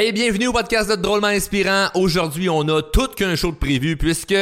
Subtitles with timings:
[0.00, 1.88] Hey, bienvenue au podcast de Drôlement Inspirant.
[1.94, 4.32] Aujourd'hui, on a tout qu'un show de prévu puisque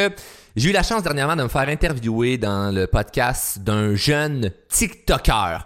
[0.55, 5.65] j'ai eu la chance dernièrement de me faire interviewer dans le podcast d'un jeune TikToker.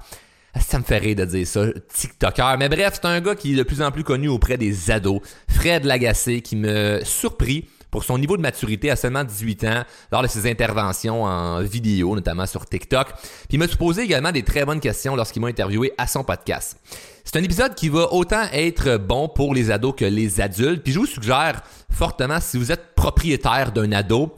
[0.58, 2.56] Ça me fait rire de dire ça, TikToker.
[2.58, 5.20] Mais bref, c'est un gars qui est de plus en plus connu auprès des ados.
[5.50, 10.24] Fred Lagacé, qui me surpris pour son niveau de maturité à seulement 18 ans lors
[10.24, 13.14] de ses interventions en vidéo, notamment sur TikTok.
[13.14, 16.78] Puis il m'a posé également des très bonnes questions lorsqu'il m'a interviewé à son podcast.
[17.24, 20.84] C'est un épisode qui va autant être bon pour les ados que les adultes.
[20.84, 24.34] Puis je vous suggère fortement, si vous êtes propriétaire d'un ado,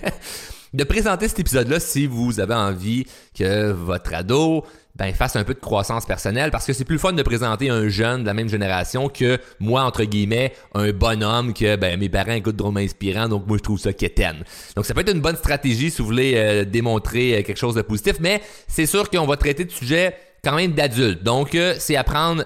[0.72, 4.64] de présenter cet épisode-là si vous avez envie que votre ado
[4.94, 7.88] ben, fasse un peu de croissance personnelle parce que c'est plus fun de présenter un
[7.88, 12.32] jeune de la même génération que moi, entre guillemets, un bonhomme que ben, mes parents
[12.32, 14.44] écoutent drôlement inspirant, donc moi je trouve ça quétaine.
[14.76, 17.74] Donc ça peut être une bonne stratégie si vous voulez euh, démontrer euh, quelque chose
[17.74, 20.14] de positif, mais c'est sûr qu'on va traiter de sujets
[20.44, 21.22] quand même d'adultes.
[21.22, 22.44] Donc euh, c'est à prendre,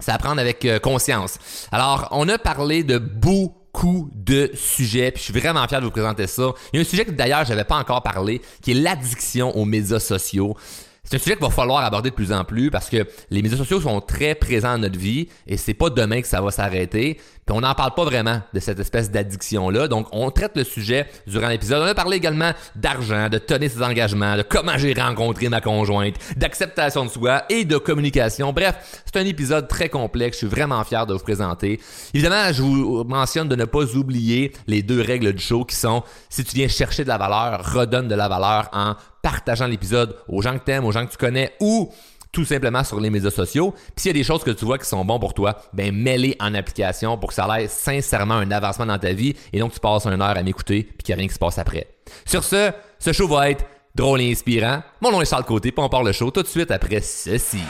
[0.00, 1.38] c'est à prendre avec conscience.
[1.70, 5.92] Alors, on a parlé de beaucoup de sujets, puis je suis vraiment fier de vous
[5.92, 6.52] présenter ça.
[6.72, 9.64] Il y a un sujet que d'ailleurs j'avais pas encore parlé, qui est l'addiction aux
[9.64, 10.56] médias sociaux.
[11.12, 13.58] C'est un sujet qu'il va falloir aborder de plus en plus parce que les médias
[13.58, 17.20] sociaux sont très présents dans notre vie et c'est pas demain que ça va s'arrêter.
[17.44, 19.88] Puis on n'en parle pas vraiment de cette espèce d'addiction-là.
[19.88, 21.82] Donc on traite le sujet durant l'épisode.
[21.82, 26.14] On a parlé également d'argent, de tenir ses engagements, de comment j'ai rencontré ma conjointe,
[26.36, 28.54] d'acceptation de soi et de communication.
[28.54, 30.38] Bref, c'est un épisode très complexe.
[30.40, 31.78] Je suis vraiment fier de vous présenter.
[32.14, 36.04] Évidemment, je vous mentionne de ne pas oublier les deux règles du show qui sont
[36.30, 40.42] si tu viens chercher de la valeur, redonne de la valeur en partageant l'épisode aux
[40.42, 41.90] gens que t'aimes, aux gens que tu connais ou
[42.32, 43.72] tout simplement sur les médias sociaux.
[43.94, 45.94] Puis s'il y a des choses que tu vois qui sont bons pour toi, ben
[45.94, 49.72] mets-les en application pour que ça ait sincèrement un avancement dans ta vie et donc
[49.72, 51.88] tu passes une heure à m'écouter puis qu'il n'y a rien qui se passe après.
[52.24, 54.82] Sur ce, ce show va être drôle et inspirant.
[55.00, 57.60] Mon nom est Charles Côté, puis on part le show tout de suite après ceci.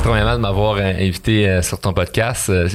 [0.00, 2.48] Merci premièrement de m'avoir euh, invité euh, sur ton podcast.
[2.48, 2.68] Euh,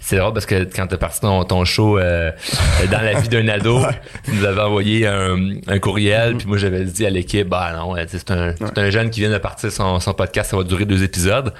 [0.00, 3.46] c'est drôle parce que quand tu as parti ton, ton show dans la vie d'un
[3.48, 3.80] ado,
[4.24, 8.30] tu nous avais envoyé un, courriel, puis moi j'avais dit à l'équipe, bah non, c'est
[8.30, 11.52] un, un, jeune qui vient de partir son, son podcast, ça va durer deux épisodes.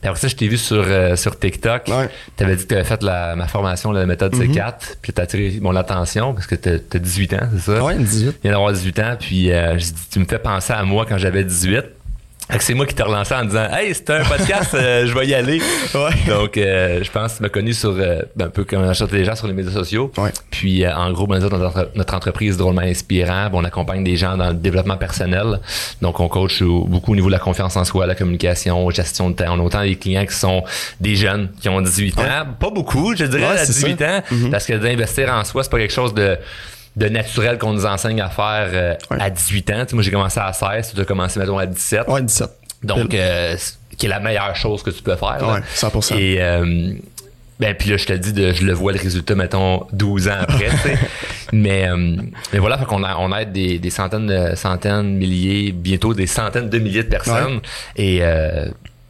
[0.00, 0.84] Puis après ça, je t'ai vu sur,
[1.16, 1.90] sur TikTok.
[2.36, 4.54] Tu avais dit que tu avais fait la, ma formation, la méthode mm-hmm.
[4.54, 7.84] C4, puis tu as attiré mon attention parce que tu as, 18 ans, c'est ça?
[7.84, 8.32] Oui, 18.
[8.32, 9.50] Tu viens d'avoir 18 ans, puis
[10.10, 11.84] tu me fais penser à moi quand j'avais 18
[12.60, 15.34] c'est moi qui t'ai relancé en disant Hey, c'est un podcast, euh, je vais y
[15.34, 15.60] aller.
[16.28, 19.12] Donc, euh, je pense que tu m'as connu sur euh, ben, un peu comme achète
[19.12, 20.12] les gens sur les médias sociaux.
[20.50, 24.54] Puis, en gros, ben, notre, notre entreprise drôlement inspirant, on accompagne des gens dans le
[24.54, 25.60] développement personnel.
[26.02, 29.36] Donc, on coach beaucoup au niveau de la confiance en soi, la communication, gestion de
[29.36, 29.56] temps.
[29.56, 30.62] On a autant des clients qui sont
[31.00, 32.22] des jeunes qui ont 18 ans.
[32.58, 34.22] Pas beaucoup, je dirais, à 18 ans.
[34.30, 34.50] Mm-hmm.
[34.50, 36.36] Parce que d'investir en soi, c'est pas quelque chose de
[36.96, 39.84] de naturel qu'on nous enseigne à faire euh, à 18 ans.
[39.92, 42.08] moi, j'ai commencé à 16, tu as commencé, mettons, à 17.
[42.08, 42.50] Ouais, 17.
[42.82, 43.56] Donc, euh,
[43.96, 45.38] qui est la meilleure chose que tu peux faire.
[45.42, 46.16] Ouais, 100%.
[46.16, 46.92] Et, euh,
[47.58, 50.36] ben, puis là, je te dis, de, je le vois le résultat, mettons, 12 ans
[50.40, 50.68] après,
[51.52, 51.86] mais,
[52.52, 56.26] mais voilà, fait qu'on a, on aide des, des centaines de centaines, milliers, bientôt des
[56.26, 57.60] centaines de milliers de personnes.
[57.96, 58.22] Et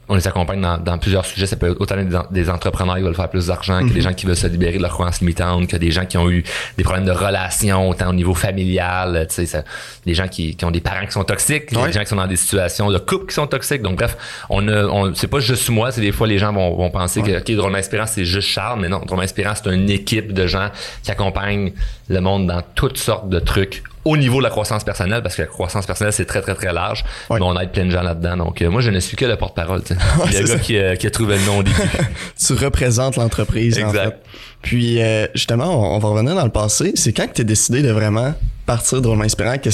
[0.09, 1.47] on les accompagne dans, plusieurs sujets.
[1.47, 1.97] Ça peut être autant
[2.31, 4.01] des, entrepreneurs qui veulent faire plus d'argent, que des mhm.
[4.01, 6.45] gens qui veulent se libérer de leur croyances limitantes, que des gens qui ont eu
[6.77, 9.65] des problèmes de relations, autant au niveau familial, tu sais,
[10.05, 12.37] des gens qui, ont des parents qui sont toxiques, des gens qui sont dans des
[12.37, 13.83] situations de couple qui sont toxiques.
[13.83, 14.17] Donc bref,
[14.51, 17.23] on a, on, c'est pas juste moi, c'est des fois les gens vont, vont penser
[17.23, 20.47] que ok, Drôlement Inspirant c'est juste Charles, mais non, Drôlement Inspirant c'est une équipe de
[20.47, 20.69] gens
[21.03, 21.73] qui accompagnent
[22.09, 25.43] le monde dans toutes sortes de trucs au niveau de la croissance personnelle, parce que
[25.43, 27.05] la croissance personnelle, c'est très, très, très large.
[27.31, 28.37] Mais on aide plein de gens là-dedans.
[28.37, 29.83] Donc, euh, moi, je ne suis que le porte-parole.
[30.27, 31.77] Il y a un gars qui, euh, qui, a trouvé le nom au début.
[32.47, 33.79] tu représentes l'entreprise.
[33.79, 34.19] Exact.
[34.63, 36.93] Puis, euh, justement, on, va revenir dans le passé.
[36.97, 38.35] C'est quand que tu as décidé de vraiment
[38.67, 39.59] partir drôlement inspirant?
[39.59, 39.71] Que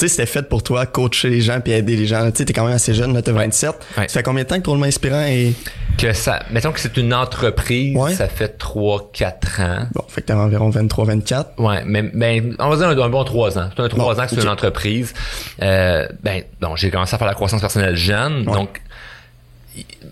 [0.00, 2.24] sais, c'était fait pour toi, coacher les gens puis aider les gens.
[2.30, 3.72] Tu sais, t'es quand même assez jeune, là, t'as 27.
[3.96, 5.54] Ça fait combien de temps que Drôlement Inspirant est...
[5.96, 9.86] Que ça, mettons que c'est une entreprise, ça fait 3-4 ans.
[9.92, 11.44] Bon, fait que t'as environ 23-24.
[11.58, 13.70] Ouais, mais, ben, on va dire un, bon 3 ans.
[13.74, 15.12] C'est un 3 ans que c'est une entreprise.
[15.60, 18.80] Euh, ben, bon, j'ai commencé à faire la croissance personnelle jeune, donc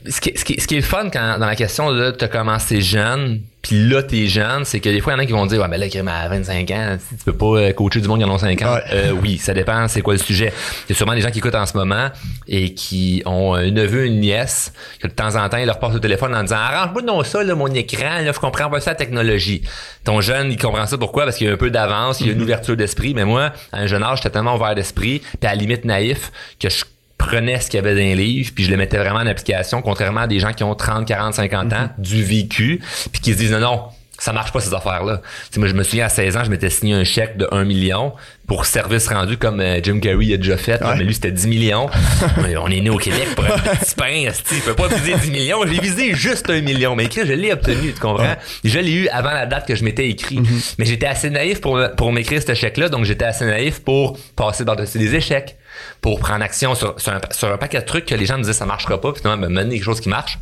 [0.09, 2.29] ce qui, ce, qui, ce qui est le fun quand, dans la question de t'as
[2.29, 5.33] commencé jeune, puis là t'es jeune, c'est que des fois il y en a qui
[5.33, 8.19] vont dire ouais mais là à 25 ans, tu peux pas euh, coacher du monde
[8.19, 8.79] qui en ont 5 ans.
[8.93, 10.53] Euh, oui, ça dépend c'est quoi le sujet.
[10.87, 12.09] Il y a sûrement des gens qui écoutent en ce moment
[12.47, 15.95] et qui ont un neveu, une nièce, que de temps en temps ils leur portent
[15.95, 18.93] le téléphone en disant arrange-moi non ça là, mon écran, là, faut comprendre pas ça
[18.93, 19.63] la technologie.
[20.05, 21.25] Ton jeune, il comprend ça pourquoi?
[21.25, 22.43] Parce qu'il y a un peu d'avance, il y a une mm-hmm.
[22.43, 25.55] ouverture d'esprit, mais moi, à un jeune âge, j'étais tellement ouvert d'esprit, puis à la
[25.57, 26.31] limite naïf
[26.61, 26.85] que je
[27.19, 29.83] prenais ce qu'il y avait dans les livres, puis je le mettais vraiment en application,
[29.83, 31.91] contrairement à des gens qui ont 30, 40, 50 ans, mhm.
[31.99, 32.83] du vécu,
[33.13, 33.83] puis qui se disent non, non,
[34.19, 35.21] ça marche pas ces affaires-là.
[35.57, 38.13] moi, je me souviens à 16 ans, je m'étais signé un chèque de 1 million
[38.47, 40.81] pour service rendu comme euh, Jim Carrey a déjà fait.
[40.81, 41.89] mais lui, c'était 10 millions.
[42.61, 44.29] on est né au Québec pour un petit pain.
[44.53, 45.67] Il peut pas viser 10 millions.
[45.67, 46.95] J'ai visé juste 1 million.
[46.95, 48.37] Mais écrit, je l'ai obtenu, tu comprends?
[48.65, 50.39] Je l'ai eu avant la date que je m'étais écrit.
[50.39, 50.75] Mm-hmm.
[50.79, 52.89] Mais j'étais assez naïf pour, pour m'écrire ce chèque-là.
[52.89, 55.57] Donc, j'étais assez naïf pour passer par-dessus des échecs,
[56.01, 58.43] pour prendre action sur, sur, un, sur un paquet de trucs que les gens me
[58.43, 59.13] disaient ça marchera pas.
[59.13, 60.39] Puis finalement, me mener quelque chose qui marche.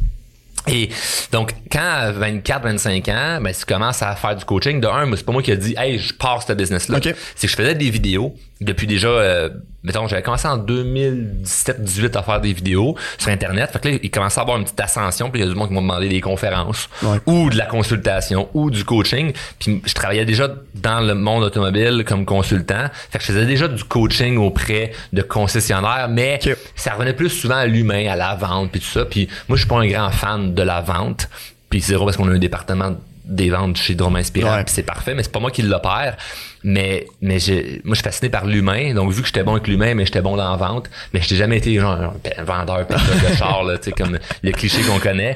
[0.67, 0.89] Et
[1.31, 5.11] donc, quand à 24, 25 ans, ben, tu commences à faire du coaching, de un,
[5.15, 7.01] c'est pas moi qui a dit, hey, je pars ce business-là.
[7.03, 9.51] C'est que je faisais des vidéos depuis déjà, euh,
[9.83, 13.71] mettons, j'avais commencé en 2017-18 à faire des vidéos sur Internet.
[13.73, 15.57] Fait que là, il commençait à avoir une petite ascension, puis il y a du
[15.57, 16.89] monde qui m'a demandé des conférences,
[17.27, 19.33] ou de la consultation, ou du coaching.
[19.59, 22.87] Puis je travaillais déjà dans le monde automobile comme consultant.
[23.11, 26.39] Fait que je faisais déjà du coaching auprès de concessionnaires, mais
[26.77, 29.05] ça revenait plus souvent à l'humain, à la vente, puis tout ça.
[29.05, 31.29] Puis moi, je suis pas un grand fan de la vente.
[31.69, 35.23] Puis c'est parce qu'on a un département des ventes chez Drôme Inspirant, c'est parfait, mais
[35.23, 36.17] c'est pas moi qui l'opère.
[36.63, 37.39] Mais, mais
[37.85, 38.95] moi, je suis fasciné par l'humain.
[38.95, 41.37] Donc, vu que j'étais bon avec l'humain, mais j'étais bon dans la vente, mais j'étais
[41.37, 45.35] jamais été genre un vendeur de char, là, tu sais, comme le cliché qu'on connaît.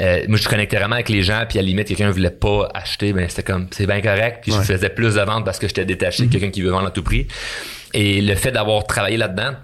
[0.00, 2.68] Euh, moi, je connectais vraiment avec les gens, puis à la limite, quelqu'un voulait pas
[2.72, 4.38] acheter, ben c'était comme, c'est bien correct.
[4.42, 6.32] Puis je faisais plus de ventes parce que j'étais détaché de mm-hmm.
[6.32, 7.26] quelqu'un qui veut vendre à tout prix.
[7.92, 9.54] Et le fait d'avoir travaillé là-dedans,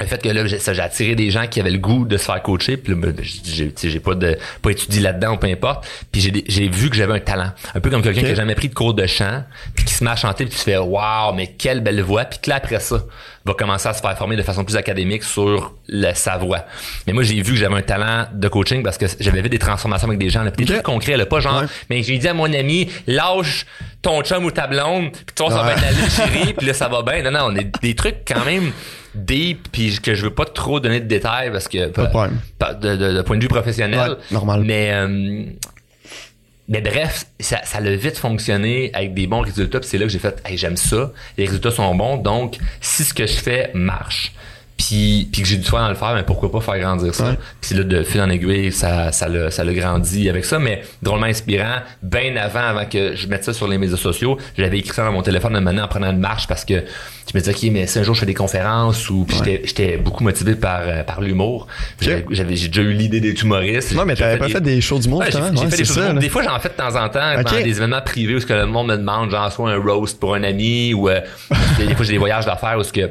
[0.00, 2.42] le fait que là j'ai attiré des gens qui avaient le goût de se faire
[2.42, 5.86] coacher puis ben, j'ai j'ai pas de pas étudié là-dedans ou peu importe.
[6.10, 7.52] Puis j'ai j'ai vu que j'avais un talent.
[7.74, 9.44] Un peu comme quelqu'un qui a jamais pris de cours de chant
[9.74, 12.24] puis qui se met à chanter puis tu fais waouh mais quelle belle voix.
[12.24, 13.04] Puis que là après ça
[13.44, 16.64] va commencer à se faire former de façon plus académique sur le, sa voix.
[17.06, 19.60] Mais moi j'ai vu que j'avais un talent de coaching parce que j'avais vu des
[19.60, 22.34] transformations avec des gens là, des trucs concrets là, pas genre mais j'ai dit à
[22.34, 23.64] mon ami lâche
[24.02, 26.88] ton chum ou ta blonde puis toi ça va être la chérie puis là ça
[26.88, 27.22] va bien.
[27.22, 28.72] Non non on est des trucs quand même
[29.14, 33.22] deep puis que je veux pas trop donner de détails parce que pas de, de,
[33.22, 34.16] point de vue professionnel.
[34.30, 34.62] Normal.
[34.64, 35.44] Mais euh,
[36.68, 40.12] mais bref ça, ça a vite fonctionné avec des bons résultats puis c'est là que
[40.12, 41.12] j'ai fait hey, j'aime ça.
[41.36, 44.32] Les résultats sont bons donc si ce que je fais marche
[44.76, 47.36] puis, puis que j'ai du soin dans le faire, mais pourquoi pas faire grandir ça?
[47.60, 50.82] Puis là, de fil en aiguille, ça, ça l'a, ça l'a grandi avec ça, mais
[51.00, 51.78] drôlement inspirant.
[52.02, 55.12] Bien avant, avant que je mette ça sur les médias sociaux, j'avais écrit ça dans
[55.12, 57.86] mon téléphone de maintenant en prenant une marche parce que je me disais, OK, mais
[57.86, 61.20] si un jour je fais des conférences ou puis j'étais, beaucoup motivé par, euh, par
[61.20, 61.66] l'humour.
[62.00, 63.94] J'avais, j'ai déjà eu l'idée des humoristes.
[63.94, 66.42] Non, mais t'avais pas fait des shows du monde, j'ai, fait des shows Des fois,
[66.42, 68.88] j'en fais de temps en temps dans des événements privés où ce que le monde
[68.88, 71.20] me demande, genre soit un roast pour un ami ou euh,
[71.78, 73.10] des fois j'ai des voyages d'affaires où ce que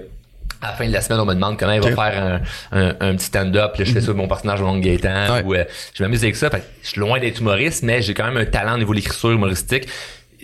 [0.63, 3.15] à la fin de la semaine, on me demande comment il va faire un, un,
[3.15, 3.73] petit stand-up.
[3.77, 5.41] je fais ça avec mon personnage de Gaétan.
[5.45, 6.49] Ou, euh, je m'amuse avec ça.
[6.81, 9.31] je suis loin d'être humoriste, mais j'ai quand même un talent au niveau de l'écriture
[9.31, 9.87] humoristique.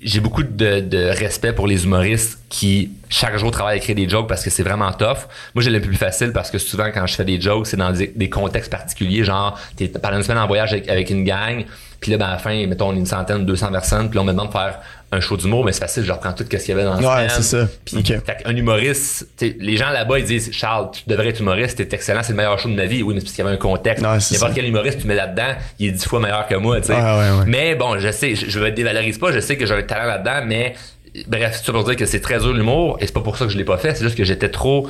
[0.02, 4.08] J'ai beaucoup de, de, respect pour les humoristes qui, chaque jour, travaillent à écrire des
[4.08, 5.28] jokes parce que c'est vraiment tough.
[5.56, 7.92] Moi, j'ai le plus facile parce que souvent, quand je fais des jokes, c'est dans
[7.92, 9.26] des, contextes particuliers.
[9.26, 11.66] Genre, t'es pendant une semaine en voyage avec, avec une gang,
[12.00, 14.24] puis là, ben, à la fin, mettons, on est une centaine, 200 personnes, puis on
[14.24, 14.80] me demande de faire
[15.12, 17.06] un show d'humour, mais c'est facile, je reprends tout ce qu'il y avait dans le
[17.06, 17.68] Ouais, c'est ça.
[17.84, 18.04] Puis,
[18.46, 22.34] un humoriste, les gens là-bas, ils disent, Charles, tu devrais être humoriste, t'es excellent, c'est
[22.34, 23.02] le meilleur show de ma vie.
[23.02, 24.04] Oui, mais parce qu'il y avait un contexte.
[24.04, 26.98] N'importe quel humoriste, tu mets là-dedans, il est dix fois meilleur que moi, tu sais.
[27.48, 30.06] mais bon, je sais, je, je me dévalorise pas, je sais que j'ai un talent
[30.06, 30.76] là-dedans, mais
[31.28, 33.52] bref, c'est pour dire que c'est très dur l'humour, et c'est pas pour ça que
[33.52, 34.88] je l'ai pas fait, c'est juste que j'étais trop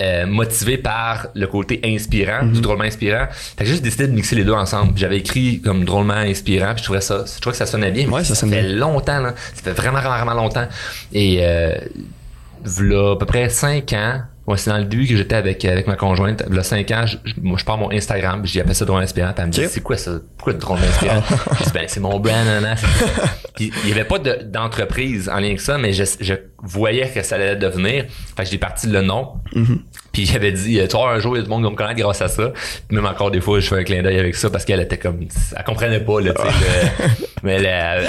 [0.00, 2.60] euh, motivé par le côté inspirant, du mhm.
[2.60, 3.26] drôlement inspirant.
[3.30, 4.92] Fait que j'ai juste décidé de mixer les deux ensemble.
[4.96, 8.08] J'avais écrit comme drôlement inspirant, puis je trouvais ça, je trouvais que ça sonnait bien.
[8.08, 9.34] Ouais, ça, ça fait longtemps, là.
[9.54, 10.66] Ça fait vraiment, vraiment, vraiment longtemps.
[11.12, 11.76] Et euh,
[12.64, 15.94] à peu près cinq ans, Ouais, c'est dans le début que j'étais avec avec ma
[15.94, 16.42] conjointe.
[16.42, 19.32] A 5 ans, je, moi, je pars mon Instagram, j'ai appelé ça drone inspirant.
[19.32, 20.18] Puis elle me dit, c'est quoi ça?
[20.36, 21.22] Pourquoi drone inspirant?
[21.58, 22.76] je dis, ben, c'est mon brand, nan,
[23.54, 27.22] Puis il y avait pas d'entreprise en lien avec ça, mais je, je voyais que
[27.22, 28.06] ça allait devenir.
[28.36, 29.34] Fait que j'ai parti le nom.
[29.54, 29.78] Mm-hmm.
[30.12, 31.76] Puis j'avais dit, tu vois, un jour, il y a du monde qui va me
[31.76, 32.52] connaître grâce à ça.
[32.90, 35.20] même encore des fois, je fais un clin d'œil avec ça parce qu'elle était comme,
[35.56, 37.26] elle comprenait pas, là, tu sais.
[37.44, 38.08] mais elle, elle, elle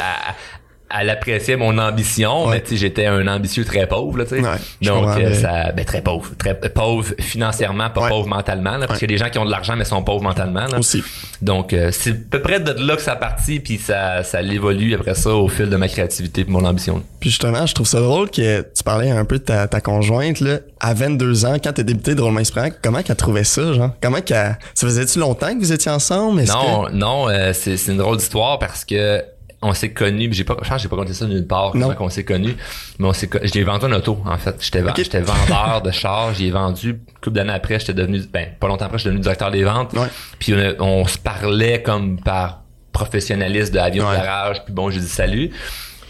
[0.89, 4.41] appréciait mon ambition, mais tu j'étais un ambitieux très pauvre, là, tu sais.
[4.81, 9.09] Donc euh, ça, ben, très pauvre, très pauvre financièrement, pas pauvre mentalement, là, parce qu'il
[9.09, 10.67] y a des gens qui ont de l'argent mais sont pauvres mentalement.
[10.67, 10.79] Là.
[10.79, 11.03] Aussi.
[11.41, 14.93] Donc euh, c'est à peu près de là que ça partit, puis ça, ça l'évolue
[14.95, 17.03] après ça au fil de ma créativité, et mon ambition.
[17.19, 20.39] Puis justement, je trouve ça drôle que tu parlais un peu de ta, ta conjointe
[20.39, 23.91] là, à 22 ans, quand t'as débuté Drôlement Inspirant, comment qu'elle trouvait ça, genre?
[24.01, 26.43] Comment qu'elle, ça faisait-tu longtemps que vous étiez ensemble?
[26.43, 29.23] Non, non, euh, c'est une drôle d'histoire parce que
[29.63, 31.93] on s'est connus, j'ai pas, je pense j'ai pas compté ça nulle part, non.
[31.96, 32.55] qu'on s'est connus,
[33.00, 34.55] mais on s'est, je l'ai vendu en auto, en fait.
[34.60, 38.67] J'étais, j'étais vendeur de char, j'ai vendu, une couple d'années après, j'étais devenu, ben, pas
[38.67, 39.96] longtemps après, j'étais devenu directeur des ventes.
[40.39, 45.08] Puis on, se parlait comme par professionnaliste de avion de garage, puis bon, j'ai dit
[45.08, 45.51] salut.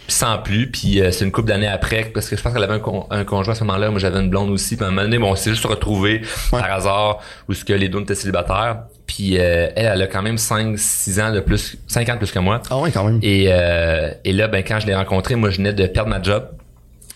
[0.07, 0.69] Sans plus.
[0.69, 3.53] Puis euh, c'est une couple d'années après, parce que je pense qu'elle avait un, conjoint
[3.53, 3.89] à ce moment-là.
[3.89, 4.75] Moi, j'avais une blonde aussi.
[4.75, 7.73] Puis à un moment donné, bon, on s'est juste retrouvés par hasard où ce que
[7.73, 8.83] les deux étaient célibataires.
[9.05, 12.19] Puis euh, elle, elle a quand même 5 6 ans de plus 5 ans de
[12.19, 12.61] plus que moi.
[12.69, 13.19] Ah ouais, quand même.
[13.21, 16.21] Et, euh, et là ben quand je l'ai rencontré, moi je venais de perdre ma
[16.21, 16.47] job.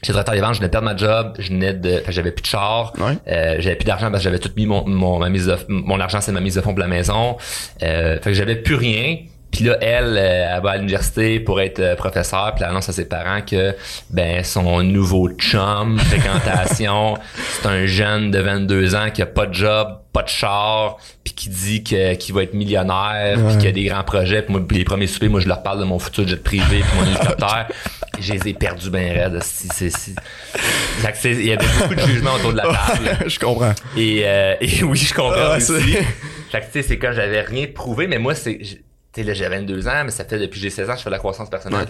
[0.04, 2.44] J'étais directeur des ventes, je venais de perdre ma job, je venais de j'avais plus
[2.44, 5.48] de char, euh, j'avais plus d'argent parce que j'avais tout mis mon mon ma mise
[5.48, 7.38] de, mon argent c'est ma mise de fonds pour la maison.
[7.82, 9.18] Euh, fait que j'avais plus rien.
[9.52, 12.90] Puis là, elle, euh, elle va à l'université pour être euh, professeur, puis elle annonce
[12.90, 13.76] à ses parents que
[14.10, 17.18] ben son nouveau chum, fréquentation,
[17.62, 21.34] c'est un jeune de 22 ans qui a pas de job, pas de char, puis
[21.34, 24.42] qui dit que qu'il va être millionnaire, puis qu'il a des grands projets.
[24.42, 27.00] Puis moi, les premiers soupers, moi je leur parle de mon futur jet privé, puis
[27.00, 27.68] mon hélicoptère.
[28.20, 29.40] Je les ai perdus bien raides.
[31.24, 33.18] Il y avait beaucoup de jugement autour de la table.
[33.28, 33.74] je comprends.
[33.96, 35.98] Et, euh, et oui, je comprends aussi.
[36.52, 38.60] Fait que, c'est quand j'avais rien prouvé, mais moi, c'est
[39.24, 41.16] là, j'ai 22 ans, mais ça fait depuis que j'ai 16 ans, je fais de
[41.16, 41.88] la croissance personnelle.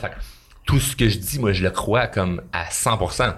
[0.66, 3.34] tout ce que je dis, moi, je le crois comme à 100%.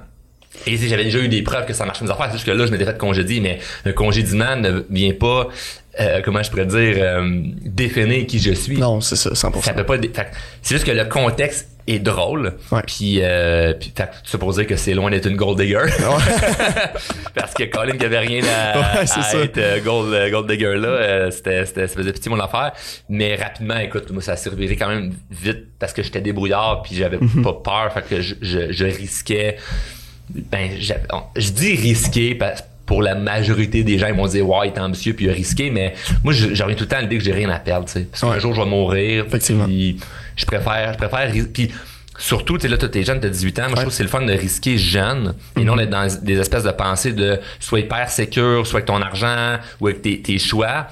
[0.66, 2.32] Et j'avais déjà eu des preuves que ça marchait mes affaires.
[2.32, 5.48] Jusque là, je m'étais fait congédier, mais un congédiement ne vient pas,
[6.00, 8.78] euh, comment je pourrais dire, euh, définir qui je suis.
[8.78, 9.62] Non, c'est ça, 100%.
[9.62, 9.98] Ça peut pas,
[10.62, 12.54] c'est juste que le contexte est drôle.
[12.86, 15.86] Puis, euh, puis fait, supposer que c'est loin d'être une gold digger.
[17.36, 21.32] Parce que Colin qui avait rien à, être euh, gold, euh, gold digger là, euh,
[21.32, 22.74] c'était, c'était, ça faisait petit mon affaire.
[23.10, 27.18] Mais rapidement, écoute, moi ça s'est quand même vite parce que j'étais débrouillard puis j'avais
[27.18, 27.42] mm-hmm.
[27.42, 27.94] pas peur.
[27.94, 29.58] Fait que je, je, je risquais.
[30.30, 34.74] Ben, je dis risquer parce pour la majorité des gens, ils m'ont dit ouais, il
[34.74, 35.94] est ambitieux puis il a risqué, mais
[36.24, 38.08] moi j'aurais tout le temps l'idée que j'ai rien à perdre, tu sais.
[38.10, 39.26] Parce qu'un jour je vais mourir.
[39.28, 39.68] Effectivement.
[39.68, 41.72] je préfère, je préfère puis
[42.18, 43.62] surtout, tu sais, là, t'es jeune, t'as 18 ans.
[43.62, 45.78] Moi, je trouve que c'est le fun de risquer jeune et non mm-hmm.
[45.78, 49.86] d'être dans des espèces de pensées de soit hyper sécure, soit avec ton argent ou
[49.86, 50.88] avec tes, tes choix.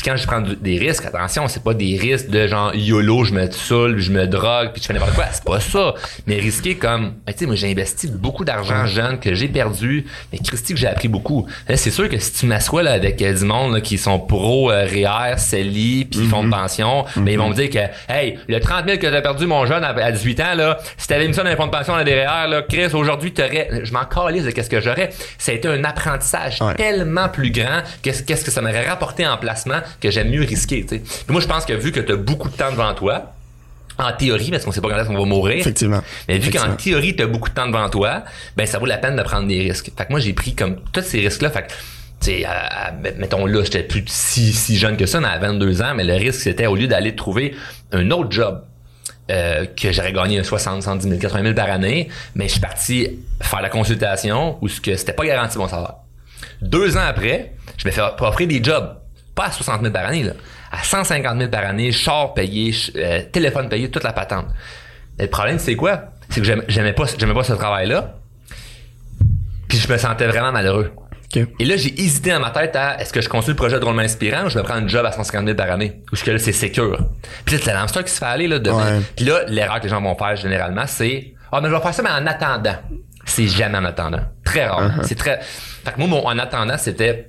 [0.00, 3.34] Puis quand je prends des risques, attention, c'est pas des risques de genre YOLO, je
[3.34, 5.26] me saoule, je me drogue, puis je fais n'importe quoi.
[5.30, 5.92] C'est pas ça.
[6.26, 10.38] Mais risquer comme, tu sais, moi j'ai investi beaucoup d'argent jeune que j'ai perdu, mais
[10.38, 11.46] Christy que j'ai appris beaucoup.
[11.74, 14.70] C'est sûr que si tu m'assois là avec euh, du monde là, qui sont pro
[14.70, 16.50] euh, REER, CELI, puis font de mm-hmm.
[16.50, 19.46] pension, mais ben, ils vont me dire que, hey, le 30 000 que t'as perdu
[19.46, 21.94] mon jeune à, 18 ans là, si t'avais mis ça dans les fonds de pension
[21.94, 25.10] dans des REER là, Chris, aujourd'hui t'aurais, je m'en calise de qu'est-ce que j'aurais.
[25.36, 29.80] Ça a été un apprentissage tellement plus grand qu'est-ce que ça m'aurait rapporté en placement
[30.00, 30.84] que j'aime mieux risquer.
[30.84, 33.34] Puis moi, je pense que vu que tu as beaucoup de temps devant toi,
[33.98, 35.58] en théorie, parce qu'on sait pas quand est-ce qu'on va mourir.
[35.58, 36.02] Effectivement.
[36.28, 38.24] Mais vu qu'en théorie, tu as beaucoup de temps devant toi,
[38.56, 39.90] ben ça vaut la peine de prendre des risques.
[39.96, 41.50] Fait que moi, j'ai pris comme tous ces risques-là.
[41.50, 41.72] Fait que
[42.20, 42.46] sais,
[43.18, 46.14] mettons là, j'étais plus si, si jeune que ça, mais à 22 ans, mais le
[46.14, 47.54] risque, c'était au lieu d'aller trouver
[47.92, 48.62] un autre job,
[49.30, 53.20] euh, que j'aurais gagné 60, 70 000, 80 000 par année, mais je suis parti
[53.40, 55.94] faire la consultation où ce que c'était pas garanti mon salaire.
[56.62, 58.96] Deux ans après, je me fais offrir des jobs
[59.40, 60.32] pas à 60 000 par année, là,
[60.70, 64.46] à 150 000 par année, char payé, euh, téléphone payé, toute la patente.
[65.18, 66.02] le problème, c'est quoi?
[66.28, 68.16] C'est que j'aimais pas, j'aimais pas ce travail-là.
[69.68, 70.92] Puis je me sentais vraiment malheureux.
[71.60, 73.80] Et là, j'ai hésité dans ma tête à est-ce que je continue le projet de
[73.80, 76.02] drôlement inspirant ou je vais prendre un job à 150 000 par année?
[76.10, 76.98] Ou est-ce que là, c'est secure?
[77.44, 79.00] Puis là, c'est l'hamster qui se fait aller, là, demain.
[79.14, 81.94] Puis là, l'erreur que les gens vont faire généralement, c'est Ah, mais je vais faire
[81.94, 82.76] ça, mais en attendant.
[83.24, 84.22] C'est jamais en attendant.
[84.44, 84.90] Très rare.
[84.90, 85.04] Uh-huh.
[85.04, 85.38] C'est très.
[85.40, 87.28] Fait que moi, mon en attendant, c'était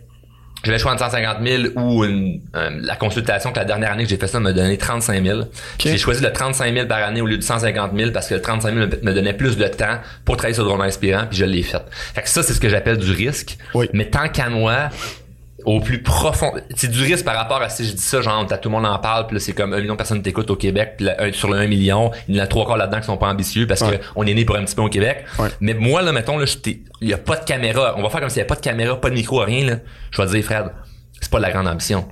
[0.63, 4.09] je vais choisir 150 000 ou une, euh, la consultation que la dernière année que
[4.09, 5.41] j'ai fait ça m'a donné 35 000.
[5.79, 8.41] J'ai choisi le 35 000 par année au lieu de 150 000 parce que le
[8.41, 11.45] 35 000 me donnait plus de temps pour travailler sur le drôle inspirant puis je
[11.45, 11.81] l'ai fait.
[12.13, 13.57] Fait que ça, c'est ce que j'appelle du risque.
[13.93, 14.89] Mais tant qu'à moi,
[15.65, 16.51] au plus profond.
[16.75, 18.97] C'est du risque par rapport à si je dis ça, genre, tout le monde en
[18.99, 21.57] parle, puis là, c'est comme un million de personnes t'écoutent au Québec, puis sur le
[21.57, 23.91] 1 million, il y en a trois quarts là-dedans qui sont pas ambitieux parce qu'on
[23.91, 25.25] que on est né pour un petit peu au Québec.
[25.59, 27.95] Mais moi, là, mettons, là, il y a pas de caméra.
[27.97, 29.75] On va faire comme s'il y a pas de caméra, pas de micro, rien, là.
[30.11, 30.65] Je vais te dire, Fred,
[31.19, 32.07] c'est pas de la grande ambition.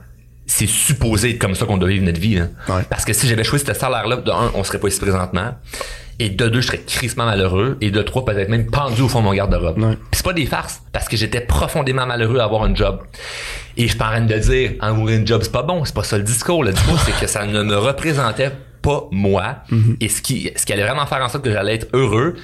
[0.46, 2.46] C'est supposé être comme ça qu'on doit vivre notre vie, là.
[2.90, 5.52] Parce que si j'avais choisi ce salaire-là, de un, on serait pas ici présentement.
[6.20, 7.78] Et de deux, je serais crissement malheureux.
[7.82, 9.80] Et de trois, peut-être même pendu au fond de mon garde-robe.
[9.80, 13.02] Puis c'est pas des farces, parce que j'étais profondément malheureux à avoir un job.
[13.78, 15.86] Et je parle de dire, avoir un job, c'est pas bon.
[15.86, 16.64] C'est pas ça le discours.
[16.64, 19.58] Le discours, c'est que ça ne me représentait pas moi.
[19.72, 19.96] Mm-hmm.
[20.02, 22.36] Et ce qui, ce qui allait vraiment faire en sorte que j'allais être heureux,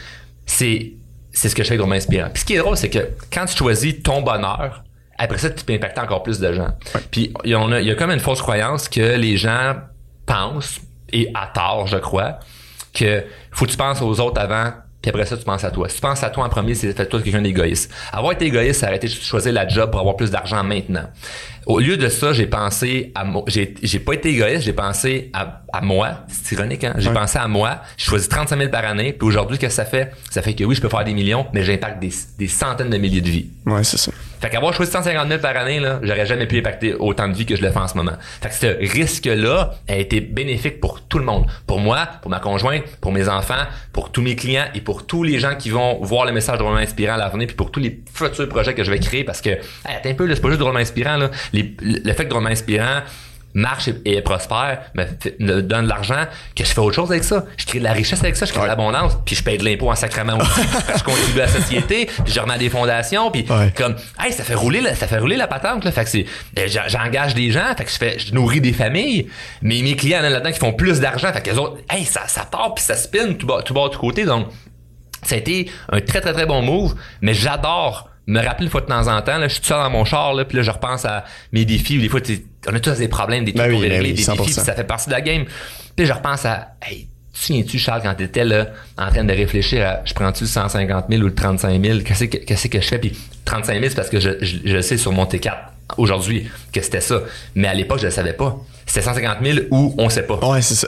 [0.46, 0.94] c'est,
[1.32, 2.30] c'est ce que je fais de m'inspirant.
[2.34, 4.84] Puis ce qui est drôle, c'est que quand tu choisis ton bonheur,
[5.18, 6.70] après ça, tu peux impacter encore plus de gens.
[7.12, 9.76] Puis il y, a, il y a comme une fausse croyance que les gens
[10.26, 10.80] pensent,
[11.14, 12.40] et à tort, je crois,
[12.96, 14.72] que faut que tu penses aux autres avant
[15.06, 15.88] puis après ça, tu penses à toi.
[15.88, 17.94] Si tu penses à toi en premier, c'est fait toi quelqu'un d'égoïste.
[18.12, 21.04] Avoir été égoïste, c'est arrêter de choisir la job pour avoir plus d'argent maintenant.
[21.68, 23.44] Au lieu de ça, j'ai pensé à moi.
[23.46, 26.22] J'ai, j'ai pas été égoïste, j'ai pensé à, à moi.
[26.28, 26.96] C'est ironique, hein?
[26.98, 27.82] J'ai pensé à moi.
[27.98, 29.14] J'ai choisi 35 000 par année.
[29.14, 30.12] Puis aujourd'hui, qu'est-ce que ça fait?
[30.32, 32.98] Ça fait que oui, je peux faire des millions, mais j'impacte des, des centaines de
[32.98, 33.46] milliers de vies.
[33.68, 34.12] Ouais, c'est ça.
[34.46, 37.48] Fait qu'avoir choisi 150 000 par année, là, j'aurais jamais pu impacter autant de vie
[37.48, 38.12] que je le fais en ce moment.
[38.44, 41.48] Fait que ce risque-là a été bénéfique pour tout le monde.
[41.66, 45.24] Pour moi, pour ma conjointe, pour mes enfants, pour tous mes clients et pour tous
[45.24, 48.00] les gens qui vont voir le message drôlement inspirant à l'avenir puis pour tous les
[48.14, 50.78] futurs projets que je vais créer parce que, hey, un peu, c'est pas juste drôlement
[50.78, 51.32] inspirant, là.
[51.52, 53.02] Le fait que drôlement inspirant,
[53.56, 57.46] marche et, prospère, me, donne de l'argent, que je fais autre chose avec ça.
[57.58, 59.64] Je crée de la richesse avec ça, je crée de l'abondance, puis je paye de
[59.64, 60.62] l'impôt en sacrement aussi.
[60.98, 64.54] je contribue à la société, puis je remets des fondations, puis comme, hey, ça fait
[64.54, 65.92] rouler, la, ça fait rouler la patente, là.
[65.92, 69.30] Fait que c'est, ben, j'engage des gens, fait que je fais, je nourris des familles,
[69.62, 72.46] mais mes clients là-dedans qui font plus d'argent, fait que les autres, hey, ça, ça
[72.46, 74.48] part puis ça spin tout bas, tout bas, tout côté, donc
[75.24, 78.82] ça a été un très très très bon move, mais j'adore me rappeler une fois
[78.82, 80.64] de temps en temps, là, je suis tout seul dans mon char, là, puis là,
[80.64, 82.22] je repense à mes défis, ou des fois,
[82.68, 84.84] on a tous des problèmes, des trucs ben pour régler, ben des défis, ça fait
[84.84, 85.46] partie de la game.
[85.96, 88.68] Puis je repense à, hey, tu souviens-tu, Charles, quand t'étais là,
[88.98, 92.26] en train de réfléchir à, je prends-tu le 150 000 ou le 35 000, qu'est-ce
[92.26, 92.98] que, qu'est-ce que je fais?
[92.98, 95.54] Puis 35 000, c'est parce que je, je, sais sur mon T4
[95.98, 97.22] aujourd'hui que c'était ça.
[97.56, 98.58] Mais à l'époque, je le savais pas.
[98.86, 100.36] C'était 150 000 ou on sait pas.
[100.36, 100.88] Ouais, c'est ça.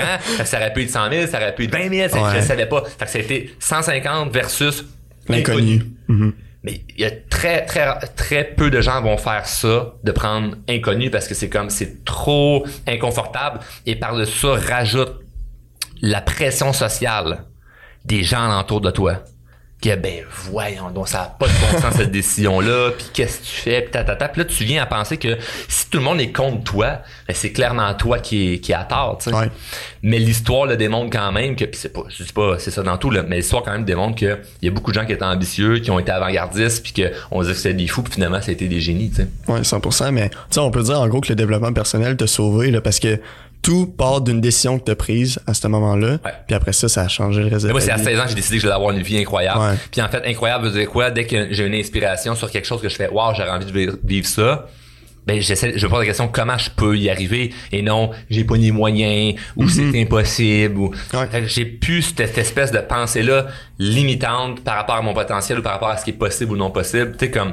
[0.44, 2.66] ça aurait pu être 100 000, ça aurait pu être 20 000, je le savais
[2.66, 2.84] pas.
[2.98, 4.84] Fait que c'était 150 versus
[5.28, 5.82] l'inconnu.
[6.08, 6.32] Mm-hmm.
[6.68, 11.10] Il y a très, très, très peu de gens vont faire ça, de prendre inconnu
[11.10, 13.60] parce que c'est comme, c'est trop inconfortable.
[13.86, 15.20] Et par-dessus ça, rajoute
[16.00, 17.44] la pression sociale
[18.04, 19.22] des gens autour de toi
[19.80, 23.38] que ben voyons donc ça n'a pas de bon sens cette décision là puis qu'est-ce
[23.38, 26.04] que tu fais puis tatata puis là tu viens à penser que si tout le
[26.04, 29.36] monde est contre toi ben c'est clairement toi qui est qui a tort tu sais.
[30.02, 32.82] Mais l'histoire le démontre quand même que puis c'est pas je dis pas c'est ça
[32.82, 35.06] dans tout là mais l'histoire quand même démontre que il y a beaucoup de gens
[35.06, 38.02] qui étaient ambitieux qui ont été avant-gardistes puis que on disait que c'était des fous
[38.02, 39.28] puis finalement été des génies tu sais.
[39.46, 42.26] Ouais 100% mais tu sais on peut dire en gros que le développement personnel t'a
[42.26, 43.20] sauvé là parce que
[43.62, 46.18] tout part d'une décision que tu as prise à ce moment-là.
[46.46, 48.34] Puis après ça, ça a changé le reste Moi, c'est à 16 ans que j'ai
[48.34, 49.78] décidé que j'allais avoir une vie incroyable.
[49.90, 51.10] Puis en fait, incroyable veut dire quoi?
[51.10, 53.98] Dès que j'ai une inspiration sur quelque chose que je fais, waouh, j'aurais envie de
[54.04, 54.66] vivre ça.
[55.26, 57.52] Ben, j'essaie, je me pose la question comment je peux y arriver?
[57.70, 59.92] Et non, j'ai pas les moyens ou mm-hmm.
[59.92, 60.94] c'est impossible ou
[61.44, 63.46] j'ai plus cette, espèce de pensée là
[63.78, 66.56] limitante par rapport à mon potentiel ou par rapport à ce qui est possible ou
[66.56, 67.12] non possible.
[67.18, 67.52] Tu sais comme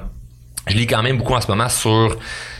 [0.67, 2.17] je lis quand même beaucoup en ce moment sur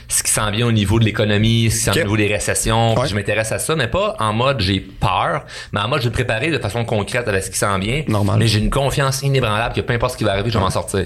[0.08, 2.28] ce qui s'en vient au niveau de l'économie, ce qui s'en vient au niveau des
[2.28, 2.96] récessions.
[3.06, 6.14] Je m'intéresse à ça, mais pas en mode j'ai peur, mais en mode je vais
[6.14, 8.04] préparer de façon concrète à ce qui s'en vient.
[8.08, 8.40] Normal.
[8.40, 10.70] Mais j'ai une confiance inébranlable que peu importe ce qui va arriver, je vais m'en
[10.70, 11.06] sortir.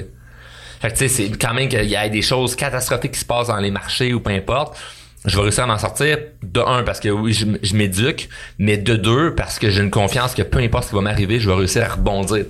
[0.82, 3.26] Fait que tu sais, c'est quand même qu'il y ait des choses catastrophiques qui se
[3.26, 4.78] passent dans les marchés ou peu importe
[5.26, 8.96] je vais réussir à m'en sortir de un parce que oui je, m'éduque mais de
[8.96, 11.56] deux parce que j'ai une confiance que peu importe ce qui va m'arriver je vais
[11.56, 12.46] réussir à rebondir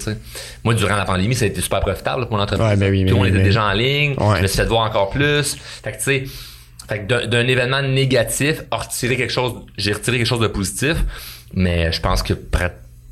[0.64, 2.68] moi durant la pandémie ça a été super profitable pour mon entreprise.
[2.68, 5.10] Ouais, ben oui, le monde était déjà en ligne je me suis fait voir encore
[5.10, 5.58] plus.
[5.84, 6.24] Fait que tu sais
[6.88, 10.98] fait que d'un événement négatif retirer quelque chose j'ai retiré quelque chose de positif
[11.54, 12.34] mais je pense que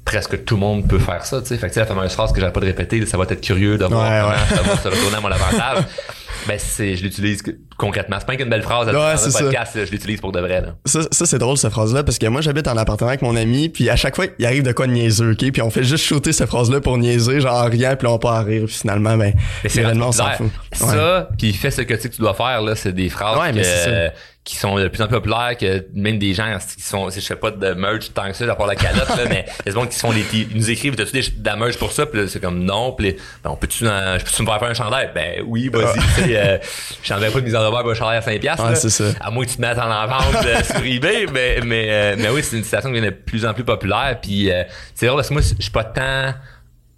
[0.05, 1.57] presque tout le monde peut faire ça tu sais.
[1.57, 3.41] Fait que tu sais la fameuse phrase que j'avais pas de répéter ça va être
[3.41, 5.83] curieux de voir comment ça va se retourner à mon avantage
[6.47, 7.43] ben, c'est, je l'utilise
[7.77, 8.17] concrètement.
[8.19, 10.75] C'est pas qu'une belle phrase dans le podcast, je l'utilise pour de vrai, là.
[10.85, 13.69] Ça, ça c'est drôle, cette phrase-là, parce que moi, j'habite en appartement avec mon ami,
[13.69, 15.51] puis à chaque fois, il arrive de quoi de niaiseux, ok?
[15.51, 18.43] Puis on fait juste shooter cette phrase-là pour niaiser, genre rien, puis on part à
[18.43, 19.33] rire, puis finalement, ben,
[19.63, 20.51] l'événement, on s'en fout.
[20.73, 24.09] Ça, puis fait ce que tu, tu dois faire, là, c'est des phrases ouais, que,
[24.47, 27.35] qui sont de plus en plus populaires que même des gens qui sont je sais
[27.35, 29.73] pas de merch tant que ça à part la calotte là mais il y a
[29.73, 32.29] des gens qui sont ils nous écrivent t'as-tu des, de la merch pour ça puis
[32.29, 35.11] c'est comme non puis ben, on peut-tu euh, peux-tu me faire faire un chandail?
[35.13, 36.57] Ben oui vas-y tu sais euh,
[37.03, 39.03] je pas de mise en revers un chandail à 5 piastres ouais, c'est ça.
[39.19, 42.29] à moins que tu te mettes en vente euh, sur eBay mais mais euh, mais
[42.29, 44.49] oui c'est une situation qui devient de plus en plus populaire puis
[44.95, 46.33] c'est vrai parce que moi je suis pas tant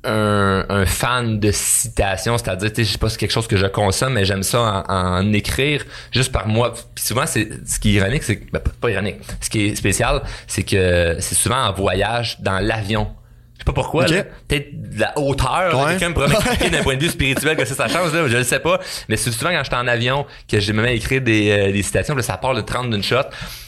[0.03, 4.13] un, un, fan de citation, c'est-à-dire, je sais pas, c'est quelque chose que je consomme,
[4.13, 6.73] mais j'aime ça en, écrire juste par moi.
[6.95, 9.17] Puis souvent, c'est ce qui est ironique, c'est ben, pas ironique.
[9.41, 13.09] Ce qui est spécial, c'est que c'est souvent en voyage dans l'avion.
[13.55, 15.77] Je sais pas pourquoi, peut-être de la hauteur.
[15.77, 15.91] Ouais.
[15.91, 18.43] Quelqu'un pourrait m'expliquer d'un point de vue spirituel que c'est sa chance, là, je le
[18.43, 18.79] sais pas.
[19.09, 22.15] Mais c'est souvent quand j'étais en avion que j'ai même écrit des, euh, des citations,
[22.15, 23.17] là, ça part de 30 d'une shot.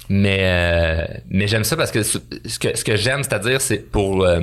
[0.08, 2.20] Mais euh, mais j'aime ça parce que ce
[2.58, 4.40] que ce que j'aime, c'est-à-dire, c'est pour euh,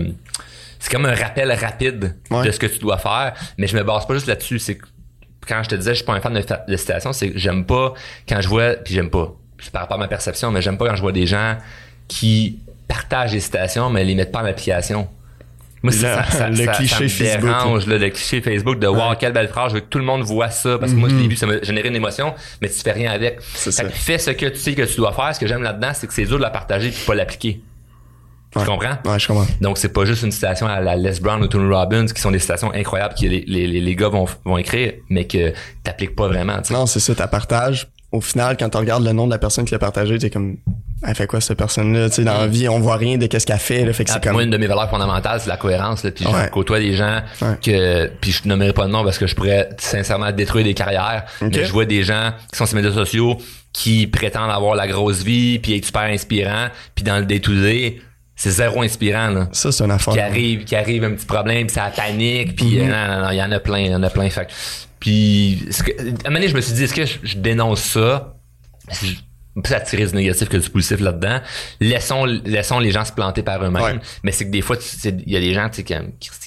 [0.78, 3.34] c'est comme un rappel rapide de ce que tu dois faire.
[3.56, 4.58] Mais je me base pas juste là-dessus.
[4.58, 4.78] C'est
[5.46, 7.64] quand je te disais je suis pas un fan de, de citation, c'est que j'aime
[7.64, 7.94] pas
[8.28, 10.88] quand je vois, puis j'aime pas, c'est par rapport à ma perception, mais j'aime pas
[10.88, 11.56] quand je vois des gens
[12.06, 15.08] qui partagent des citations mais les mettent pas en application.
[15.82, 19.32] Moi, ça, ça, le cliché me Facebook, dérange, là, le cliché Facebook de wow, quelle
[19.32, 21.22] belle phrase, je veux que tout le monde voit ça, parce que moi, au mm-hmm.
[21.22, 23.40] début, ça m'a généré une émotion, mais tu fais rien avec.
[23.40, 25.34] Fais ce que tu sais que tu dois faire.
[25.34, 27.60] Ce que j'aime là-dedans, c'est que c'est dur de la partager et pas l'appliquer.
[28.56, 28.96] Tu comprends?
[29.04, 29.46] Ouais, je comprends.
[29.60, 32.30] Donc, c'est pas juste une citation à la Les Brown ou Tony Robbins qui sont
[32.30, 35.52] des citations incroyables que les, les, les gars vont, vont écrire, mais que
[35.84, 36.56] t'appliques pas vraiment.
[36.70, 37.88] Non, c'est ça, tu partages.
[38.10, 40.56] Au final, quand tu regardes le nom de la personne qui l'a partagé, t'es comme,
[41.06, 42.08] elle fait quoi cette personne-là?
[42.08, 43.84] Tu sais, dans la vie, on voit rien de qu'est-ce qu'elle fait.
[43.84, 44.32] Là, fait que Ah, comme.
[44.32, 46.02] Moi, une de mes valeurs fondamentales, c'est la cohérence.
[46.04, 46.46] Là, puis Ouais.
[46.46, 47.20] je côtoie des gens
[47.62, 51.24] que, puis je nommerai pas de nom parce que je pourrais sincèrement détruire des carrières.
[51.42, 53.36] Mais je vois des gens qui sont sur les médias sociaux
[53.74, 58.00] qui prétendent avoir la grosse vie, puis être super inspirant, puis dans le day-to-day,
[58.38, 59.28] c'est zéro inspirant.
[59.28, 59.48] Là.
[59.52, 60.14] Ça, c'est une affaire.
[60.14, 62.90] Qui arrive, qui arrive un petit problème, puis ça panique, puis Mhm.
[62.90, 64.30] euh, non, non, non, il y en a plein, il y en a plein.
[64.30, 64.46] Fait.
[64.46, 64.52] que-
[65.00, 67.80] Puis, que- à un moment donné, je me suis dit, est-ce que je, je dénonce
[67.82, 68.34] ça?
[69.62, 71.40] Plus attirer du négatif que du positif là-dedans.
[71.80, 73.82] Laissons, laissons les gens se planter par eux-mêmes.
[73.82, 73.98] Ouais.
[74.22, 75.94] Mais c'est que des fois, il y a des gens qui, qui,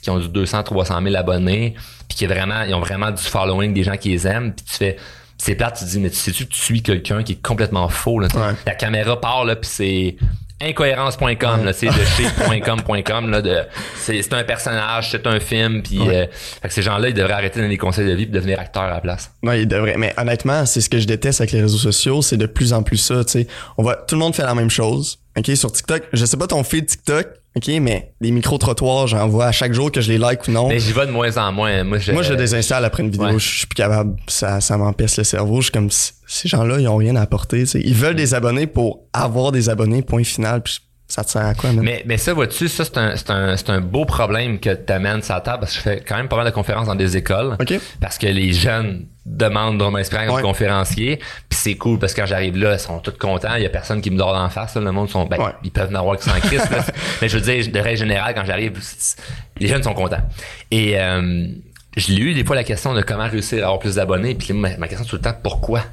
[0.01, 1.75] qui ont du 200, 300 000 abonnés,
[2.07, 4.75] puis qui vraiment, ils ont vraiment du following, des gens qui les aiment, puis tu
[4.75, 4.95] fais,
[5.37, 7.89] c'est plate, tu te dis, mais tu sais-tu que tu suis quelqu'un qui est complètement
[7.89, 8.27] faux, là?
[8.33, 8.53] Ouais.
[8.65, 10.15] La caméra part, là, puis c'est
[10.63, 13.57] incohérence.com, là, c'est de chez.com.com, là, de,
[13.97, 16.15] c'est, c'est un personnage, c'est un film, puis Ouais.
[16.15, 16.25] euh,
[16.61, 18.59] fait que ces gens-là, ils devraient arrêter de donner des conseils de vie puis devenir
[18.59, 19.31] acteurs à la place.
[19.43, 19.95] Non, il devrait.
[19.97, 22.83] Mais honnêtement, c'est ce que je déteste avec les réseaux sociaux, c'est de plus en
[22.83, 23.47] plus ça, tu sais.
[23.77, 25.19] On voit, tout le monde fait la même chose.
[25.37, 26.03] OK, sur TikTok.
[26.13, 29.91] Je sais pas ton feed TikTok, OK, mais les micro-trottoirs, j'en vois à chaque jour
[29.91, 30.69] que je les like ou non.
[30.69, 31.83] Mais j'y vais de moins en moins.
[31.83, 33.27] Moi, je, Moi, je le désinstalle après une vidéo.
[33.27, 33.39] Ouais.
[33.39, 34.15] Je suis plus capable.
[34.27, 35.57] Ça, ça m'empêche le cerveau.
[35.57, 37.63] Je suis comme, ces gens-là, ils ont rien à apporter.
[37.75, 40.61] Ils veulent des abonnés pour avoir des abonnés, point final.
[40.63, 40.79] Puis
[41.11, 41.83] ça te sert à quoi, man?
[41.83, 45.21] Mais, mais ça, vois-tu, ça, c'est un, c'est un, c'est un beau problème que t'amènes
[45.21, 47.17] sur la table parce que je fais quand même pas mal de conférences dans des
[47.17, 47.55] écoles.
[47.59, 47.73] OK.
[47.99, 50.41] Parce que les jeunes demandent de m'inspirer comme Ouais.
[50.41, 51.17] conférencier.
[51.49, 53.55] Puis c'est cool parce que quand j'arrive là, ils sont tous contents.
[53.55, 54.75] Il y a personne qui me dort en face.
[54.75, 54.81] là.
[54.81, 55.51] Le monde sont, ben, Ouais.
[55.63, 56.69] ils peuvent n'avoir que sans Christ.
[56.71, 56.83] là.
[57.21, 58.79] mais je veux dire, de règle générale, quand j'arrive,
[59.59, 60.21] les jeunes sont contents.
[60.71, 61.47] Et euh,
[61.97, 64.33] je l'ai eu des fois la question de comment réussir à avoir plus d'abonnés.
[64.33, 65.83] Puis ma, ma question tout le temps, pourquoi?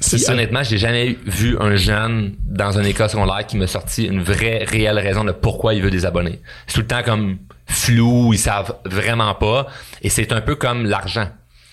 [0.00, 0.32] Puis ça.
[0.32, 4.64] honnêtement, j'ai jamais vu un jeune dans une école secondaire qui me sorti une vraie,
[4.64, 6.40] réelle raison de pourquoi il veut des abonnés.
[6.66, 9.66] C'est tout le temps comme flou, ils savent vraiment pas.
[10.02, 11.28] Et c'est un peu comme l'argent.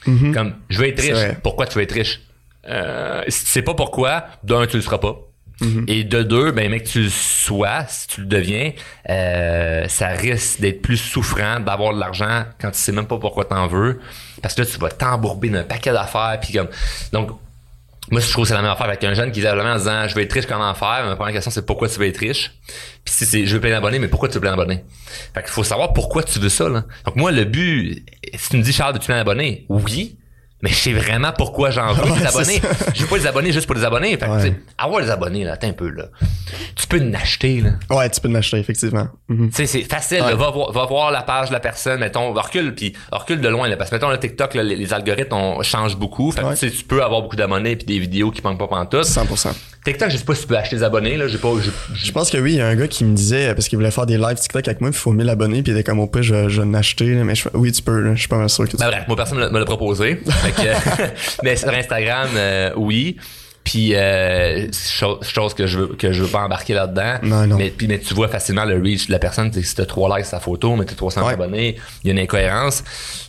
[0.06, 1.38] Comme, je veux être riche.
[1.43, 2.21] Pourquoi tu veux être riche?
[2.67, 5.17] Euh, si tu sais pas pourquoi, d'un, tu le seras pas.
[5.62, 5.86] Mhm.
[5.88, 8.71] Et de deux, ben mec, tu le sois, si tu le deviens,
[9.10, 13.45] euh, ça risque d'être plus souffrant d'avoir de l'argent quand tu sais même pas pourquoi
[13.45, 13.99] t'en veux.
[14.41, 16.38] Parce que là, tu vas t'embourber d'un paquet d'affaires.
[16.41, 16.69] Puis comme,
[17.12, 17.32] donc,
[18.11, 20.07] moi, je trouve que c'est la même affaire avec un jeune qui dit en disant
[20.07, 21.05] je veux être riche comment faire?
[21.05, 22.51] Ma première question c'est pourquoi tu veux être riche?
[23.05, 24.83] Puis si c'est je veux plein d'abonnés, mais pourquoi tu veux plein d'abonnés?
[25.33, 26.67] Fait qu'il faut savoir pourquoi tu veux ça.
[26.67, 26.83] Là.
[27.05, 29.65] Donc moi, le but, si tu me dis Charles, veux-tu plein d'abonnés?
[29.69, 30.17] Oui.
[30.63, 32.62] Mais je sais vraiment pourquoi j'en veux Ouais, des abonnés.
[32.97, 34.17] veux pas les abonnés juste pour les abonnés.
[34.17, 34.56] Fait Ouais.
[34.78, 36.06] avoir les abonnés, là, attends un peu, là.
[36.76, 37.71] Tu peux en acheter, là.
[37.95, 39.08] Ouais, tu peux l'acheter, effectivement.
[39.28, 39.49] Mhm.
[39.49, 40.21] Tu sais, c'est facile.
[40.21, 40.30] Ouais.
[40.30, 40.36] là.
[40.36, 43.67] va, voir, va voir la page de la personne, mettons, recule, puis recule de loin,
[43.67, 46.32] là, parce que mettons, le TikTok, là, les, les algorithmes on, changent beaucoup.
[46.32, 49.04] Fait que, tu peux avoir beaucoup d'abonnés puis des vidéos qui manquent pas pantoute.
[49.04, 49.49] 100%.
[49.84, 51.28] TikTok, je sais pas si tu peux acheter des abonnés, là.
[51.28, 51.71] J'ai pas, j'ai-
[52.06, 53.91] Je pense que oui, il y a un gars qui me disait, parce qu'il voulait
[53.91, 56.08] faire des lives TikTok avec moi, il faut 1000 abonnés, puis il était comme au
[56.08, 58.30] pire, je, je vais en acheter, là, mais je, oui, tu peux, là, je suis
[58.30, 60.21] pas mal sûr que tu Ben bref, moi personne me l'a proposé.
[60.55, 61.03] Que,
[61.43, 63.17] mais sur Instagram, euh, oui.
[63.63, 67.19] Puis euh, chose, chose que je veux que je veux pas embarquer là-dedans.
[67.23, 67.55] Non, non.
[67.57, 69.51] Mais puis mais tu vois facilement le reach de la personne.
[69.51, 71.33] tu sais, Si t'as trois likes sur sa photo, mais t'as 300 Ouais.
[71.33, 72.83] abonnés, il y a une incohérence.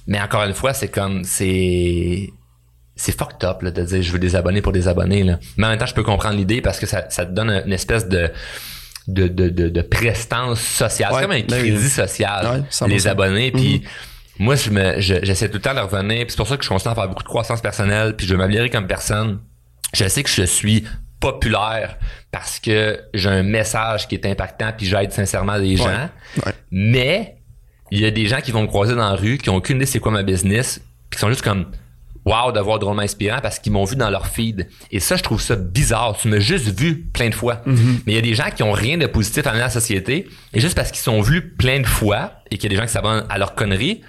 [0.08, 2.30] Mais encore une fois, c'est comme c'est
[2.96, 5.38] c'est fucked up là, de dire je veux des abonnés pour des abonnés là.
[5.56, 7.72] Mais en même temps, je peux comprendre l'idée parce que ça, ça te donne une
[7.72, 8.30] espèce de
[9.06, 11.12] de, de, de, de prestance sociale.
[11.12, 11.70] Ouais, c'est comme un ben oui.
[11.70, 12.88] crédit social, Ouais, 100%.
[12.88, 13.52] les abonnés.
[13.52, 13.88] Puis Mhm.
[14.38, 16.26] Moi, je me, je- j'essaie tout le temps de revenir.
[16.28, 18.16] C'est pour ça que je continue à faire beaucoup de croissance personnelle.
[18.16, 19.40] Puis je veux m'améliorer comme personne.
[19.94, 20.84] Je sais que je suis
[21.20, 21.96] populaire
[22.30, 26.08] parce que j'ai un message qui est impactant puis j'aide sincèrement des gens.
[26.44, 26.52] Ouais.
[26.70, 27.36] Mais
[27.90, 29.76] il y a des gens qui vont me croiser dans la rue, qui ont aucune
[29.76, 31.66] idée c'est quoi ma business, puis qui sont juste comme
[32.24, 34.66] wow d'avoir drôlement inspirant parce qu'ils m'ont vu dans leur feed.
[34.90, 36.16] Et ça, je trouve ça bizarre.
[36.20, 37.62] Tu m'as juste vu plein de fois.
[37.66, 37.74] Mais
[38.06, 40.26] il y a des gens qui ont rien de positif à amener à la société.
[40.52, 42.86] Et juste parce qu'ils sont vus plein de fois et qu'il y a des gens
[42.86, 44.00] qui s'abonnent à leur connerie,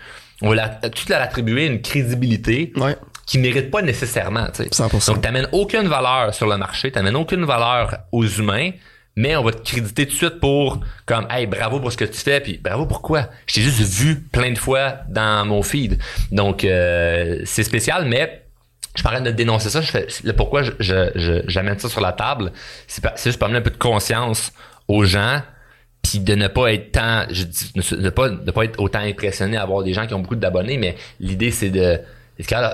[0.41, 2.95] on va la- tout leur attribuer une crédibilité Ouais.
[3.25, 4.47] qui mérite pas nécessairement.
[4.53, 4.69] tu sais.
[4.71, 5.13] 100%.
[5.13, 8.71] Donc, t'amènes aucune valeur sur le marché, t'amènes aucune valeur aux humains,
[9.15, 12.05] mais on va te créditer tout de suite pour comme hey bravo pour ce que
[12.05, 15.99] tu fais puis bravo pourquoi je t'ai juste vu plein de fois dans mon feed.
[16.31, 18.41] Donc euh, c'est spécial mais
[18.95, 19.81] je train de dénoncer ça.
[20.23, 22.51] Le pourquoi je, j'amène ça sur la table
[22.87, 24.51] c'est juste pour amener un peu de conscience
[24.87, 25.41] aux gens
[26.01, 27.71] puis de ne pas être tant je dis
[28.11, 30.95] pas de pas être autant impressionné à avoir des gens qui ont beaucoup d'abonnés mais
[31.19, 31.99] l'idée c'est de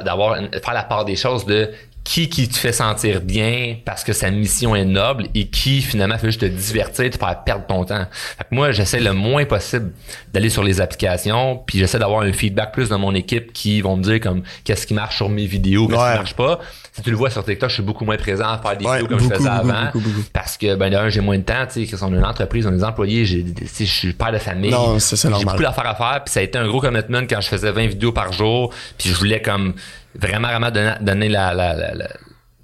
[0.03, 1.69] d'avoir faire la part des choses de
[2.03, 6.17] qui qui te fait sentir bien parce que sa mission est noble et qui finalement
[6.17, 9.45] fait juste te divertir te faire perdre ton temps fait que moi j'essaie le moins
[9.45, 9.91] possible
[10.33, 13.97] d'aller sur les applications puis j'essaie d'avoir un feedback plus de mon équipe qui vont
[13.97, 16.11] me dire comme qu'est-ce qui marche sur mes vidéos qu'est-ce Ouais.
[16.11, 16.59] qui marche pas
[16.93, 19.01] si tu le vois sur TikTok je suis beaucoup moins présent à faire des Ouais,
[19.01, 20.23] vidéos comme beaucoup, je faisais beaucoup, avant beaucoup, beaucoup.
[20.33, 22.65] parce que ben d'un j'ai moins de temps tu sais que on a une entreprise
[22.65, 23.45] on a des employés j'ai
[23.79, 26.39] je suis père de famille Non, c'est- c'est j'ai beaucoup d'affaires à faire puis ça
[26.39, 29.41] a été un gros commitment quand je faisais 20 vidéos par jour puis je voulais
[29.41, 29.75] comme
[30.15, 32.09] vraiment vraiment donner, donner la, la- la- la-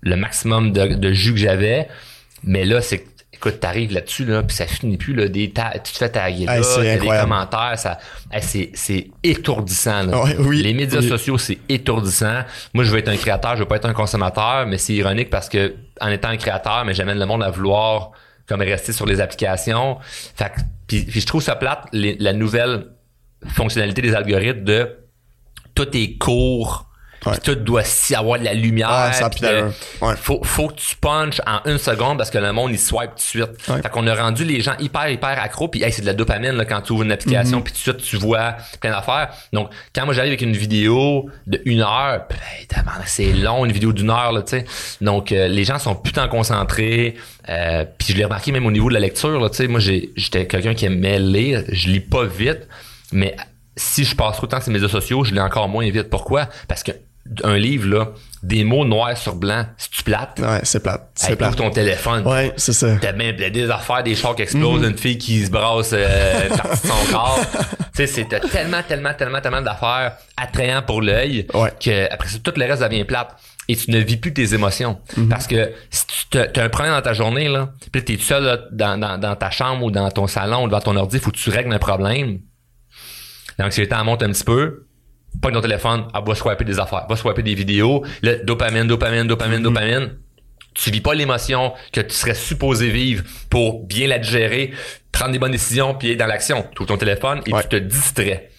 [0.02, 1.88] le maximum de, de jus que j'avais
[2.44, 5.94] mais là c'est écoute, t'arrives là-dessus, là, puis ça finit plus, là, des ta tu
[5.94, 8.00] te fais taguer là, Hey, des commentaires, ça,
[8.32, 10.24] hey, c'est, c'est étourdissant, là.
[10.24, 11.08] Ouais, oui, Les médias oui.
[11.08, 12.42] sociaux, c'est étourdissant.
[12.74, 15.30] Moi, je veux être un créateur, je veux pas être un consommateur, mais c'est ironique
[15.30, 18.10] parce que, en étant un créateur, mais j'amène le monde à vouloir,
[18.48, 20.00] comme rester sur les applications.
[20.36, 20.52] Fait
[20.88, 22.88] puis je trouve ça plate, les- la nouvelle
[23.50, 24.98] fonctionnalité des algorithmes de
[25.76, 26.87] tout est court,
[27.26, 27.34] Ouais.
[27.34, 27.82] puis tout doit
[28.16, 28.88] avoir de la lumière.
[28.90, 30.14] Ah, ça pis Ouais.
[30.18, 33.16] faut, faut que tu punches en une seconde parce que le monde, il swipe tout
[33.16, 33.50] de suite.
[33.68, 33.82] Ouais.
[33.82, 35.68] Fait qu'on a rendu les gens hyper, hyper accros.
[35.68, 38.00] Puis hey, c'est de la dopamine là, quand tu ouvres une application, puis tout de
[38.00, 39.30] suite, tu vois plein d'affaires.
[39.52, 42.28] Donc, quand moi, j'arrive avec une vidéo de une heure,
[42.70, 44.66] tabarnak, c'est long, une vidéo d'une heure, là, tu sais.
[45.02, 47.16] Donc, euh, les gens sont putain concentrés.
[47.50, 49.68] Euh, puis je l'ai remarqué même au niveau de la lecture, là, tu sais.
[49.68, 51.64] Moi, j'ai- j'étais quelqu'un qui aimait lire.
[51.72, 52.68] Je lis pas vite,
[53.12, 53.36] mais
[53.76, 56.10] si je passe trop de temps sur les médias sociaux, je lis encore moins vite.
[56.10, 56.48] Pourquoi?
[56.68, 56.92] Parce que
[57.44, 58.10] un livre, là,
[58.44, 61.10] des mots noirs sur blanc, si tu plates, Ouais, c'est plate.
[61.16, 61.56] C'est plate.
[61.56, 62.26] ton téléphone.
[62.28, 62.96] Ouais, c'est ça.
[63.02, 64.92] T'as même des affaires, des chars qui explosent, Mhm.
[64.92, 67.40] une fille qui se brasse euh, une partie de son corps.
[67.52, 71.72] tu sais, c'est t'as tellement, tellement, tellement, tellement d'affaires attrayants pour l'œil Ouais.
[71.84, 73.36] que après ça, tout le reste devient plate.
[73.70, 74.98] Et tu ne vis plus tes émotions.
[75.18, 75.28] Mhm.
[75.28, 78.44] Parce que si tu as un problème dans ta journée, là, puis t'es tout seul
[78.44, 81.32] là, dans, dans, dans ta chambre ou dans ton salon ou devant ton ordi, faut
[81.32, 82.40] que tu règles un problème.
[83.60, 84.87] L'anxiété en monte un petit peu.
[85.42, 88.04] Pas ton téléphone, ah, va swiper des affaires, va swiper des vidéos.
[88.24, 90.18] Là, dopamine, dopamine, dopamine, dopamine.
[90.74, 94.72] Tu vis pas l'émotion que tu serais supposé vivre pour bien la digérer,
[95.12, 96.66] prendre des bonnes décisions, puis être dans l'action.
[96.76, 97.62] Tu ouvres ton téléphone et Ouais.
[97.64, 98.52] tu te distrais.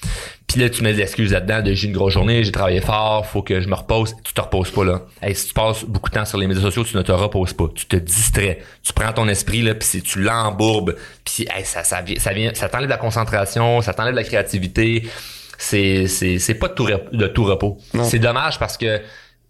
[0.48, 3.26] Puis là, tu mets des excuses là-dedans de j'ai une grosse journée, j'ai travaillé fort,
[3.26, 4.14] faut que je me repose.
[4.24, 5.02] Tu te reposes pas là.
[5.20, 7.52] Hey, si tu passes beaucoup de temps sur les médias sociaux, tu ne te reposes
[7.52, 7.66] pas.
[7.74, 8.60] Tu te distrais.
[8.82, 10.96] Tu prends ton esprit là, puis tu l'embourbes.
[11.24, 15.06] Puis hey, ça, ça vient, ça vient, ça t'enlève la concentration, ça t'enlève la créativité.
[15.60, 17.76] C'est, c'est, c'est pas de tout, de tout repos.
[18.04, 19.00] C'est dommage parce que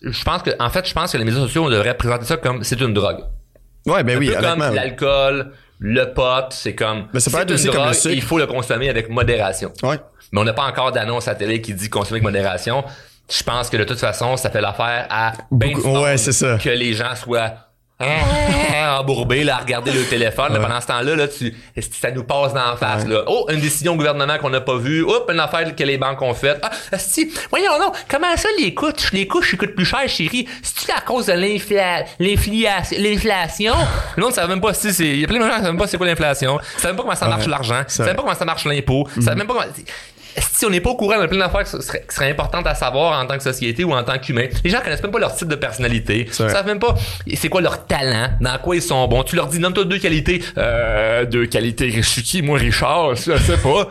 [0.03, 2.37] je pense que, en fait, je pense que les médias sociaux, on devrait présenter ça
[2.39, 3.21] comme c'est une drogue.
[3.87, 7.43] Ouais, ben Un oui, peu comme l'alcool, le pot, c'est comme Mais ça peut c'est
[7.43, 9.73] être une aussi comme drogue le il faut le consommer avec modération.
[9.83, 9.99] Ouais.
[10.33, 12.85] Mais on n'a pas encore d'annonce à télé qui dit consommer avec modération.
[13.31, 16.57] Je pense que de toute façon, ça fait l'affaire à ben Beaucoup- ouais, ça.
[16.57, 17.53] que les gens soient
[18.01, 20.53] ah, embourbés là, à regarder le téléphone.
[20.53, 20.61] là.
[20.61, 20.67] Ouais.
[20.67, 21.53] pendant ce temps-là, là, tu,
[22.01, 23.05] ça nous passe dans la face.
[23.07, 23.25] Là?
[23.27, 25.03] Oh, une décision au gouvernement qu'on n'a pas vue.
[25.03, 26.61] Oups, une affaire que les banques ont faite.
[26.63, 28.93] Ah, si, voyons non, comment ça les coûts?
[29.13, 30.47] Les couches coûtent plus cher, chérie?
[30.63, 32.05] C'est-tu à cause de l'inflation?
[34.17, 35.05] Le monde ne savait même pas si c'est.
[35.07, 36.59] Il y a plein de gens qui ne savent même pas c'est quoi l'inflation.
[36.77, 37.79] Ils savent même pas comment ça marche Ouais, l'argent.
[37.81, 39.09] Ils c'est savent même pas comment ça marche l'impôt.
[39.17, 39.67] Ils savent même pas comment.
[40.41, 43.27] Si on n'est pas au courant de plein d'affaires qui seraient, importantes à savoir en
[43.27, 45.55] tant que société ou en tant qu'humain, les gens connaissent même pas leur type de
[45.55, 46.27] personnalité.
[46.29, 46.95] Ils savent même pas
[47.39, 49.23] c'est quoi leur talent, dans quoi ils sont bons.
[49.23, 50.43] Tu leur dis, nomme-toi deux qualités.
[50.59, 51.91] Euh, deux qualités.
[51.91, 53.15] Je suis qui, moi, Richard?
[53.15, 53.89] Je sais pas.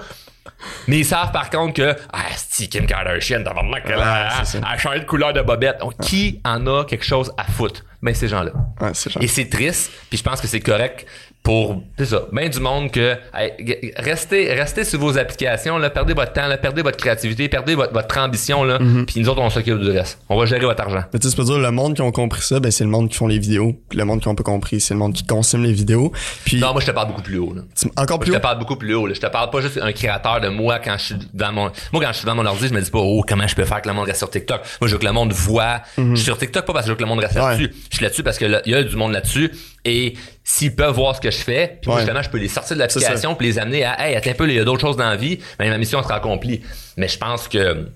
[0.87, 4.99] Mais ils savent par contre que, ah, si Kim Kardashian, t'as vraiment qu'elle a, changé
[4.99, 5.79] de couleur de bobette.
[5.79, 7.83] Donc, qui en a quelque chose à foutre?
[8.01, 8.51] Ben, ces gens-là.
[8.79, 8.91] Ouais.
[9.21, 11.07] Et c'est triste, puis je pense que c'est correct
[11.41, 16.13] pour c'est ça, ben du monde que hey, restez restez sur vos applications là, perdez
[16.13, 19.05] votre temps, là, perdez votre créativité, perdez votre, votre ambition là, Mhm.
[19.05, 20.19] puis nous autres on s'occupe du reste.
[20.29, 21.03] On va gérer votre argent.
[21.13, 23.15] Mais tu pas dire, le monde qui ont compris ça, ben c'est le monde qui
[23.17, 23.79] font les vidéos.
[23.89, 26.11] Puis le monde qui ont pas compris, c'est le monde qui consomme les vidéos.
[26.45, 27.61] Puis Non, moi je te parle beaucoup plus haut là.
[27.95, 28.39] encore Moi, plus je haut?
[28.39, 29.07] te parle beaucoup plus haut.
[29.07, 29.13] Là.
[29.13, 31.71] Je te parle pas juste un créateur de moi quand je suis dans mon.
[31.91, 33.65] Moi, quand je suis dans mon ordi, je me dis pas oh comment je peux
[33.65, 34.61] faire que le monde reste sur TikTok?
[34.81, 35.81] Moi, je veux que le monde voit.
[35.97, 37.41] Je suis sur TikTok pas parce que je veux que le monde reste Mhm.
[37.43, 37.49] Ouais.
[37.57, 37.73] là-dessus.
[37.91, 39.51] Je suis là-dessus parce que il y a du monde là-dessus
[39.85, 42.01] et s'ils peuvent voir ce que je fais, puis moi Ouais.
[42.01, 44.47] justement, je peux les sortir de l'application puis les amener à hey attends un peu,
[44.49, 46.61] il y a d'autres choses dans la vie, mais ma mission sera accomplie.
[46.97, 47.89] Mais je pense que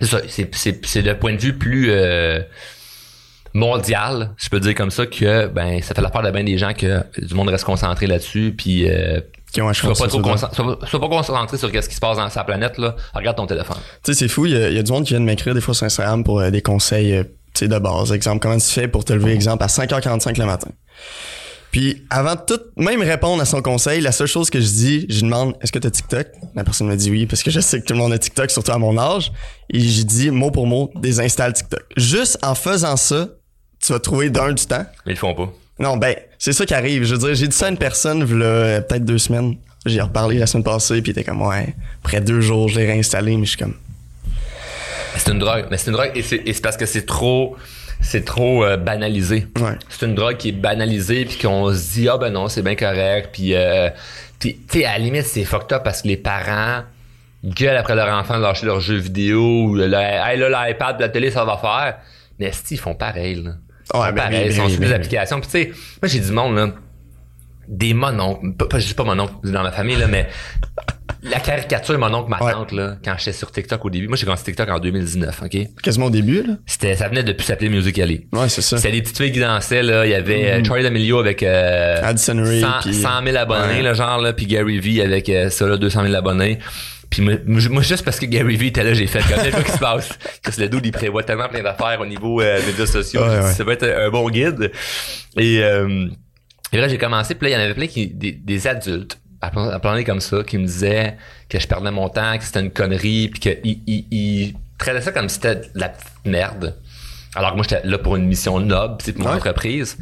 [0.00, 2.40] c'est c'est c'est le point de vue plus euh,
[3.54, 6.56] mondial, je peux dire comme ça que ben ça fait la part de bien des
[6.56, 9.20] gens que du monde reste concentré là-dessus puis euh,
[9.52, 12.00] Qui ont un sois choix pas trop sois, sois pas concentré sur ce qui se
[12.00, 12.96] passe dans sa planète là.
[13.14, 13.76] Regarde ton téléphone.
[14.02, 15.26] Tu sais, c'est fou, il y, a, il y a du monde qui vient de
[15.26, 18.12] m'écrire des fois sur Instagram pour euh, des conseils euh, tu sais, de base.
[18.12, 20.70] Exemple, comment tu fais pour te lever, exemple, à 5h45 le matin?
[21.70, 25.06] Puis avant de tout, même répondre à son conseil, la seule chose que je dis,
[25.08, 26.26] je lui demande est-ce que tu as TikTok?
[26.54, 28.50] La personne me dit oui parce que je sais que tout le monde a TikTok,
[28.50, 29.32] surtout à mon âge.
[29.70, 31.82] Et j'ai dit mot pour mot désinstalle TikTok.
[31.96, 33.28] Juste en faisant ça,
[33.82, 34.84] tu vas trouver d'un du temps.
[35.06, 35.50] Mais ils le font pas.
[35.82, 37.02] Non, ben, c'est ça qui arrive.
[37.02, 39.56] Je veux dire, j'ai dit ça à une personne, peut-être deux semaines.
[39.84, 42.86] J'ai reparlé la semaine passée, puis il était comme, ouais, après deux jours, je l'ai
[42.86, 43.74] réinstallé, mais je suis comme,
[45.16, 47.56] C'est une drogue, mais c'est une drogue et c'est et c'est parce que c'est trop
[48.00, 49.48] c'est trop euh, banalisé.
[49.60, 49.76] Ouais.
[49.88, 52.76] C'est une drogue qui est banalisée puis qu'on se dit ah ben non, c'est bien
[52.76, 53.90] correct puis euh,
[54.38, 56.82] puis, tu sais à la limite c'est fucked up parce que les parents
[57.44, 61.08] gueulent après leur enfant de lâcher leurs jeux vidéo ou le hey, là l'iPad, la
[61.08, 61.98] télé ça va faire.
[62.38, 63.50] Mais si ils font pareil là.
[63.94, 65.40] Ils Ouais, font ben pareil, oui, ils sont sur oui, des applications.
[65.40, 66.72] Puis tu sais, moi j'ai du monde là
[67.68, 70.28] des mononcles, pas, pas, je dis pas mononcle dans ma famille, là, mais
[71.22, 74.08] la caricature mon oncle, ma tante, là, quand j'étais sur TikTok au début.
[74.08, 75.58] Moi, j'ai commencé TikTok en 2019, OK?
[75.82, 76.54] Quasiment au début, là?
[76.66, 78.26] C'était, ça venait depuis s'appeler Musical.ly.
[78.32, 78.76] Ouais, c'est ça.
[78.76, 80.04] C'était des petites filles qui dansaient, là.
[80.04, 83.94] Il y avait mm Charlie D'Amelio avec, euh, Addison Rae, 100, 100 000 abonnés, là,
[83.94, 86.58] genre, là, puis Gary Vee avec, euh, ça, là, 200 000 abonnés.
[87.12, 89.72] Puis moi, moi, juste parce que Gary Vee était là, j'ai fait comme qu'est-ce qui
[89.72, 90.08] se passe?
[90.42, 93.20] Parce que le dude, il prévoit tellement plein d'affaires au niveau euh, médias sociaux.
[93.52, 94.72] Ça va être un bon guide.
[95.36, 96.08] Et, euh,
[96.72, 99.18] et là, j'ai commencé, puis là, il y en avait plein qui, des, des adultes
[99.42, 101.18] à parler comme ça, qui me disait
[101.50, 105.12] que je perdais mon temps, que c'était une connerie, puis qu'il il, il, traitait ça
[105.12, 106.78] comme si c'était de la petite merde.
[107.34, 109.98] Alors que moi, j'étais là pour une mission noble, c'est pour mon entreprise.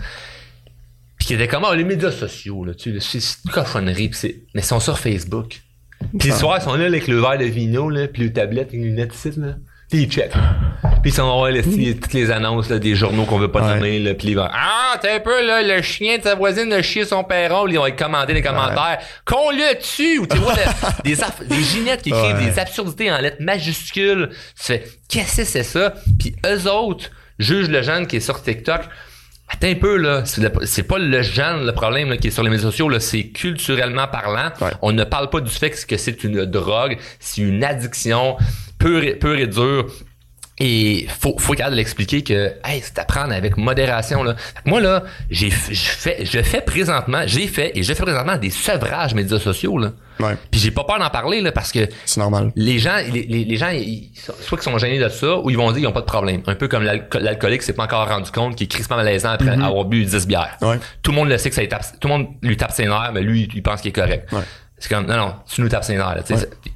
[1.18, 4.44] Puis qu'il était comme, oh, les médias sociaux, là, tu sais, c'est une cochonnerie, c'est,
[4.55, 5.61] mais ils sont sur Facebook.
[6.19, 8.71] Puis le soir, ils sont là avec le verre de vino, là, puis le tablette,
[8.73, 9.55] une lunette ici, là.
[9.91, 10.31] Puis ils check.
[11.03, 13.99] Puis ils sont ouais, toutes les annonces là, des journaux qu'on veut pas donner.
[13.99, 16.81] Là, puis ils vont Ah, t'es un peu là, le chien de sa voisine a
[16.81, 17.67] chier son perron.
[17.67, 18.99] Ils vont être commandés les commentaires.
[19.25, 20.19] Qu'on le tue!
[20.21, 20.55] Ou tu vois
[21.05, 21.17] des,
[21.49, 24.29] des ginettes qui écrivent des absurdités en lettres majuscules.
[24.31, 25.95] Tu fais Qu'est-ce que c'est ça?
[26.21, 27.11] Puis eux autres
[27.41, 28.83] jugent le jeune qui est sur TikTok.
[29.53, 30.23] Attends un peu, là.
[30.25, 33.01] C'est pas le jeune, le problème, là, qui est sur les médias sociaux, là.
[33.01, 34.51] C'est culturellement parlant.
[34.83, 38.37] On ne parle pas du fait que c'est une drogue, c'est une addiction
[38.79, 39.87] pure et, pure et dure.
[40.62, 44.37] Et faut, faut de l'expliquer que, hey, c'est à prendre avec modération, là.
[44.66, 48.51] Moi, là, j'ai, je fais, je fais présentement, j'ai fait et je fais présentement des
[48.51, 49.92] sevrages médias sociaux, là.
[50.18, 50.37] Ouais.
[50.51, 51.88] Puis j'ai pas peur d'en parler, là, parce que.
[52.05, 52.53] C'est normal.
[52.57, 53.70] Les gens, les, les, gens,
[54.42, 56.42] soit qu'ils sont gênés de ça, ou ils vont dire qu'ils ont pas de problème.
[56.46, 59.64] Un peu comme l'alcoolique s'est pas encore rendu compte qu'il est crissement malaisant après mm-hmm.
[59.64, 60.59] avoir bu 10 bières.
[60.61, 60.79] Ouais.
[61.03, 63.12] Tout le monde le sait que ça tape, tout le monde lui tape ses nerfs,
[63.14, 64.31] mais lui, il pense qu'il est correct.
[64.31, 64.42] Ouais.
[64.77, 66.23] C'est comme, non, non, tu nous tapes ses nerfs, là,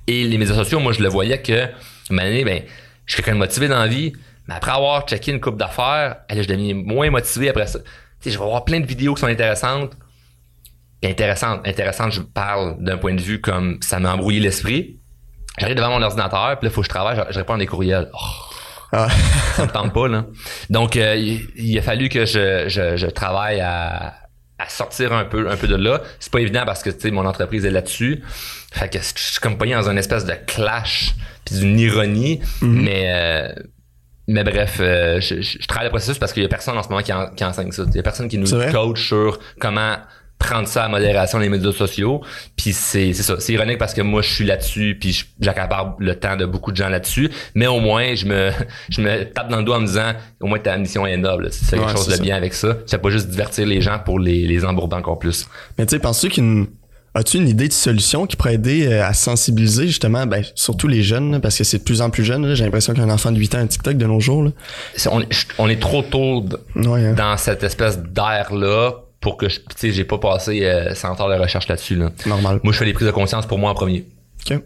[0.06, 1.66] Et les médias sociaux, moi, je le voyais que,
[2.10, 2.62] année, ben,
[3.06, 4.12] je suis quelqu'un de motivé dans la vie,
[4.48, 7.78] mais après avoir checké une coupe d'affaires, je deviens moins motivé après ça.
[7.80, 7.84] Tu
[8.20, 9.92] sais, je vais voir plein de vidéos qui sont intéressantes.
[11.02, 15.00] Et intéressantes, intéressantes, je parle d'un point de vue comme ça m'a embrouillé l'esprit.
[15.58, 17.66] J'arrive devant mon ordinateur, puis là, il faut que je travaille, je, réponds à des
[17.66, 18.10] courriels.
[18.12, 18.18] Oh,
[18.92, 19.08] ah.
[19.54, 20.24] ça me tente pas, là.
[20.70, 24.14] Donc, euh, il, a fallu que je, je, je travaille à,
[24.58, 26.02] à sortir un peu un peu de là.
[26.20, 28.22] C'est pas évident parce que tu sais mon entreprise est là-dessus.
[28.72, 31.14] Fait que je suis comme pas dans une espèce de clash
[31.44, 32.82] puis d'une ironie, mhm.
[32.82, 33.62] mais euh,
[34.26, 36.88] mais bref, euh, je, je, travaille le processus parce qu'il y a personne en ce
[36.88, 37.84] moment qui, qui enseigne ça.
[37.88, 39.96] Il y a personne qui nous coach sur comment
[40.44, 42.22] prendre ça à modération les médias sociaux.
[42.56, 46.14] Puis c'est c'est ça, c'est ironique parce que moi je suis là-dessus puis j'accapare le
[46.16, 48.50] temps de beaucoup de gens là-dessus, mais au moins je me
[48.88, 51.48] je me tape dans le dos en me disant au moins ta mission est noble,
[51.50, 52.76] c'est quelque chose de bien avec ça.
[52.86, 55.46] C'est pas juste divertir les gens pour les les embourber encore plus.
[55.78, 56.66] Mais tu sais, penses-tu qu'une
[57.16, 61.04] As-tu une idée de solution qui pourrait aider euh, à sensibiliser justement, ben, surtout les
[61.04, 62.56] jeunes, parce que c'est de plus en plus jeune.
[62.56, 64.42] J'ai l'impression qu'un enfant de 8 ans a un TikTok de nos jours.
[64.42, 64.50] Là.
[65.12, 67.12] on, est, on, est trop tôt hein.
[67.12, 71.42] dans cette espèce d'air-là pour que, tu sais, j'ai pas passé euh, 100 heures de
[71.42, 71.96] recherche là-dessus.
[71.96, 72.10] Là.
[72.26, 72.60] Normal.
[72.62, 74.04] Moi, je fais des prises de conscience pour moi en premier.
[74.50, 74.58] OK.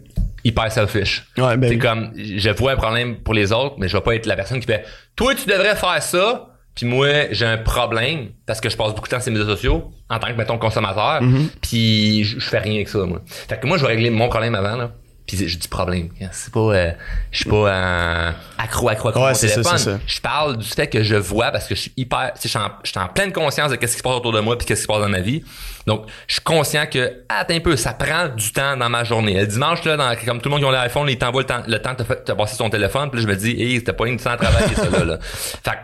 [0.43, 1.25] Hyper selfish.
[1.37, 1.69] Ouais, ben...
[1.69, 4.35] C'est comme, je vois un problème pour les autres, mais je vais pas être la
[4.35, 4.83] personne qui fait,
[5.15, 9.07] toi, tu devrais faire ça, puis moi, j'ai un problème parce que je passe beaucoup
[9.07, 11.21] de temps sur les médias sociaux en tant que, mettons, consommateur.
[11.23, 11.47] Mm-hmm.
[11.61, 13.21] Puis je, fais rien avec ça, moi.
[13.25, 14.91] Fait que moi, je vais régler mon problème avant, là.
[15.29, 16.09] Puis je dis problème.
[16.31, 16.91] C'est pas, euh,
[17.29, 19.99] je suis pas euh, accro, accro, accro ouais, mon téléphone.
[20.07, 22.71] Je parle du fait que je vois parce que je suis hyper, je suis en,
[22.83, 24.81] je suis en pleine conscience de qu'est-ce qui se passe autour de moi puis qu'est-ce
[24.81, 25.43] qui se passe dans ma vie.
[25.85, 29.39] Donc, je suis conscient que, attends un peu, ça prend du temps dans ma journée.
[29.39, 31.61] Le dimanche, là, dans, comme tout le monde qui a l'iPhone, il t'envoie le temps,
[31.67, 33.11] le temps de te passer son téléphone.
[33.11, 35.19] Puis là, je me dis, hey, t'as pas une temps à travailler, ça, là, là.
[35.21, 35.77] Fait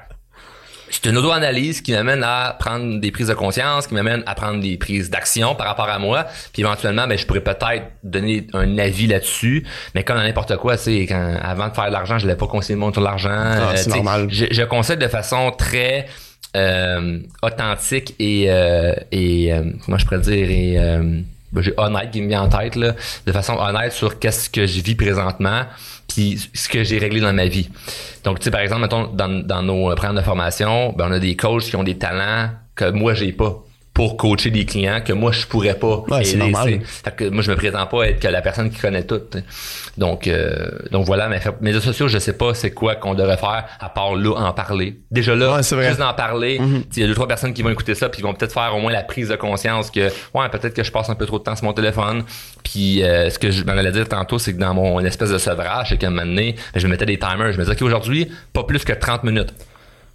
[1.01, 4.61] c'est une auto-analyse qui m'amène à prendre des prises de conscience, qui m'amène à prendre
[4.61, 6.25] des prises d'action par rapport à moi.
[6.53, 9.65] Puis éventuellement, ben, je pourrais peut-être donner un avis là-dessus.
[9.93, 12.47] Mais comme dans n'importe quoi, c'est quand avant de faire de l'argent, je l'ai pas
[12.47, 13.29] conseillé de monde sur l'argent.
[13.31, 14.27] Ah, c'est euh, normal.
[14.29, 16.07] Je, je conseille de façon très
[16.55, 20.77] euh, authentique et euh, et euh, comment je pourrais dire et
[21.51, 24.65] ben, j'ai honnête qui me vient en tête là, de façon honnête sur qu'est-ce que
[24.65, 25.63] je vis présentement
[26.07, 27.69] puis ce que j'ai réglé dans ma vie.
[28.23, 31.19] Donc, tu sais, par exemple, mettons, dans, dans nos programmes de formation, ben, on a
[31.19, 33.64] des coachs qui ont des talents que moi, j'ai pas
[33.95, 36.81] pour coacher des clients que moi je pourrais pas ouais, c'est normal.
[36.83, 39.21] Fait que moi je me prétends pas être que la personne qui connaît tout.
[39.97, 43.37] Donc euh, donc voilà, mais mes réseaux sociaux, je sais pas c'est quoi qu'on devrait
[43.37, 44.99] faire à part là en parler.
[45.11, 46.83] Déjà là, juste d'en parler, mm-hmm.
[46.97, 48.75] il y a deux trois personnes qui vont écouter ça puis ils vont peut-être faire
[48.75, 51.39] au moins la prise de conscience que ouais, peut-être que je passe un peu trop
[51.39, 52.23] de temps sur mon téléphone.
[52.65, 55.37] Puis euh, ce que je m'en allais dire tantôt, c'est que dans mon espèce de
[55.37, 57.77] sevrage, c'est qu'à un moment donné, ben, je me mettais des timers, je me disais
[57.77, 59.53] qu'aujourd'hui, pas plus que 30 minutes.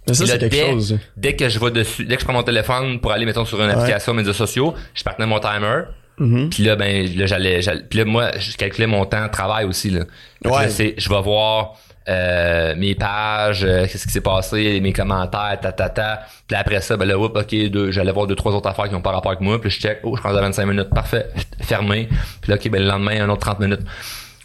[0.07, 0.99] Mais ça, c'est quelque dès, chose.
[1.15, 3.61] Dès que je vais dessus, dès que je prends mon téléphone pour aller, mettons, sur
[3.61, 5.83] une application médias sociaux, je partais mon timer.
[6.19, 6.49] Mm-hmm.
[6.49, 7.59] Puis là, ben, là, j'allais,
[7.89, 10.01] puis là, moi, je calculais mon temps de travail aussi, là.
[10.43, 10.69] Ouais.
[10.69, 11.77] je vais voir
[12.09, 16.21] euh, mes pages, euh, qu'est-ce qui s'est passé, mes commentaires, ta ta ta.
[16.47, 18.93] Puis après ça, ben là, oups, ok, deux, j'allais voir deux, trois autres affaires qui
[18.93, 19.61] n'ont pas rapport avec moi.
[19.61, 21.27] Puis je check, oh, je prends à 25 minutes, parfait,
[21.61, 22.09] fermé.
[22.41, 23.81] Puis là, ok, ben le lendemain, un autre 30 minutes.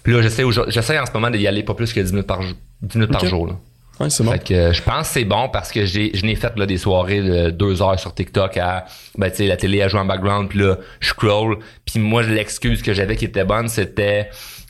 [0.03, 2.41] Puis là, j'essaie, j'essaie en ce moment d'y aller pas plus que 10 minutes par,
[2.83, 3.47] 10 minutes par jour.
[3.47, 3.55] Là.
[4.01, 4.33] Ouais, c'est bon.
[4.33, 6.67] Fait que euh, je pense que c'est bon parce que j'ai je n'ai fait là,
[6.67, 8.85] des soirées de deux heures sur TikTok à
[9.17, 12.23] ben tu sais la télé a joué en background puis là je scroll puis moi
[12.23, 14.29] l'excuse que j'avais qui était bonne c'était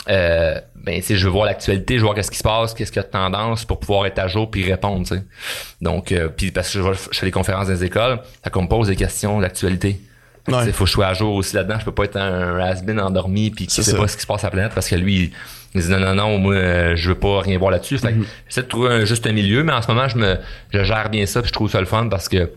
[0.08, 2.72] euh, ben tu sais je veux voir l'actualité, je veux voir qu'est-ce qui se passe,
[2.72, 5.22] qu'est-ce qu'il y a de tendance pour pouvoir être à jour puis répondre, tu sais.
[5.80, 8.62] Donc euh, puis parce que je, je, fais des conférences dans les écoles, ça qu'on
[8.62, 10.00] me pose des questions d'actualité.
[10.48, 11.78] Il faut que je sois à jour aussi là-dedans.
[11.80, 14.44] Je peux pas être un has-been endormi puis qui sait pas ce qui se passe
[14.44, 15.32] à la planète parce que lui,
[15.74, 17.98] il dit non, non, non, moi, euh, je veux pas rien voir là-dessus.
[17.98, 18.24] Fait mm-hmm.
[18.48, 20.36] j'essaie de trouver un juste milieu, mais en ce moment, je me,
[20.72, 22.50] je gère bien ça puis je trouve ça le fun parce que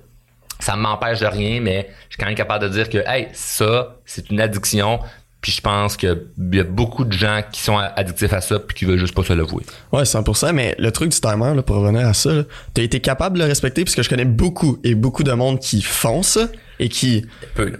[0.59, 3.97] ça m'empêche de rien, mais je suis quand même capable de dire que, hey, ça,
[4.05, 4.99] c'est une addiction.
[5.41, 8.75] Puis je pense qu'il y a beaucoup de gens qui sont addictifs à ça puis
[8.75, 9.63] qui veulent juste pas se l'avouer.
[9.93, 10.51] Ouais, 100%.
[10.51, 12.43] Mais le truc du timer, là, pour revenir à ça,
[12.73, 15.81] t'as été capable de le respecter puisque je connais beaucoup et beaucoup de monde qui
[15.81, 16.49] font ça
[16.79, 17.25] et qui...
[17.55, 17.77] Peu, Là,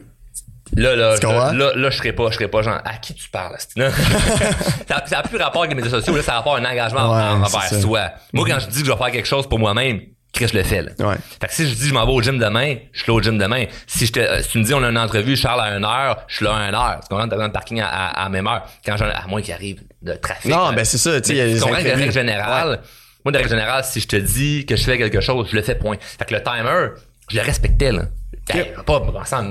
[0.75, 1.15] là, là,
[1.53, 3.91] là, là, je serais pas, je serais pas genre, à qui tu parles, là?
[4.87, 6.65] ça, ça a plus rapport avec les médias sociaux, là, ça a rapport à un
[6.65, 8.11] engagement envers soi.
[8.33, 10.01] Moi, quand je dis que je vais faire quelque chose pour moi-même,
[10.31, 10.91] Chris, je le fais, là.
[10.99, 11.15] Ouais.
[11.41, 13.21] Fait que si je dis je m'en vais au gym demain, je suis là au
[13.21, 13.65] gym demain.
[13.87, 15.83] Si je te, euh, si tu me dis on a une entrevue, Charles à une
[15.83, 16.99] heure, je suis là à une heure.
[17.01, 17.27] Tu comprends?
[17.27, 18.63] T'as le parking à, à, à, même heure.
[18.85, 20.51] Quand j'en, à moins qu'il arrive de trafic.
[20.51, 22.81] Non, ben, c'est ça, tu sais, il y a des règle générale.
[23.25, 25.61] Moi, de règle générale, si je te dis que je fais quelque chose, je le
[25.61, 25.97] fais point.
[25.99, 26.89] Fait que le timer,
[27.29, 28.03] je le respectais, là.
[28.51, 29.43] Hey, pas ça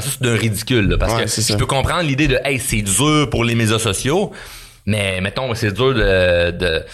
[0.00, 3.54] c'est d'un ridicule parce que je peux comprendre l'idée de hey c'est dur pour les
[3.54, 4.32] médias sociaux
[4.86, 6.84] mais mettons c'est dur de, de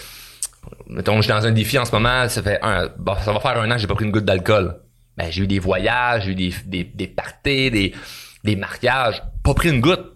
[0.87, 3.39] mettons je suis dans un défi en ce moment ça fait un bon, ça va
[3.39, 4.75] faire un an que j'ai pas pris une goutte d'alcool.
[5.17, 7.95] Ben j'ai eu des voyages j'ai eu des des des parties des
[8.43, 10.13] des mariages pas pris une goutte.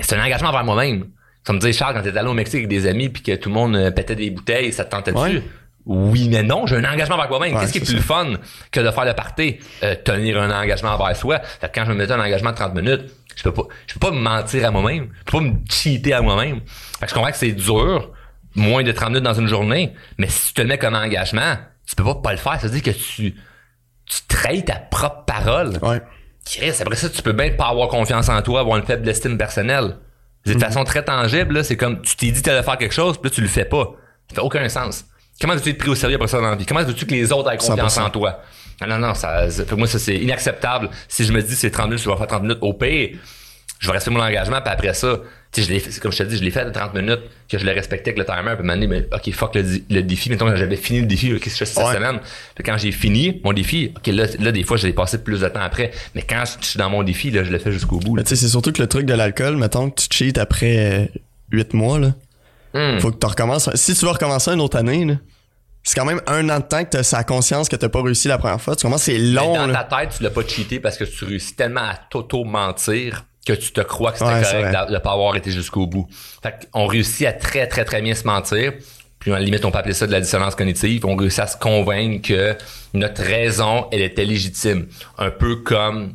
[0.00, 1.06] C'est un engagement envers moi-même.
[1.44, 3.48] Ça me dit Charles quand t'es allé au Mexique avec des amis puis que tout
[3.48, 5.42] le monde euh, pétait des bouteilles ça te tentait dessus
[5.86, 7.58] oui, mais non, j'ai un engagement avec moi-même.
[7.58, 8.34] Qu'est-ce qui est, plus le fun
[8.70, 9.58] que de faire le party?
[9.82, 11.40] Euh, tenir un engagement envers soi?
[11.40, 14.00] Fait quand je me mettais un engagement de 30 minutes, je peux pas, je peux
[14.00, 15.08] pas me mentir à moi-même.
[15.20, 16.60] Je peux pas me cheater à moi-même.
[16.98, 18.10] Fait que je comprends que c'est dur,
[18.54, 21.56] moins de 30 minutes dans une journée, mais si tu te le mets comme engagement,
[21.86, 22.60] tu peux pas pas le faire.
[22.60, 23.34] Ça veut dire que tu,
[24.04, 25.78] tu trahis ta propre parole.
[25.82, 26.02] Ouais.
[26.44, 29.38] Chris, après ça, tu peux bien pas avoir confiance en toi, avoir une faible estime
[29.38, 29.96] personnelle.
[30.46, 30.60] De mm-hmm.
[30.60, 33.34] façon très tangible, c'est comme tu t'es dit que allais faire quelque chose, puis là,
[33.34, 33.94] tu le fais pas.
[34.28, 35.04] Ça fait aucun sens.
[35.40, 36.66] Comment veux-tu être pris au sérieux après ça dans la vie?
[36.66, 38.42] Comment veux-tu que les autres aient confiance en toi?
[38.82, 40.90] Non, non, non, ça, pour moi, ça, c'est inacceptable.
[41.08, 43.10] Si je me dis c'est 30 minutes, je vais faire 30 minutes au pire,
[43.78, 45.20] je vais respecter mon engagement, puis après ça,
[45.52, 47.64] tu sais, je comme je te dis, je l'ai fait de 30 minutes, que je
[47.64, 50.76] l'ai respecté avec le timer, puis m'amener, mais, ok, fuck le, le défi, mettons, j'avais
[50.76, 52.20] fini le défi, qu'est-ce que je fais cette semaine?
[52.54, 55.48] Puis quand j'ai fini mon défi, ok, là, là, des fois, j'ai passé plus de
[55.48, 58.18] temps après, mais quand je suis dans mon défi, là, je le fais jusqu'au bout.
[58.18, 61.10] Tu sais, c'est surtout que le truc de l'alcool, mettons que tu cheats après
[61.50, 62.14] 8 mois, là.
[62.74, 62.98] Hmm.
[63.00, 63.74] Faut que tu recommences.
[63.74, 65.14] Si tu veux recommencer une autre année, là,
[65.82, 68.28] c'est quand même un an de temps que t'as sa conscience que t'as pas réussi
[68.28, 68.76] la première fois.
[68.76, 69.54] Tu commences, c'est long.
[69.54, 73.54] dans ta tête, tu l'as pas cheaté parce que tu réussis tellement à t'auto-mentir que
[73.54, 76.06] tu te crois que c'était correct de, pas avoir été jusqu'au bout.
[76.42, 78.74] Fait qu'on réussit à très, très, très bien se mentir.
[79.18, 81.04] Puis, à la limite, on peut appeler ça de la dissonance cognitive.
[81.04, 82.56] On réussit à se convaincre que
[82.94, 84.86] notre raison, elle était légitime.
[85.18, 86.14] Un peu comme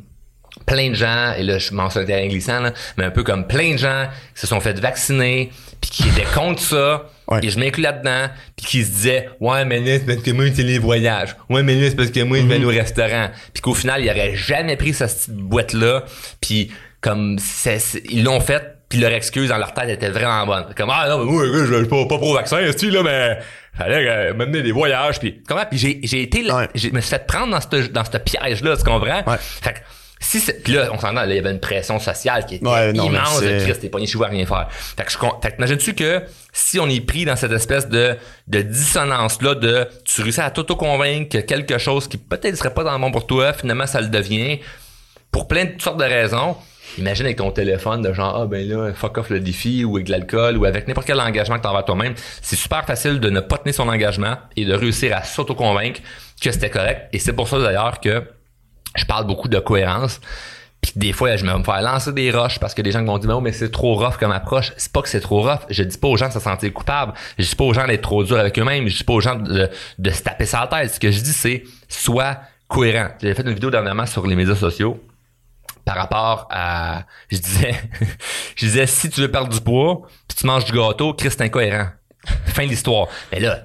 [0.66, 3.72] plein de gens, et là, je mentionne un glissant, là, mais un peu comme plein
[3.72, 5.50] de gens qui se sont fait vacciner,
[5.80, 7.08] puis qui étaient contre ça,
[7.42, 10.44] et je m'inclus là-dedans, puis qui se disaient Ouais, mais là, c'est parce que moi,
[10.54, 11.36] c'est les voyages.
[11.48, 12.64] Ouais, mais là, c'est parce que moi, je vais mm-hmm.
[12.64, 13.30] au restaurant.
[13.52, 16.04] Puis qu'au final, ils auraient jamais pris cette petite boîte-là.
[16.40, 17.38] Puis comme
[18.10, 20.66] ils l'ont fait, puis leur excuse dans leur tête était vraiment bonne.
[20.76, 23.38] Comme Ah non, mais moi, je suis pas, pas pro-vaccin, tu là, mais
[23.76, 25.18] fallait euh, m'amener des voyages.
[25.18, 25.64] Puis comment?
[25.68, 28.76] Puis j'ai, j'ai été là, je me suis fait prendre dans ce dans ce piège-là,
[28.76, 29.22] tu comprends?
[29.38, 29.78] Fait que
[30.18, 33.40] si c'est, là, on s'entend, là, il y avait une pression sociale qui était immense.
[33.40, 34.68] Christ, t'es pogné chez vous à rien faire.
[34.70, 38.16] Fait que je, fait que imagines-tu que si on est pris dans cette espèce de,
[38.48, 42.92] de dissonance-là de, tu réussis à t'auto-convaincre que quelque chose qui peut-être serait pas dans
[42.92, 44.58] le monde pour toi, finalement, ça le devient,
[45.30, 46.56] pour plein de sortes de raisons.
[46.98, 50.06] Imagine avec ton téléphone de genre, ah ben là, fuck off le défi, ou avec
[50.06, 52.14] de l'alcool, ou avec n'importe quel engagement que t'envoies toi-même.
[52.40, 56.00] C'est super facile de ne pas tenir son engagement et de réussir à s'auto-convaincre
[56.40, 57.08] que c'était correct.
[57.12, 58.22] Et c'est pour ça d'ailleurs que
[58.96, 60.20] je parle beaucoup de cohérence.
[60.80, 63.36] Puis des fois, je me faire lancer des roches parce que des gens vont dire,
[63.36, 64.72] oh, mais c'est trop rough comme approche.
[64.76, 65.60] C'est pas que c'est trop rough.
[65.70, 67.12] Je dis pas aux gens de se sentir coupables.
[67.38, 68.86] Je dis pas aux gens d'être trop durs avec eux-mêmes.
[68.88, 69.68] Je dis pas aux gens de,
[69.98, 70.94] de se taper sa tête.
[70.94, 72.38] Ce que je dis, c'est, sois
[72.68, 73.08] cohérent.
[73.20, 75.00] J'ai fait une vidéo dernièrement sur les médias sociaux
[75.84, 77.74] par rapport à, je disais,
[78.56, 81.42] je disais, si tu veux perdre du poids, puis tu manges du gâteau, Chris, c'est
[81.42, 81.88] incohérent.
[82.46, 83.08] Fin de l'histoire.
[83.32, 83.62] Mais là,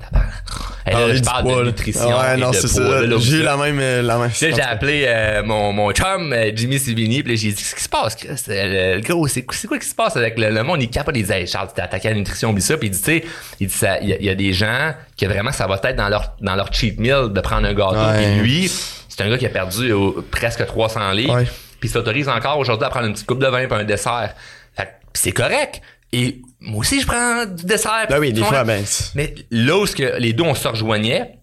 [0.85, 2.81] là, je parle de nutrition ouais, et non, c'est ça.
[3.19, 4.27] J'ai eu la même, euh, la même.
[4.29, 7.75] Là, j'ai appelé euh, mon, mon chum, euh, Jimmy Sivini, puis là, j'ai dit, qu'est-ce
[7.75, 8.17] qui se passe?
[8.49, 10.81] Euh, Le gros, c'est quoi qui se passe avec le, le monde?
[10.81, 12.77] Il capable, dit, hey, Charles, t'es attaqué à la nutrition, oublie ça.
[12.77, 13.23] Puis il dit, tu sais,
[13.59, 15.79] il dit, ça, il y, a- il y a des gens que vraiment, ça va
[15.83, 17.95] être dans leur, dans leur cheat meal de prendre un gâteau.
[17.95, 18.17] Ouais.
[18.39, 18.71] Puis lui,
[19.07, 19.93] c'est un gars qui a perdu
[20.31, 21.35] presque 300 livres.
[21.35, 21.45] Ouais.
[21.79, 24.33] Puis il s'autorise encore aujourd'hui à prendre une petite coupe de vin puis un dessert.
[24.75, 25.81] Fait que c'est correct.
[26.13, 28.05] Et moi aussi, je prends du dessert.
[28.09, 28.83] Ben oui, des fois, ben.
[29.15, 31.39] Mais là où ce que les deux on se rejoignait,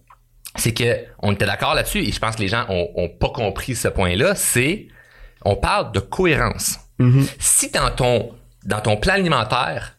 [0.55, 3.29] c'est que on était d'accord là-dessus et je pense que les gens ont, ont pas
[3.29, 4.33] compris ce point-là.
[4.35, 4.87] C'est
[5.43, 6.79] on parle de cohérence.
[6.99, 7.25] Mhm.
[7.37, 8.31] Si dans ton
[8.65, 9.95] dans ton plan alimentaire,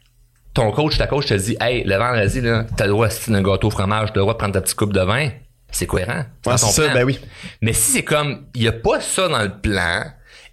[0.55, 3.43] ton coach, ta coach te dit, hey, le vendredi là, t'as le droit de un
[3.43, 5.31] gâteau au fromage, t'as le droit de prendre ta petite coupe de vin,
[5.71, 6.25] c'est cohérent.
[6.47, 6.95] Ouais, c'est ça, plan.
[6.95, 7.19] ben oui.
[7.63, 10.05] Mais si c'est comme, il y a pas ça dans le plan,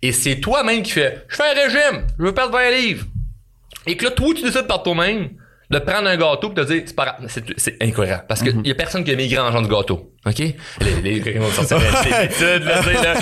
[0.01, 3.05] et c'est toi-même qui fais, je fais un régime, je veux perdre 20 livres.
[3.87, 5.29] Et que là, toi, tu décides par toi-même
[5.69, 7.25] de prendre un gâteau et de dire, c'est pas grave.
[7.27, 8.21] C'est, c'est incohérent.
[8.25, 10.13] Parce qu'il y a personne qui a maigri en genre de gâteau.
[10.25, 10.39] OK?
[11.03, 13.17] Les, les, vont sortir là, tu là.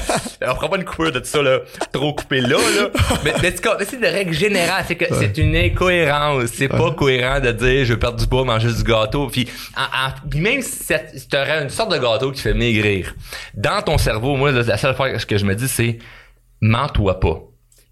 [0.52, 1.62] On prend pas une coupure de tout ça, là,
[1.92, 2.90] trop coupé là, là.
[3.24, 3.52] Mais, mais
[3.86, 4.84] c'est de règle générale.
[4.88, 6.52] C'est que c'est une incohérence.
[6.54, 9.28] C'est pas cohérent de dire, je veux perdre du poids, manger du gâteau.
[9.28, 10.84] Puis, en, en- puis même si
[11.16, 13.16] si t'aurais une sorte de gâteau qui te fait maigrir,
[13.56, 15.98] dans ton cerveau, moi, la seule fois que je me dis, c'est,
[16.62, 17.40] mens-toi pas.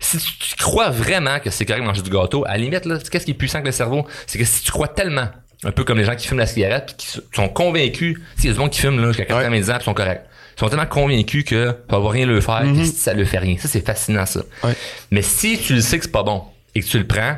[0.04, 2.86] Si tu, tu crois vraiment que c'est correct de manger du gâteau, à la limite,
[2.86, 4.06] là, qu'est-ce qui est puissant que le cerveau?
[4.28, 5.30] C'est que si tu crois tellement,
[5.64, 8.54] un peu comme les gens qui fument la cigarette, puis qui sont convaincus, s'il y
[8.54, 10.26] a monde qui fume là, jusqu'à 90 ans, puis sont corrects.
[10.56, 13.58] Ils sont tellement convaincus que ça va rien leur faire, que ça leur fait rien.
[13.58, 14.42] Ça, c'est fascinant, ça.
[14.64, 14.76] Ouais.
[15.10, 16.44] Mais si tu le sais que c'est pas bon
[16.76, 17.38] et que tu le prends,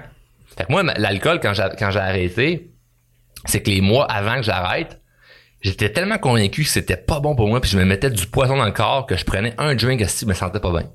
[0.58, 2.72] fait que moi, l'alcool, quand j'ai, quand j'ai arrêté,
[3.46, 5.00] c'est que les mois avant que j'arrête,
[5.62, 8.58] j'étais tellement convaincu que c'était pas bon pour moi, puis je me mettais du poison
[8.58, 10.90] dans le corps que je prenais un drink et je me sentais pas bien.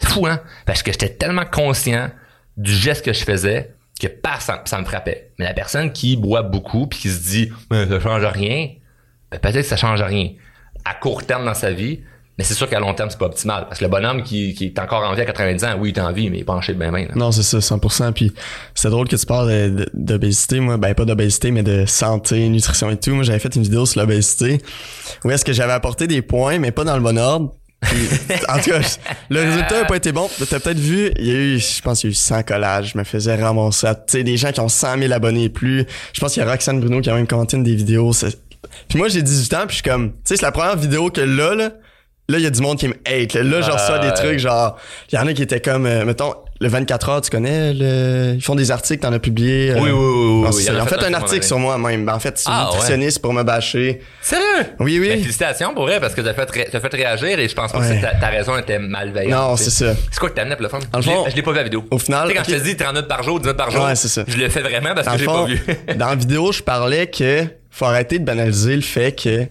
[0.00, 0.40] C'est fou, hein?
[0.66, 2.10] Parce que j'étais tellement conscient
[2.56, 5.32] du geste que je faisais que pas ça, ça me frappait.
[5.38, 8.68] Mais la personne qui boit beaucoup puis qui se dit ça change rien,
[9.30, 10.30] ben, peut-être que ça change rien
[10.84, 12.00] à court terme dans sa vie,
[12.38, 13.66] mais c'est sûr qu'à long terme, c'est pas optimal.
[13.66, 16.00] Parce que le bonhomme qui, est encore en vie à 90 ans, oui, il est
[16.00, 17.06] en vie, mais il est penché de bien main.
[17.16, 18.12] Non, c'est ça, 100%.
[18.12, 18.32] Puis
[18.74, 20.60] c'est drôle que tu parles d'obésité.
[20.60, 23.12] Moi, ben pas d'obésité, mais de santé, nutrition et tout.
[23.12, 24.62] Moi, j'avais fait une vidéo sur l'obésité
[25.24, 27.54] où est-ce que j'avais apporté des points, mais pas dans le bon ordre.
[28.48, 28.80] En tout cas,
[29.30, 30.28] le résultat n'a pas été bon.
[30.50, 32.90] T'as peut-être vu, il y a eu, je pense, il y a eu 100 collages.
[32.92, 33.86] Je me faisais ramasser.
[34.06, 35.86] Tu sais, des gens qui ont 100 000 abonnés et plus.
[36.12, 38.12] Je pense qu'il y a Roxane Bruno qui a même commenté une des vidéos.
[38.88, 41.10] Puis moi, j'ai 18 ans, puis je suis comme, tu sais, c'est la première vidéo
[41.10, 41.70] que là, là,
[42.28, 43.34] là, il y a du monde qui me hate.
[43.34, 44.14] Là, Là, je reçois des Ouais.
[44.14, 44.76] trucs genre,
[45.10, 48.34] il y en a qui étaient comme, euh, mettons, le 24 heures, tu connais, le...
[48.34, 49.70] ils font des articles, t'en as publié.
[49.70, 50.68] euh, Oui, oui, oui, oui, oui.
[50.68, 52.04] en a Ils ont fait un article sur moi-même.
[52.04, 54.00] Ben, en fait, c'est Ah, nutritionniste pour me bâcher.
[54.20, 54.44] Sérieux?
[54.80, 55.08] Oui, oui.
[55.10, 57.78] Ben, félicitations pour vrai, parce que t'as fait, ré- fait réagir et je pense pas
[57.78, 57.96] Ouais.
[57.96, 59.50] que ta, ta raison était malveillante.
[59.50, 59.94] Non, c'est ça.
[60.10, 60.80] C'est quoi que t'amenais pour le fun?
[60.96, 61.84] Je fond, je l'ai pas vu la vidéo.
[61.90, 63.70] au final, Tu sais, quand je te dis 30 minutes par jour, 10 minutes par
[63.70, 64.24] jour, Ouais, c'est ça.
[64.26, 65.60] je le fais vraiment parce Dans que j'ai pas vu.
[65.96, 69.46] dans la vidéo, je parlais que faut arrêter de banaliser le fait que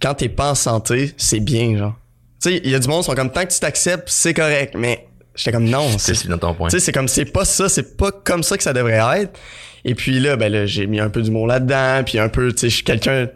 [0.00, 1.94] quand t'es pas en santé, c'est bien, genre.
[2.42, 4.32] Tu sais, il y a du monde qui sont comme tant que tu t'acceptes, c'est
[4.32, 6.68] correct, mais j'étais comme non, c'est dans ton point.
[6.68, 9.38] Tu sais, c'est comme c'est pas ça, c'est pas comme ça que ça devrait être.
[9.84, 12.58] Et puis là, ben là, j'ai mis un peu d'humour là-dedans, puis un peu, tu
[12.58, 13.28] sais, je suis quelqu'un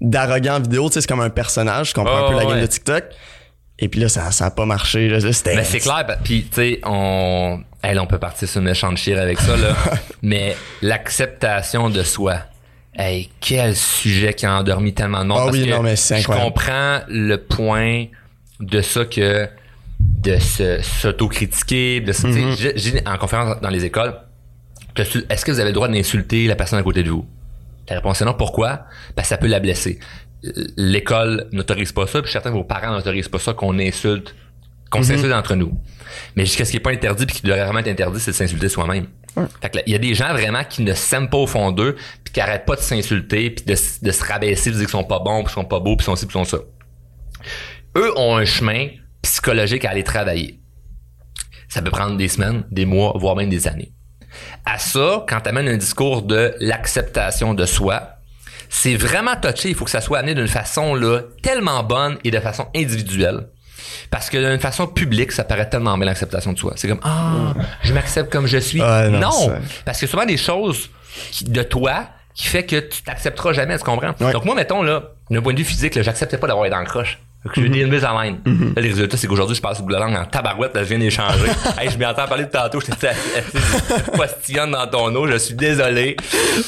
[0.00, 2.44] d'arrogant en vidéo, tu sais, c'est comme un personnage, je comprends Oh, un peu la
[2.44, 2.62] game ouais.
[2.62, 3.04] de TikTok.
[3.78, 5.56] Et puis là, ça, ça a pas marché, là, c'était...
[5.56, 6.04] Ben, c'est clair.
[6.06, 7.60] ben, Puis, tu sais, on...
[7.82, 9.74] Hey, là, on peut partir sur une méchante chire avec ça, là.
[10.22, 12.38] Mais l'acceptation de soi.
[12.96, 15.38] Hey, quel sujet qui a endormi tellement de monde.
[15.40, 18.04] Ah parce oui, que non, mais c'est Je comprends le point
[18.60, 19.48] de ça que
[20.24, 22.72] de se s'autocritiquer, de se, sais, Mm-hmm.
[22.76, 24.14] j'ai- en conférence dans les écoles,
[24.96, 27.26] est-ce que vous avez le droit d'insulter la personne à côté de vous?
[27.88, 28.34] La réponse est non.
[28.34, 28.84] Pourquoi?
[29.14, 29.98] Parce que ça peut la blesser.
[30.76, 34.34] L'école n'autorise pas ça, puis certains de vos parents n'autorisent pas ça qu'on insulte,
[34.90, 35.04] qu'on Mm-hmm.
[35.04, 35.78] s'insulte entre nous.
[36.36, 38.36] Mais jusqu'à ce qui est pas interdit puis qui devrait vraiment être interdit, c'est de
[38.36, 39.06] s'insulter soi-même.
[39.60, 41.72] Fait que là, il y a des gens vraiment qui ne s'aiment pas au fond
[41.72, 45.02] d'eux, puis qui arrêtent pas de s'insulter, puis de se rabaisser, de dire qu'ils sont
[45.04, 46.62] pas bons, puis qu'ils sont pas beaux, puis qu'ils sont ci, puis qu'ils sont ça.
[47.96, 48.86] Eux ont un chemin
[49.24, 50.60] psychologique à aller travailler.
[51.68, 53.92] Ça peut prendre des semaines, des mois, voire même des années.
[54.64, 58.10] À ça, quand tu amènes un discours de l'acceptation de soi,
[58.68, 59.70] c'est vraiment touché.
[59.70, 63.48] Il faut que ça soit amené d'une façon là, tellement bonne et de façon individuelle.
[64.10, 66.72] Parce que d'une façon publique, ça paraît tellement bien l'acceptation de soi.
[66.76, 68.80] C'est comme Ah, je m'accepte comme je suis.
[68.80, 69.52] Non,
[69.84, 70.90] Parce que souvent des choses
[71.30, 74.14] qui- de toi qui fait que tu t'accepteras jamais, tu comprends?
[74.20, 74.32] Ouais.
[74.32, 76.80] Donc moi, mettons, là, d'un point de vue physique, là, j'acceptais pas d'avoir été dans
[76.80, 77.12] le croche.
[77.12, 77.22] Fait
[77.52, 78.40] que J'ai des limites en même.
[78.74, 80.82] Là, les résultats, c'est qu'aujourd'hui, je passe le bout de la langue en tabarouette, là,
[80.82, 81.46] je viens d'échanger.
[81.78, 83.10] hey, je m'y entends parler de tantôt, j'étais
[84.16, 86.16] postillonne dans ton eau, je suis désolé.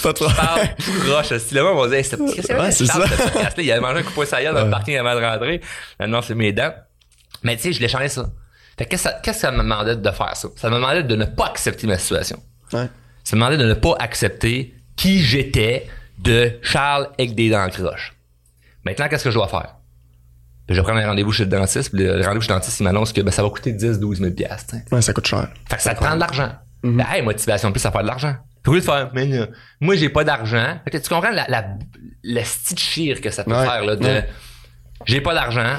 [0.02, 0.28] pas trop.
[0.28, 0.68] Parle
[1.04, 1.36] croche.
[1.38, 3.50] Si le monde va dire, c'est Ouais, c'est Charles, ça.
[3.58, 5.60] Il avait mangé un coup de poing dans le parking avant de rentrer.
[5.98, 6.72] Maintenant, c'est mes dents.
[7.42, 8.26] Mais tu sais, je l'ai changé ça.
[8.78, 10.48] Fait que qu'est-ce que ça- qu'est-ce que ça me demandait de faire ça?
[10.56, 12.38] Ça me demandait de ne pas accepter ma situation.
[12.72, 12.88] Ouais.
[13.24, 15.86] Ça me demandait de ne pas accepter qui j'étais
[16.18, 18.14] de Charles avec des dents croches.
[18.84, 19.75] Maintenant, qu'est-ce que je dois faire?
[20.66, 22.80] Puis je vais prendre un rendez-vous chez le dentiste, puis le rendez-vous chez le dentiste,
[22.80, 24.74] il m'annonce que ben, ça va coûter 10, 12 000 piastres.
[24.90, 25.48] Ouais, ça coûte cher.
[25.68, 26.50] Fait que ça te prend de l'argent.
[26.82, 28.34] Ben, hey, motivation plus à faire de l'argent.
[28.62, 29.46] Puis de faire, mais euh,
[29.80, 30.78] moi, j'ai pas d'argent.
[30.90, 31.64] Tu comprends la, la,
[32.24, 32.42] la
[33.20, 34.28] que ça peut Ouais, faire, là, de, ouais.
[35.04, 35.76] j'ai pas d'argent.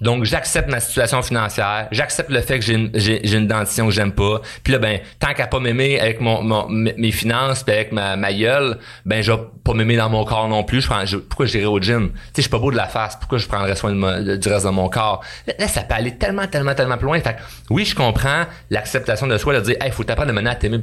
[0.00, 1.88] Donc, j'accepte ma situation financière.
[1.90, 4.40] J'accepte le fait que j'ai une, j'ai, j'ai une dentition que j'aime pas.
[4.62, 8.16] Puis là, ben, tant qu'à pas m'aimer avec mon, mon- mes finances puis avec ma,
[8.16, 10.82] ma gueule, ben, je vais pas m'aimer dans mon corps non plus.
[10.82, 12.10] Je prends, je- pourquoi j'irais au gym?
[12.12, 13.16] Tu sais, je suis pas beau de la face.
[13.16, 15.24] Pourquoi je prendrais soin de de- du reste de mon corps?
[15.58, 17.18] Là, ça peut aller tellement, tellement, tellement plus loin.
[17.20, 17.40] Fait que,
[17.70, 20.78] oui, je comprends l'acceptation de soi, de dire, hey, faut t'apprendre de mener à t'aimer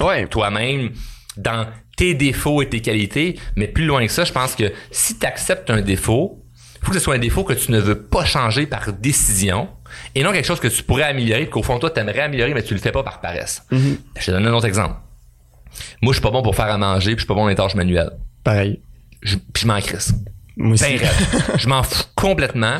[0.00, 0.26] Ouais.
[0.26, 0.90] toi-même
[1.36, 5.18] dans tes défauts et tes qualités, mais plus loin que ça, je pense que si
[5.18, 6.44] tu acceptes un défaut,
[6.80, 9.68] il faut que ce soit un défaut que tu ne veux pas changer par décision
[10.14, 12.62] et non quelque chose que tu pourrais améliorer, qu'au fond, toi, tu aimerais améliorer, mais
[12.62, 13.62] tu le fais pas par paresse.
[13.70, 14.96] Je te donne un autre exemple.
[16.02, 17.48] Moi, je suis pas bon pour faire à manger, puis je suis pas bon dans
[17.48, 18.10] les tâches manuelles.
[18.44, 18.80] Pareil.
[19.22, 20.12] Je, puis je m'en crisse.
[20.56, 20.98] Moi aussi.
[20.98, 21.08] Ben
[21.56, 22.78] je m'en fous complètement.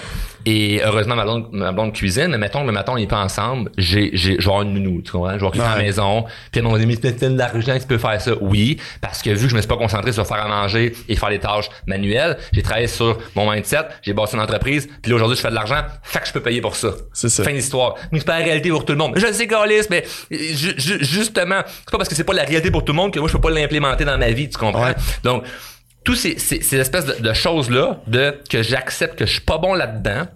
[0.51, 3.71] Et heureusement, ma blonde, ma blonde cuisine, mais mettons que mettons, on n'est pas ensemble,
[3.77, 5.35] j'ai, j'ai, je vais avoir une nounou, tu comprends?
[5.35, 5.83] Je vais occuper à la Ouais.
[5.83, 6.25] maison.
[6.51, 8.33] Puis elle m'a dit, mais t'as de l'argent, tu peux faire ça?
[8.41, 11.17] Oui, parce que vu que je me suis pas concentré sur faire à manger et
[11.17, 15.17] faire les tâches manuelles, j'ai travaillé sur mon mindset, j'ai bâti une entreprise, puis là,
[15.17, 16.93] aujourd'hui, je fais de l'argent, fait que je peux payer pour ça.
[17.13, 17.45] C'est ça.
[17.45, 17.97] Fin d'histoire.
[18.11, 19.13] Mais c'est pas la réalité pour tout le monde.
[19.17, 22.45] Je le sais, Carlis, mais ju- ju- justement, c'est pas parce que c'est pas la
[22.45, 24.57] réalité pour tout le monde que moi, je peux pas l'implémenter dans ma vie, tu
[24.57, 24.85] comprends?
[24.87, 24.95] Ouais.
[25.25, 25.45] Donc,
[26.05, 29.59] tous ces, ces, ces espèces de, de choses-là, de que j'accepte que je suis pas
[29.59, 30.27] bon là-dedans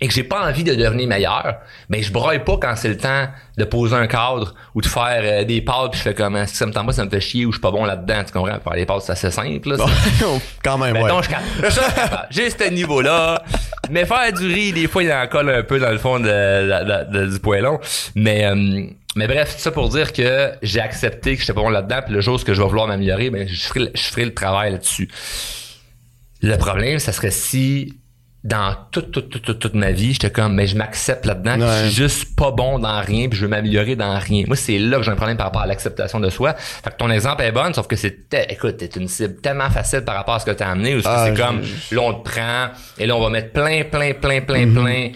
[0.00, 1.56] et que j'ai pas envie de devenir meilleur,
[1.88, 3.26] ben je broille pas quand c'est le temps
[3.56, 6.54] de poser un cadre ou de faire euh, des pâtes puis je fais comme si
[6.56, 8.32] ça me tente pas, ça me fait chier ou je suis pas bon là-dedans, tu
[8.32, 8.58] comprends?
[8.62, 9.70] Faire les pâtes, c'est assez simple.
[9.70, 9.76] Là,
[10.64, 11.08] Quand même, ouais.
[11.62, 12.26] Je suis capable.
[12.30, 13.42] J'ai ce niveau-là.
[13.90, 16.24] Mais faire du riz, des fois, il en colle un peu dans le fond de,
[16.26, 17.78] de- de- du poêlon.
[18.16, 18.84] Mais, euh,
[19.14, 22.20] mais bref, ça pour dire que j'ai accepté que j'étais pas bon là-dedans, puis le
[22.20, 25.08] jour où je vais vouloir m'améliorer, ben, je ferai, le- je ferai le travail là-dessus.
[26.42, 27.94] Le problème, ça serait si
[28.46, 31.66] dans toute, toute, toute, toute, toute ma vie, j'étais comme, mais je m'accepte là-dedans, Ouais.
[31.82, 34.44] je suis juste pas bon dans rien, puis je veux m'améliorer dans rien.
[34.46, 36.54] Moi, c'est là que j'ai un problème par rapport à l'acceptation de soi.
[36.56, 39.68] Fait que ton exemple est bon, sauf que c'est, te- écoute, t'es une cible tellement
[39.70, 41.60] facile par rapport à ce que t'as amené, Ah, c'est je- comme,
[41.92, 42.68] là, on te prend,
[42.98, 45.10] et là, on va mettre plein, plein, plein, plein, plein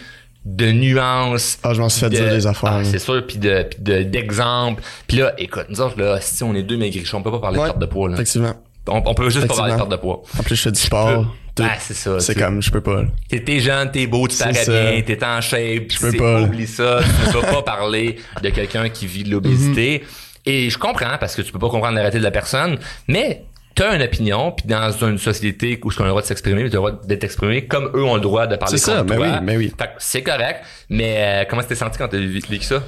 [0.44, 1.58] de nuances.
[1.62, 3.64] Ah, je m'en suis fait de- dire des affaires, Ah, c'est sûr, puis de,
[4.02, 4.82] d'exemples.
[5.06, 7.58] Puis là, écoute, nous autres, là, si on est deux maigrichons, on peut pas parler
[7.58, 8.14] de perte de poids, là.
[8.14, 8.54] Effectivement.
[8.88, 10.22] On, on peut juste pas parler de perte de poids.
[10.38, 11.26] En plus, je fais du sport.
[11.64, 11.70] Tout.
[11.70, 12.20] Ah, c'est ça.
[12.20, 13.02] C'est comme, je peux pas.
[13.28, 15.88] T'es, jeune, t'es beau, tu parais bien, t'es en shape.
[16.00, 16.42] peux c'est- pas.
[16.42, 17.00] Oublie ça.
[17.02, 20.02] Tu ne peux pas parler de quelqu'un qui vit de l'obésité.
[20.46, 23.44] Et je comprends parce que tu peux pas comprendre la réalité de la personne, mais
[23.74, 26.66] t'as une opinion, puis dans une société où on a le droit de s'exprimer, tu
[26.66, 29.16] as le droit d'être exprimé, comme eux ont le droit de parler C'est ça, mais
[29.16, 29.72] oui, mais oui.
[29.98, 32.82] C'est correct, mais euh, comment t'es senti quand t'as vécu ça?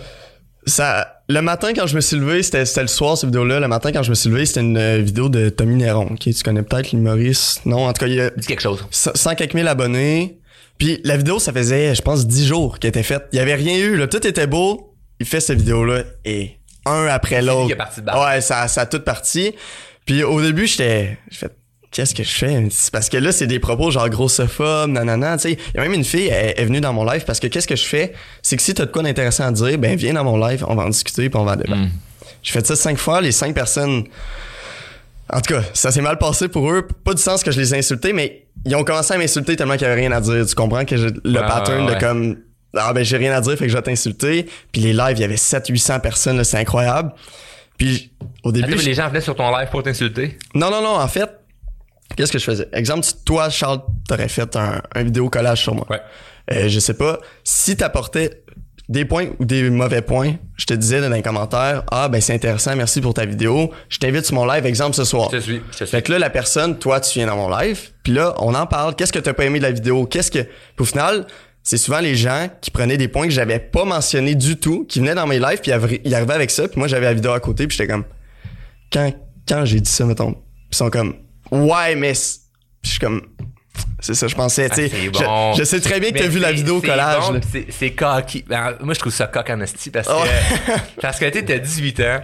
[0.67, 3.59] Ça, le matin quand je me suis levé, c'était, c'était le soir cette vidéo-là.
[3.59, 6.09] Le matin quand je me suis levé, c'était une euh, vidéo de Tommy Néron.
[6.13, 7.67] Ok, tu connais peut-être l'humoriste.
[7.67, 8.87] Non, en tout cas, il y a Dis quelque chose.
[8.91, 10.39] 100 quelques mille abonnés.
[10.79, 13.25] Puis la vidéo, ça faisait, je pense, 10 jours qu'elle était faite.
[13.33, 14.07] Il y avait rien eu, là.
[14.07, 14.95] Tout était beau.
[15.21, 17.67] Il fait cette vidéo-là et un après l'autre.
[17.67, 18.19] qui est parti de base.
[18.19, 19.55] Ouais, ça, ça a tout parti.
[20.05, 21.53] Puis au début, j'étais, j'ai fait,
[21.93, 22.69] qu'est-ce que je fais?
[22.91, 25.53] Parce que là, c'est des propos genre grossophobe, nanana, tu sais.
[25.75, 27.69] Il y a même une fille, elle est venue dans mon live parce que qu'est-ce
[27.69, 28.13] que je fais?
[28.43, 30.75] C'est que si t'as de quoi d'intéressant à dire, ben viens dans mon live, on
[30.75, 31.77] va en discuter puis on va en débattre.
[31.83, 31.91] Mm.
[32.43, 34.05] J'ai fait ça cinq fois, les cinq personnes.
[35.33, 36.87] En tout cas, ça s'est mal passé pour eux.
[37.05, 39.75] Pas du sens que je les ai insultés, mais ils ont commencé à m'insulter tellement
[39.75, 40.45] qu'il y avait rien à dire.
[40.45, 41.95] Tu comprends que j'ai le Ah, pattern ouais.
[41.95, 42.37] de comme
[42.75, 44.47] ah ben j'ai rien à dire, fait que je vais t'insulter.
[44.73, 47.13] Puis les lives, il y avait 700-800 personnes, là, c'est incroyable.
[47.79, 48.13] Puis
[48.45, 50.39] au début, Attends, mais les gens venaient sur ton live pour t'insulter?
[50.55, 51.29] non non non, en fait,
[52.17, 52.69] qu'est-ce que je faisais?
[52.73, 55.87] Exemple, si toi Charles, t'aurais fait un, un vidéo collage sur moi.
[55.91, 56.01] Ouais.
[56.53, 58.43] Euh, je sais pas, si t'apportais
[58.89, 62.35] des points ou des mauvais points, je te disais dans les commentaires, ah ben c'est
[62.35, 65.29] intéressant, merci pour ta vidéo, je t'invite sur mon live, exemple ce soir.
[65.33, 65.87] Je te suis, je te suis.
[65.87, 68.67] Fait que là, la personne, toi, tu viens dans mon live, puis là, on en
[68.67, 68.95] parle.
[68.97, 70.07] Qu'est-ce que t'as pas aimé de la vidéo?
[70.07, 70.41] Qu'est-ce que.
[70.41, 71.27] Puis au final,
[71.63, 74.99] c'est souvent les gens qui prenaient des points que j'avais pas mentionnés du tout, qui
[74.99, 75.71] venaient dans mes lives, puis
[76.05, 78.05] ils arrivaient avec ça, puis moi, j'avais la vidéo à côté, puis j'étais comme.
[78.93, 79.11] Quand,
[79.49, 80.43] quand j'ai dit ça, mettons, puis
[80.73, 81.15] ils sont comme.
[81.53, 82.15] Ouais, mais.
[82.15, 83.29] je suis comme.
[84.03, 84.91] C'est ça, je pensais, tu sais.
[84.93, 85.53] Ah, je- bon.
[85.55, 87.41] je, sais très bien que t'as Mais vu la vidéo collage, bon,
[87.71, 88.45] c'est- cocky.
[88.49, 90.25] Ben, moi, je trouve ça coq en esti parce que, Oh.
[91.01, 92.21] parce que tu t'as 18 ans.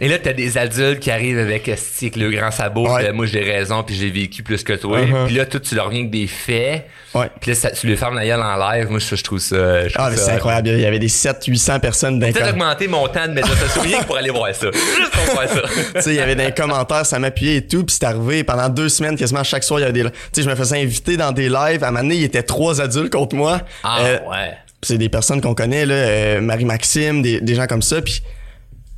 [0.00, 2.88] Et là, t'as des adultes qui arrivent avec esti, avec le grand sabot.
[2.88, 3.04] Ouais.
[3.04, 5.00] puis, moi, j'ai raison puis j'ai vécu plus que toi.
[5.00, 5.26] Uh-huh.
[5.26, 6.86] Puis là, toi, tu leur viens avec des faits.
[7.14, 7.30] Ouais.
[7.40, 8.88] Puis là, ça- tu lui fermes la gueule en live.
[8.88, 9.86] Moi, je trouve ça.
[9.88, 10.68] je Ah, mais c'est incroyable.
[10.68, 14.16] Il y avait des 700-800 personnes d'un Peut-être augmenter mon temps de médias sociaux pour
[14.16, 14.68] aller voir ça.
[14.72, 15.60] Juste pour voir ça.
[15.96, 18.68] tu sais, il y avait des commentaires, ça m'appuyait et tout, puis c'est arrivé pendant
[18.70, 21.01] deux semaines, quasiment chaque soir, il y avait des, tu sais, je me faisais inviter
[21.16, 21.84] dans des lives.
[21.84, 23.60] À un moment donné, il y était trois adultes contre moi.
[23.82, 24.56] Ah, Euh, ouais.
[24.82, 28.22] c'est des personnes qu'on connaît là, euh, Marie-Maxime, des, des gens comme ça, puis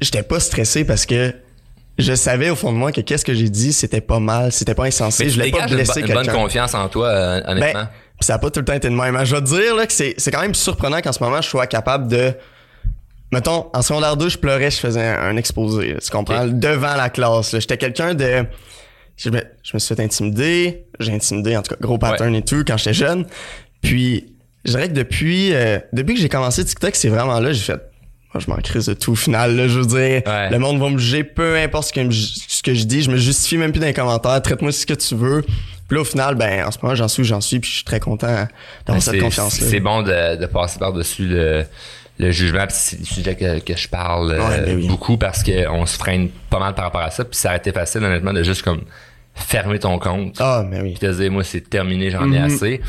[0.01, 1.35] j'étais pas stressé parce que
[1.99, 4.75] je savais au fond de moi que qu'est-ce que j'ai dit, c'était pas mal, c'était
[4.75, 5.29] pas insensé.
[5.29, 6.23] je voulais pas blesser quelqu'un.
[6.23, 7.83] une bonne confiance en toi, euh, honnêtement.
[7.83, 7.89] Ben,
[8.21, 9.19] ça a pas tout le temps été de même.
[9.25, 11.49] Je vais te dire là, que c'est, c'est quand même surprenant qu'en ce moment, je
[11.49, 12.33] sois capable de...
[13.33, 16.47] Mettons, en secondaire 2, je pleurais, je faisais un, exposé, tu comprends?
[16.47, 17.51] Devant la classe.
[17.53, 18.45] J'étais quelqu'un de...
[19.17, 20.87] Je me, je me suis fait intimider.
[21.01, 23.27] J'ai intimidé, en tout cas, gros pattern et tout, quand j'étais jeune.
[23.81, 24.35] Puis,
[24.65, 27.81] je dirais que depuis, euh, depuis que j'ai commencé TikTok, c'est vraiment là, j'ai fait
[28.41, 29.55] je m'en crise de tout au final.
[29.57, 32.75] Là, je veux dire, le monde va me juger, peu importe ce que, ce que
[32.75, 35.43] je dis, je me justifie même plus dans les commentaires, traite-moi ce que tu veux.
[35.43, 37.77] Puis là, au final, ben, en ce moment, j'en suis où j'en suis, puis je
[37.77, 38.47] suis très content
[38.87, 39.67] d'avoir cette confiance-là.
[39.69, 41.65] C'est bon de, de passer par-dessus le,
[42.19, 45.85] le jugement, puis c'est le sujet que, que je parle euh, ben beaucoup parce qu'on
[45.85, 48.43] se freine pas mal par rapport à ça, puis ça a été facile, honnêtement, de
[48.43, 48.83] juste comme
[49.35, 50.37] fermer ton compte.
[50.39, 50.91] Ah, mais oui.
[50.91, 52.55] Puis te dire, moi, c'est terminé, j'en ai mm-hmm.
[52.55, 52.81] assez.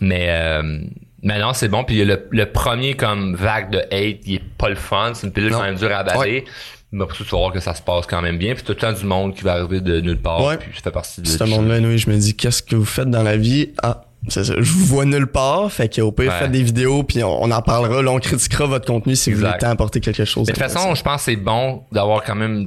[0.00, 0.26] Mais...
[0.28, 0.80] Euh,
[1.26, 1.84] mais non, c'est bon.
[1.84, 5.12] Puis le, le premier comme vague de hate, il est pas le fun.
[5.14, 6.44] C'est une pilule quand même dure à avaler.
[6.92, 8.54] Mais après ça, tu vas voir que ça se passe quand même bien.
[8.54, 10.44] Puis tout le temps du monde qui va arriver de nulle part.
[10.44, 10.58] Ouais.
[10.58, 13.08] Puis ça fait partie de Ce monde-là, oui, je me dis, qu'est-ce que vous faites
[13.08, 13.70] dans la vie?
[13.82, 14.54] Ah, c'est ça.
[14.56, 15.70] Je vous vois nulle part.
[15.70, 18.02] Fait qu'au pire, faites des vidéos, puis on, en parlera.
[18.02, 20.46] Là, on critiquera votre contenu si vous voulez apporter quelque chose.
[20.46, 22.66] de toute façon, je pense que c'est bon d'avoir quand même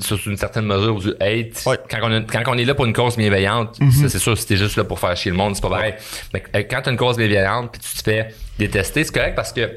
[0.00, 1.64] sur une certaine mesure du hate.
[1.90, 4.08] Quand, on quand on est là pour une cause bienveillante, mm-hmm.
[4.08, 5.94] c'est sûr, si t'es juste là pour faire chier le monde, c'est pas pareil.
[6.34, 8.28] Mais euh, quand t'as une cause bienveillante puis tu te fais
[8.58, 9.70] détester, c'est correct parce que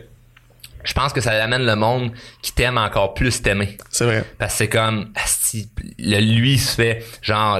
[0.83, 2.11] je pense que ça amène le monde
[2.41, 3.77] qui t'aime encore plus t'aimer.
[3.89, 4.25] C'est vrai.
[4.37, 7.59] Parce que c'est comme, si le, lui se fait, genre,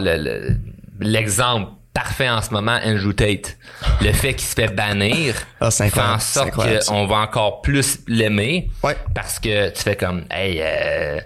[0.99, 3.57] l'exemple parfait en ce moment, Andrew Tate.
[4.01, 8.69] Le fait qu'il se fait bannir ah, fait en sorte qu'on va encore plus l'aimer.
[8.83, 8.95] Ouais.
[9.13, 11.19] Parce que tu fais comme, hey, euh,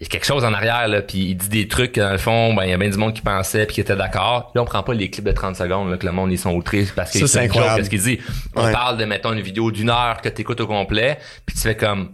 [0.00, 2.18] il y a quelque chose en arrière là puis il dit des trucs dans le
[2.18, 4.62] fond ben il y a bien du monde qui pensait puis qui était d'accord là
[4.62, 6.86] on prend pas les clips de 30 secondes là, que le monde ils sont outrés
[6.94, 8.20] parce que c'est incroyable ce qu'il dit
[8.54, 11.62] on parle de mettons une vidéo d'une heure que tu écoutes au complet puis tu
[11.62, 12.10] fais comme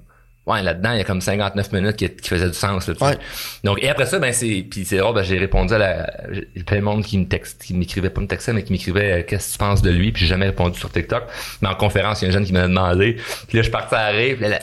[0.47, 2.87] Ouais, là-dedans, il y a comme 59 minutes qui, qui faisait du sens.
[2.87, 3.17] Là, ouais.
[3.65, 6.63] Donc, et après ça, ben c'est, puis c'est drôle, ben, j'ai répondu à la, j'ai
[6.65, 9.23] plein de monde qui me texte, qui m'écrivait pas me textait, mais qui m'écrivait euh,
[9.27, 11.25] qu'est-ce que tu penses de lui, puis j'ai jamais répondu sur TikTok.
[11.63, 13.17] Mais en conférence, il y a un jeune qui m'a demandé,
[13.49, 14.61] puis là je partais à rire, puis là,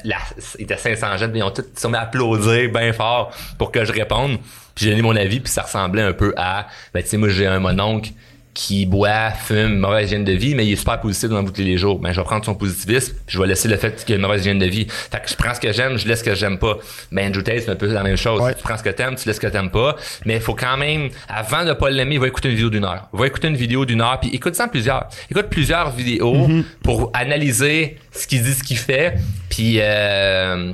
[0.60, 3.32] il était 500 jeunes, puis ils ont tous ils sont mis à applaudir bien fort
[3.58, 4.38] pour que je réponde.
[4.76, 7.30] Puis j'ai donné mon avis, puis ça ressemblait un peu à, ben tu sais, moi
[7.30, 8.12] j'ai un mononcle
[8.54, 11.78] qui boit, fume, mauvaise hygiène de vie, mais il est super positif dans tous les
[11.78, 12.00] jours.
[12.00, 14.22] Ben, je vais prendre son positivisme, puis je vais laisser le fait qu'il a une
[14.22, 14.88] mauvaise hygiène de vie.
[14.90, 16.78] Fait que je prends ce que j'aime, je laisse ce que j'aime pas.
[17.12, 18.42] Ben, Andrew Tate, c'est un peu la même chose.
[18.58, 19.96] Tu prends ce que t'aimes, tu laisses ce que t'aimes pas.
[20.26, 23.08] Mais il faut quand même, avant de pas l'aimer, va écouter une vidéo d'une heure.
[23.14, 25.08] Va écouter une vidéo d'une heure, puis écoute ça plusieurs.
[25.30, 26.64] Écoute plusieurs vidéos mm-hmm.
[26.84, 29.16] pour analyser ce qu'il dit, ce qu'il fait,
[29.50, 30.74] puis euh,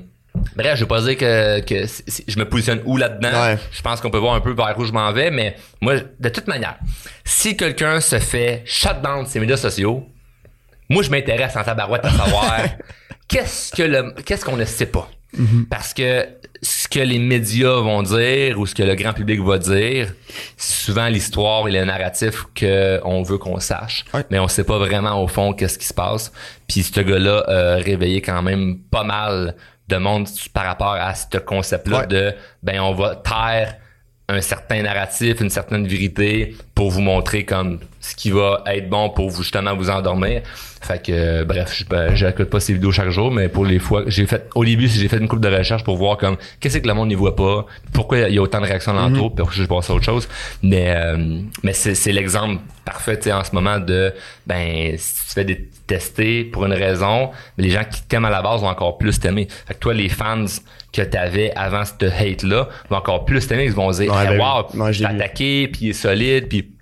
[0.55, 1.85] Bref, je veux pas dire que, que
[2.27, 3.57] je me positionne où là-dedans.
[3.71, 6.29] Je pense qu'on peut voir un peu vers où je m'en vais, mais moi, de
[6.29, 6.77] toute manière,
[7.23, 10.07] si quelqu'un se fait shutdown de ses médias sociaux,
[10.89, 12.61] moi, je m'intéresse en tabarouette à savoir
[13.27, 15.09] qu'est-ce que le, qu'est-ce qu'on ne sait pas.
[15.37, 15.65] Mm-hmm.
[15.69, 16.25] Parce que
[16.61, 20.13] ce que les médias vont dire ou ce que le grand public va dire,
[20.55, 25.27] souvent l'histoire et le narratif qu'on veut qu'on sache, mais on sait pas vraiment au
[25.27, 26.31] fond qu'est-ce qui se passe.
[26.67, 29.55] Puis ce gars-là a réveillé quand même pas mal
[29.87, 32.33] de monde par rapport à ce concept-là de
[32.63, 33.75] ben on va taire
[34.29, 39.09] un certain narratif, une certaine vérité pour vous montrer comme ce qui va être bon
[39.09, 40.41] pour vous justement vous endormir.
[40.87, 43.77] Fait que euh, bref, je ben, j'écoute pas ces vidéos chaque jour, mais pour les
[43.77, 46.77] fois j'ai fait au début j'ai fait une coupe de recherche pour voir comme qu'est-ce
[46.77, 49.17] que le monde n'y voit pas, pourquoi il y a autant de réactions dans mm
[49.35, 50.29] puis je passe à autre chose.
[50.63, 54.13] Mais euh, mais c'est c'est l'exemple parfait en ce moment de
[54.45, 58.29] ben si tu fais des tester pour une raison, mais les gens qui t'aiment à
[58.29, 59.47] la base vont encore plus t'aimer.
[59.67, 60.45] Fait que toi les fans
[60.93, 64.39] que t'avais avant ce hate là vont encore plus t'aimer, ils vont dire hey, ben
[64.39, 66.76] wow, j'ai attaqué, puis il est solide, puis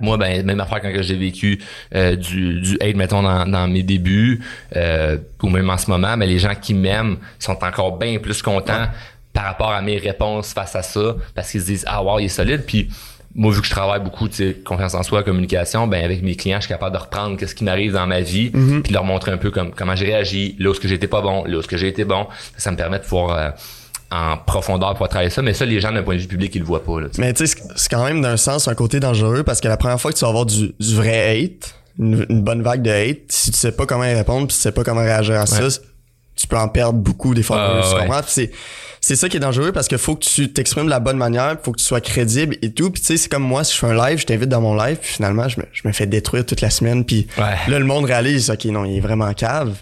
[0.00, 1.60] moi, ben, même affaire quand j'ai vécu
[1.94, 4.42] euh, du, du hate, mettons, dans, dans mes débuts,
[4.74, 8.42] euh, ou même en ce moment, mais les gens qui m'aiment sont encore bien plus
[8.42, 8.86] contents
[9.32, 12.24] par rapport à mes réponses face à ça, parce qu'ils se disent, ah wow, il
[12.24, 12.88] est solide, puis
[13.36, 16.36] moi, vu que je travaille beaucoup, tu sais, confiance en soi, communication, ben avec mes
[16.36, 18.80] clients, je suis capable de reprendre qu'est-ce qui m'arrive dans ma vie, mm-hmm.
[18.80, 21.44] puis leur montrer un peu comme comment j'ai réagi, là où j'ai été pas bon,
[21.44, 22.26] là où j'ai été bon?
[22.56, 23.50] Ça me permet de pouvoir euh,
[24.10, 26.60] en profondeur pour travailler ça, mais ça, les gens d'un point de vue public, ils
[26.60, 27.00] le voient pas.
[27.00, 29.76] Là, mais tu sais, c'est quand même d'un sens un côté dangereux parce que la
[29.76, 33.50] première fois que tu vas avoir du, vrai hate, une, bonne vague de hate, si
[33.50, 35.66] tu sais pas comment y répondre, puis tu sais pas comment réagir à ça,
[36.36, 37.82] tu peux en perdre beaucoup des fois.
[38.26, 38.52] c'est
[39.00, 41.56] c'est ça qui est dangereux parce qu'il faut que tu t'exprimes de la bonne manière,
[41.62, 42.90] faut que tu sois crédible et tout.
[42.90, 44.74] Puis tu sais, c'est comme moi, si je fais un live, je t'invite dans mon
[44.74, 47.04] live, puis finalement, je me, je me fais détruire toute la semaine.
[47.04, 49.76] Puis là, le monde réalise, ok, non, il est vraiment cave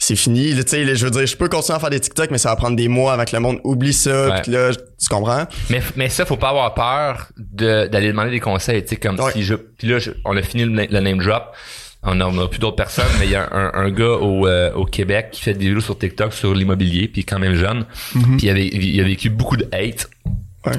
[0.00, 0.54] c'est fini.
[0.54, 2.56] Tu sais, je veux dire, je peux continuer à faire des TikTok, mais ça va
[2.56, 4.40] prendre des mois avec le monde oublie ça.
[4.42, 5.44] Puis là, tu comprends?
[5.68, 8.82] Mais, mais ça, faut pas avoir peur d'aller demander des conseils.
[8.82, 9.54] Tu sais, comme si je.
[9.54, 11.54] Puis là, on a fini le, name drop.
[12.02, 14.86] On a, plus d'autres personnes, mais il y a un, un gars au, euh, au
[14.86, 17.84] Québec qui fait des vidéos sur TikTok sur l'immobilier, puis quand même jeune.
[18.14, 18.36] Mm-hmm.
[18.38, 20.08] Puis il, avait, il a vécu beaucoup de hate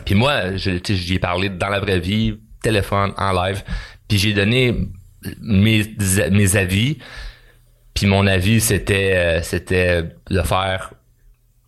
[0.03, 3.61] Puis moi, j'y ai parlé dans la vraie vie, téléphone, en live.
[4.07, 4.76] Puis j'ai donné
[5.43, 5.86] mes,
[6.32, 6.97] mes avis.
[7.94, 10.94] Puis mon avis, c'était euh, c'était de faire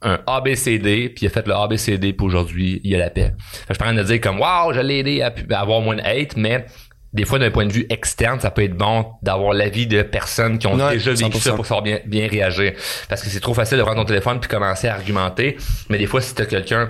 [0.04, 3.34] un ABCD, puis il a fait le ABCD, puis aujourd'hui, il y a la paix.
[3.70, 6.66] je prends de dire comme, wow, je l'ai aidé à, avoir moins de hate, mais
[7.14, 10.58] des fois, d'un point de vue externe, ça peut être bon d'avoir l'avis de personnes
[10.58, 12.74] qui ont déjà vécu ça pour savoir bien, bien réagir.
[13.08, 15.58] Parce que c'est trop facile de prendre ton téléphone puis commencer à argumenter.
[15.90, 16.90] Mais des fois, si t'as quelqu'un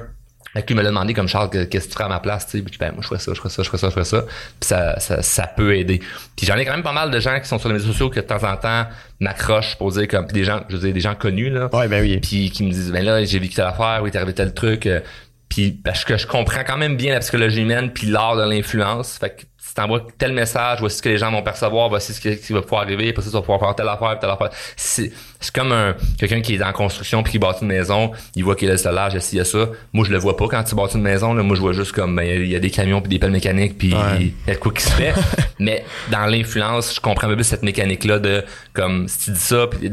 [0.62, 2.66] qui me l'a demandé comme Charles, qu'est-ce que tu ferais à ma place, tu sais,
[2.80, 4.22] ben, moi, je ferais ça, je ferais ça, je ferais ça, je ferais ça.
[4.22, 6.00] Puis ça, ça, ça peut aider.
[6.36, 8.10] Puis j'en ai quand même pas mal de gens qui sont sur les réseaux sociaux
[8.10, 8.86] qui, de temps en temps,
[9.20, 11.70] m'accrochent pour dire comme, des gens, je veux dire, des gens connus, là.
[11.74, 12.20] Ouais, ben oui.
[12.20, 14.88] Puis qui me disent, ben là, j'ai vécu telle affaire, oui, t'es arrivé tel truc.
[15.54, 19.20] Puis parce que je comprends quand même bien la psychologie humaine puis l'art de l'influence.
[19.20, 22.20] Fait que si t'envoies tel message, voici ce que les gens vont percevoir, voici ce
[22.20, 24.50] qui, va pouvoir arriver, après ça, tu vas pouvoir faire telle affaire, telle affaire.
[24.76, 25.12] C'est,
[25.54, 28.68] comme un, quelqu'un qui est en construction puis qui bâtit une maison, il voit qu'il
[28.68, 29.70] y a le solage, il y a ça.
[29.94, 31.44] Moi, je le vois pas quand tu bâtis une maison, là.
[31.44, 33.78] Moi, je vois juste comme, ben, il y a des camions puis des pelles mécaniques
[33.78, 35.14] puis il y a quoi qui se fait.
[35.60, 38.44] Mais dans l'influence, je comprends un peu cette mécanique-là de,
[38.74, 39.90] comme, si tu dis ça puis,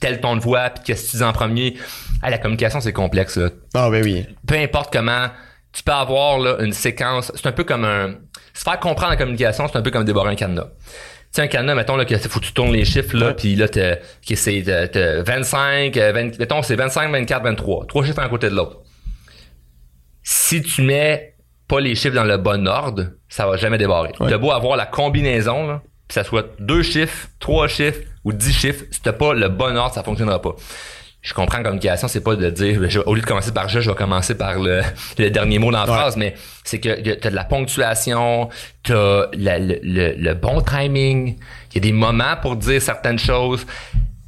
[0.00, 1.76] tel ton de voix puis qu'est-ce que tu dis en premier.
[2.22, 3.50] Ah, la communication, c'est complexe, là.
[3.74, 4.26] Ah, ben oui.
[4.46, 5.28] Peu importe comment,
[5.72, 8.14] tu peux avoir, là, une séquence, c'est un peu comme un,
[8.52, 10.64] se faire comprendre la communication, c'est un peu comme débarrer un cadenas.
[10.64, 13.54] Tu sais, un cadenas, mettons, là, que faut que tu tournes les chiffres, là, puis
[13.56, 17.86] là, que c'est, 25, 20, mettons, c'est 25, 24, 23.
[17.86, 18.78] Trois chiffres à un côté de l'autre.
[20.22, 21.36] Si tu mets
[21.68, 24.12] pas les chiffres dans le bon ordre, ça va jamais débarrer.
[24.18, 24.28] Ouais.
[24.28, 28.52] T'as beau avoir la combinaison, là, que ça soit deux chiffres, trois chiffres ou dix
[28.52, 30.56] chiffres, si t'as pas le bon ordre, ça fonctionnera pas
[31.22, 33.90] je comprends la communication, c'est pas de dire, au lieu de commencer par je, je
[33.90, 34.82] vais commencer par le,
[35.30, 38.48] dernier mot dans la phrase, mais c'est que tu as de la ponctuation,
[38.82, 41.36] tu as le, le, bon timing,
[41.70, 43.66] il y a des moments pour dire certaines choses.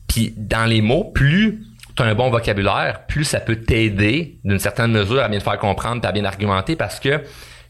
[0.06, 1.62] Puis dans les mots, plus
[1.96, 5.44] tu as un bon vocabulaire, plus ça peut t'aider d'une certaine mesure à bien te
[5.44, 7.22] faire comprendre, à bien argumenter parce que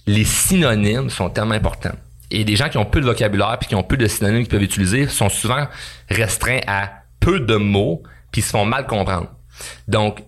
[0.06, 1.94] les synonymes sont tellement importants.
[2.32, 4.48] Et des gens qui ont peu de vocabulaire puis qui ont peu de synonymes qu'ils
[4.48, 5.68] peuvent utiliser sont souvent
[6.08, 8.02] restreints à peu de mots
[8.32, 9.28] puis ils se font mal comprendre.
[9.86, 10.24] Donc,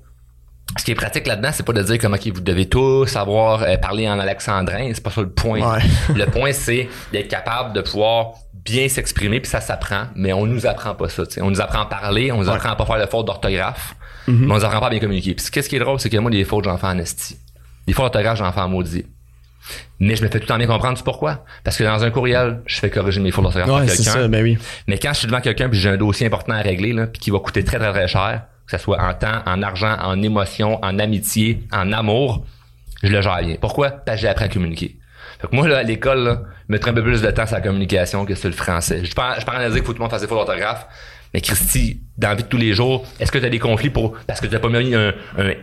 [0.77, 3.63] ce qui est pratique là-dedans, c'est pas de dire comme ok, vous devez tous savoir
[3.63, 5.79] euh, parler en alexandrin, c'est pas ça le point.
[6.15, 10.67] le point c'est d'être capable de pouvoir bien s'exprimer puis ça s'apprend, mais on nous
[10.67, 11.23] apprend pas ça.
[11.41, 13.95] On nous apprend à parler, on nous apprend à pas faire de fautes d'orthographe,
[14.27, 14.33] mm-hmm.
[14.33, 15.35] mais on nous apprend pas à bien communiquer.
[15.35, 17.39] Puis qu'est-ce qui est drôle, c'est que moi des fautes j'en fais en esti.
[17.87, 19.05] Des fautes d'orthographe j'en fais en maudit.
[20.01, 21.45] Mais je me fais tout le temps bien comprendre, pourquoi?
[21.63, 24.29] Parce que dans un courriel, je fais corriger mes fautes d'orthographe ouais, quelqu'un.
[24.29, 24.59] Ben oui.
[24.87, 27.21] Mais quand je suis devant quelqu'un puis j'ai un dossier important à régler, là, puis
[27.21, 30.21] qui va coûter très, très, très cher, que ce soit en temps, en argent, en
[30.23, 32.45] émotion, en amitié, en amour,
[33.03, 33.57] je le gère bien.
[33.61, 33.91] Pourquoi?
[33.91, 34.97] Parce que j'ai appris à communiquer.
[35.41, 37.57] Fait que moi, là, à l'école, là, je mettrais un peu plus de temps sur
[37.57, 39.05] la communication que sur le français.
[39.05, 40.39] Je parle, je parle à dire qu'il faut que tout le monde fasse des fautes
[40.39, 40.87] d'orthographe.
[41.35, 43.91] Mais Christy, dans la vie de tous les jours, est-ce que tu as des conflits
[43.91, 45.13] pour parce que tu n'as pas mis un,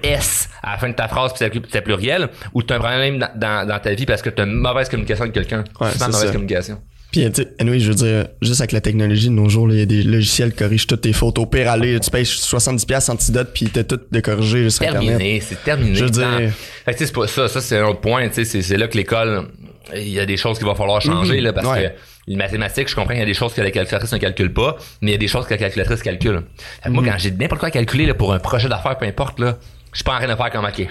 [0.03, 3.26] S à la fin de ta phrase puis c'est pluriel ou tu as un problème
[3.36, 5.63] dans, ta vie parce que tu as une mauvaise communication avec quelqu'un?
[5.80, 6.82] Ouais, c'est mauvaise communication.
[7.11, 9.82] Puis, tu anyway, je veux dire, juste avec la technologie de nos jours, il y
[9.82, 11.39] a des logiciels qui corrigent toutes tes fautes.
[11.39, 15.61] Au pire, aller, tu payes 70$ antidote, puis t'es tout de corriger sur terminé, C'est
[15.61, 16.53] terminé, Je veux dire...
[16.86, 17.49] Fait que c'est pas ça.
[17.49, 18.30] Ça, c'est un autre point.
[18.32, 19.49] C'est là que l'école,
[19.93, 21.43] il y a des choses qu'il va falloir changer, mm-hmm.
[21.43, 21.91] là, parce que
[22.28, 24.78] les mathématiques, je comprends qu'il y a des choses que la calculatrice ne calcule pas,
[25.01, 26.43] mais il y a des choses que la calculatrice calcule.
[26.88, 27.09] Moi, mhm.
[27.09, 29.57] quand j'ai n'importe quoi à calculer là, pour un projet d'affaires, peu importe, là,
[29.91, 30.88] je suis pas en train de faire comme OK.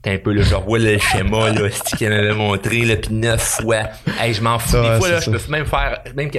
[0.00, 3.60] T'es un peu là, je revois le schéma là, qu'elle m'avait montré là, puis neuf
[3.60, 3.88] fois.
[4.20, 4.80] Hey, je m'en fous.
[4.80, 6.02] des fois, là, je peux même faire.
[6.14, 6.38] Même que,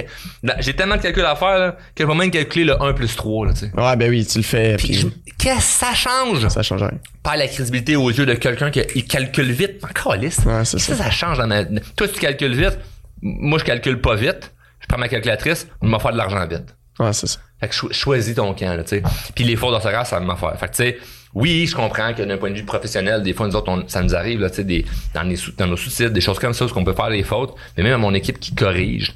[0.60, 3.14] j'ai tellement de calculs à faire là, que je peux même calculer le 1 plus
[3.14, 3.46] 3.
[3.46, 3.72] Là, tu sais.
[3.76, 4.76] Ouais, ben oui, tu le fais.
[4.76, 6.48] Puis, qu'est-ce que ça change?
[6.48, 6.98] Ça change rien.
[7.22, 9.84] Pas la crédibilité aux yeux de quelqu'un qui calcule vite.
[9.84, 10.38] Encore lisse.
[10.46, 10.94] Ouais, c'est ça.
[10.94, 11.04] ça.
[11.04, 11.64] Ça change dans ma.
[11.64, 12.78] Toi, tu calcules vite.
[13.22, 14.52] Moi, je calcule pas vite
[14.90, 16.74] prends ma calculatrice, on m'a faire de l'argent vite.
[16.98, 17.38] Ouais, c'est ça.
[17.60, 19.02] Fait que choisis ton camp, là, tu sais.
[19.34, 20.58] Puis les fautes d'orthographe, ça m'a faire.
[20.58, 20.98] Fait que, tu sais,
[21.32, 24.14] oui, je comprends que d'un point de vue professionnel, des fois, nous autres, ça nous
[24.14, 26.84] arrive, là, tu sais, des, dans, les, dans nos sous-titres, des choses comme ça, qu'on
[26.84, 27.54] peut faire des fautes.
[27.76, 29.14] Mais même à mon équipe qui corrige,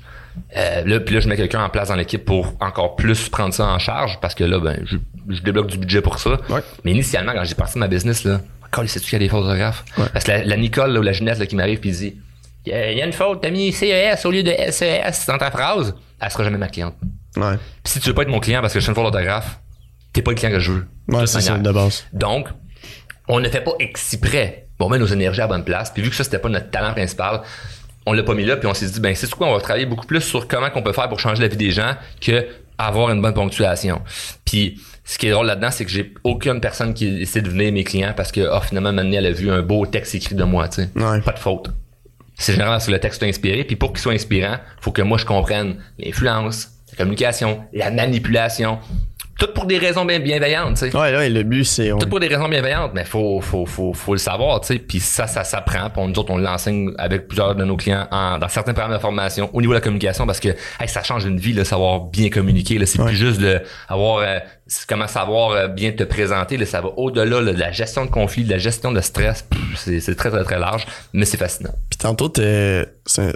[0.57, 3.53] euh, là, puis là, je mets quelqu'un en place dans l'équipe pour encore plus prendre
[3.53, 4.97] ça en charge parce que là, ben, je,
[5.29, 6.41] je débloque du budget pour ça.
[6.49, 6.61] Ouais.
[6.85, 9.29] Mais initialement, quand j'ai parti de ma business, là, encore, c'est-tu qu'il y a des
[9.29, 9.85] fautes d'orthographe?
[10.13, 12.17] Parce que la, Nicole, là, ou la Jeunesse, là, qui m'arrive puis dit,
[12.67, 15.95] il y, a une faute, t'as mis CES au lieu de SES dans ta phrase
[16.25, 16.95] elle sera jamais ma cliente.
[17.37, 17.57] Ouais.
[17.85, 19.61] Si tu veux pas être mon client parce que je suis une faute d'orthographe,
[20.13, 20.87] t'es pas le client que je veux.
[21.09, 22.05] Ouais, c'est ça, de base.
[22.13, 22.49] Donc,
[23.29, 24.69] on ne fait pas exprès.
[24.79, 25.91] Bon, on met nos énergies à bonne place.
[25.91, 27.43] Puis vu que ça, c'était pas notre talent principal,
[28.07, 29.87] on l'a pas mis là, puis on s'est dit, ben, c'est quoi, on va travailler
[29.87, 32.47] beaucoup plus sur comment qu'on peut faire pour changer la vie des gens que
[32.77, 34.03] avoir une bonne ponctuation.
[34.45, 37.73] Puis, ce qui est drôle là-dedans, c'est que j'ai aucune personne qui essaie de devenir
[37.73, 40.45] mes clients parce que, oh, finalement, maintenant, elle a vu un beau texte écrit de
[40.45, 40.91] moi, tu sais.
[40.97, 41.21] Ouais.
[41.21, 41.71] Pas de faute.
[42.37, 43.65] C'est généralement que le texte inspiré.
[43.65, 48.79] Puis pour qu'il soit inspirant, faut que moi je comprenne l'influence, la communication, la manipulation.
[49.39, 50.97] Tout pour des raisons bien bienveillantes, tu sais.
[50.97, 51.91] Ouais, là, le but, c'est...
[51.91, 54.79] Tout pour des raisons bienveillantes, mais faut, faut, faut, faut le savoir, tu sais.
[54.79, 55.91] Puis ça, ça s'apprend.
[55.91, 58.99] Puis nous autres, on l'enseigne avec plusieurs de nos clients en, dans certains programmes de
[58.99, 60.51] formation au niveau de la communication parce que
[60.87, 62.79] ça change une vie, de savoir bien communiquer.
[62.79, 64.39] Là, c'est plus juste de avoir euh,
[64.89, 66.57] comment savoir euh, bien te présenter.
[66.57, 69.47] Là, ça va au-delà de la gestion de conflit, de la gestion de stress.
[69.77, 71.75] C'est très, très, très large, mais c'est fascinant.
[71.91, 73.33] Puis tantôt, c'est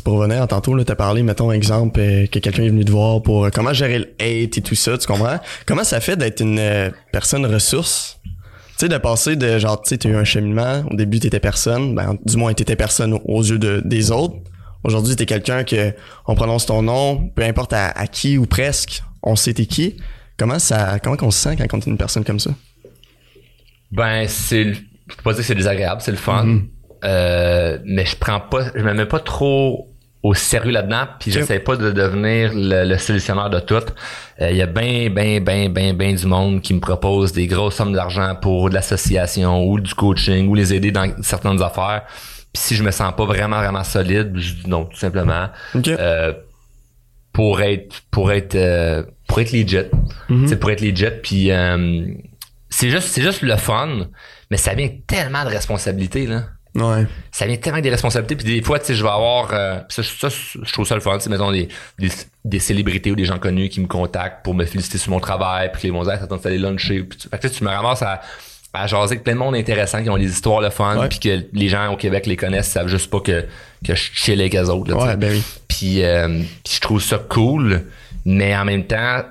[0.00, 3.22] pour revenir, tantôt, là, t'as parlé, mettons, exemple, euh, que quelqu'un est venu te voir
[3.22, 5.38] pour euh, comment gérer le hate et tout ça, tu comprends?
[5.66, 8.18] Comment ça fait d'être une euh, personne ressource?
[8.24, 8.32] Tu
[8.78, 11.94] sais, de passer de, genre, tu sais, t'as eu un cheminement, au début, t'étais personne,
[11.94, 14.36] ben, du moins, t'étais personne aux yeux de, des autres.
[14.84, 15.92] Aujourd'hui, t'es quelqu'un que,
[16.26, 19.96] on prononce ton nom, peu importe à, qui ou presque, on sait t'es qui.
[20.38, 22.50] Comment ça, comment qu'on se sent quand on est une personne comme ça?
[23.92, 26.46] Ben, c'est, je peux pas dire que c'est désagréable, c'est le fun.
[26.46, 26.68] Mm-hmm.
[27.04, 29.88] Euh, mais je prends pas, je me mets pas trop
[30.22, 33.82] au sérieux là-dedans, puis j'essaie pas de devenir le, solutionnaire de tout.
[34.38, 37.48] Il euh, y a bien, bien, bien, bien, bien du monde qui me propose des
[37.48, 42.02] grosses sommes d'argent pour de l'association ou du coaching ou les aider dans certaines affaires.
[42.52, 45.48] Puis si je me sens pas vraiment, vraiment solide, je dis non, tout simplement.
[45.74, 46.32] Euh,
[47.32, 49.88] pour être, pour être, pour être legit.
[50.28, 50.46] Mm-hmm.
[50.46, 51.06] C'est pour être legit.
[51.20, 51.50] Puis
[52.70, 54.06] c'est juste, c'est juste le fun,
[54.52, 56.44] mais ça vient tellement de responsabilités là.
[56.74, 57.06] Ouais.
[57.30, 58.36] Ça vient tellement avec des responsabilités.
[58.36, 59.50] Puis des fois, tu sais, je vais avoir...
[59.52, 61.18] Euh, ça, je trouve ça le fun.
[61.18, 61.68] Tu sais, mettons, des,
[62.44, 65.70] des, célébrités ou des gens connus qui me contactent pour me féliciter sur mon travail.
[65.72, 67.02] Puis les vont dire, ça d'aller luncher.
[67.02, 68.22] Puis tu, fait que, tu me ramasses à,
[68.72, 71.06] à jaser avec plein de monde intéressant qui ont des histoires le fun.
[71.08, 73.44] Puis que les gens au Québec les connaissent, savent juste pas que,
[73.86, 74.94] que je chill avec eux autres.
[74.94, 75.42] ouais, ben oui.
[75.68, 77.82] Puis, euh, puis je trouve ça cool.
[78.24, 79.24] Mais en même temps,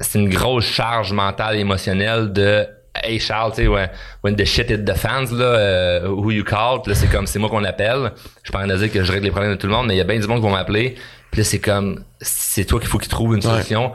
[0.00, 2.66] c'est une grosse charge mentale et émotionnelle de
[3.02, 3.88] Hey Charles, tu sais, when,
[4.22, 7.38] when, the shit hit the fans, là, uh, who you call, là, c'est comme, c'est
[7.38, 8.12] moi qu'on appelle.
[8.42, 9.98] Je parle de dire que je règle les problèmes de tout le monde, mais il
[9.98, 10.96] y a bien du monde qui vont m'appeler.
[11.30, 13.92] Puis là, c'est comme, c'est toi qu'il faut qu'il trouve une solution.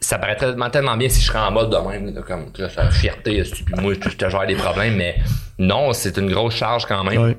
[0.00, 2.62] ça paraît tellement, tellement bien si je serais en mode de même, là, comme, tu
[2.62, 5.16] vois, fierté, puis moi, je te gère des problèmes, mais
[5.58, 7.36] non, c'est une grosse charge quand même.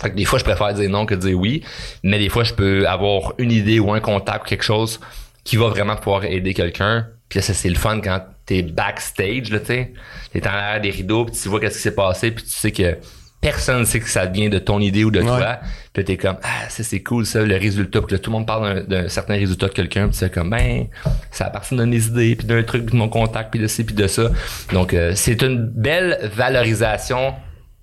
[0.00, 1.62] Fait que des fois, je préfère dire non que dire oui,
[2.02, 4.98] mais des fois, je peux avoir une idée ou un contact ou quelque chose
[5.44, 7.06] qui va vraiment pouvoir aider quelqu'un.
[7.28, 9.92] Puis là, ça, c'est le fun quand t'es backstage, là, tu sais.
[10.32, 12.72] T'es en arrière des rideaux, puis tu vois qu'est-ce qui s'est passé, puis tu sais
[12.72, 12.96] que
[13.40, 15.58] personne ne sait que ça vient de ton idée ou de toi.
[15.92, 18.00] Puis t'es comme, ah, ça, c'est cool, ça, le résultat.
[18.00, 20.86] Puis là, tout le monde parle d'un certain résultat de quelqu'un, puis c'est comme, ben,
[21.30, 23.84] ça appartient de mes idées, puis d'un truc, puis de mon contact, puis de ci,
[23.84, 24.30] puis de ça.
[24.72, 27.34] Donc, euh, c'est une belle valorisation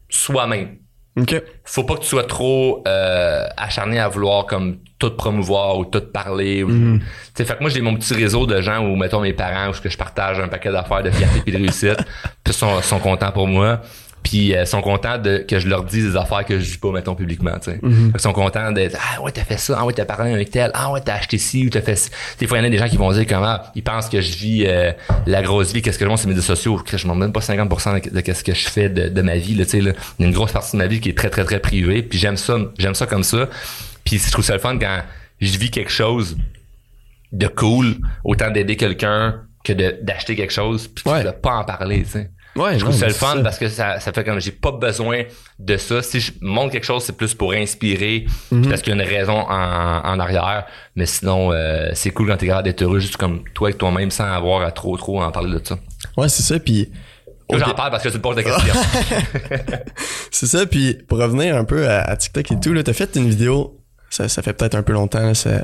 [0.09, 0.77] soi-même.
[1.65, 6.01] Faut pas que tu sois trop euh, acharné à vouloir comme tout promouvoir ou tout
[6.01, 6.63] parler.
[6.63, 6.99] Mm
[7.35, 9.97] Fait que moi j'ai mon petit réseau de gens où mettons mes parents où je
[9.97, 11.99] partage un paquet d'affaires de fierté et de réussite.
[12.43, 13.81] Puis sont, sont contents pour moi
[14.23, 16.91] puis euh, sont contents de que je leur dise des affaires que je dis pas
[16.91, 17.79] mettons publiquement tu sais.
[17.81, 18.11] Mhm.
[18.13, 19.77] ils sont contents d'être ah ouais t'as fait ça.
[19.79, 20.71] Ah ouais t'as parlé avec tel.
[20.73, 22.09] Ah ouais t'as acheté ci ou t'as fait ci.
[22.39, 24.21] des fois il y en a des gens qui vont dire comment ils pensent que
[24.21, 24.91] je vis euh,
[25.25, 25.81] la grosse vie.
[25.81, 28.43] Qu'est-ce que je montre sur mes médias sociaux je m'en même pas 50% de, qu'est-ce
[28.43, 29.91] que je fais de, de ma vie là tu sais là.
[30.17, 32.01] Il y a une grosse partie de ma vie qui est très très très privée.
[32.03, 33.47] Puis j'aime ça j'aime ça comme ça.
[34.03, 34.99] Puis je trouve ça le fun quand
[35.39, 36.37] je vis quelque chose
[37.31, 42.09] de cool autant d'aider quelqu'un que d'acheter quelque chose puis de pas en parler tu
[42.11, 44.71] sais Ouais, je trouve ça le fun parce que ça, ça fait comme j'ai pas
[44.71, 45.23] besoin
[45.59, 46.01] de ça.
[46.01, 48.67] Si je montre quelque chose, c'est plus pour inspirer mhm.
[48.67, 50.65] parce qu'il y a une raison en, en arrière.
[50.95, 54.11] Mais sinon, euh, c'est cool quand t'es capable d'être heureux juste comme toi avec toi-même
[54.11, 55.77] sans avoir à trop trop en parler de ça.
[56.17, 56.59] Ouais, c'est ça.
[56.59, 56.89] Puis
[57.57, 58.73] J'en parle parce que tu te poses des questions.
[60.31, 60.65] c'est ça.
[60.65, 63.79] Puis pour revenir un peu à, TikTok et tout, là, t'as fait une vidéo.
[64.09, 65.19] Ça, ça fait peut-être un peu longtemps.
[65.31, 65.63] Là,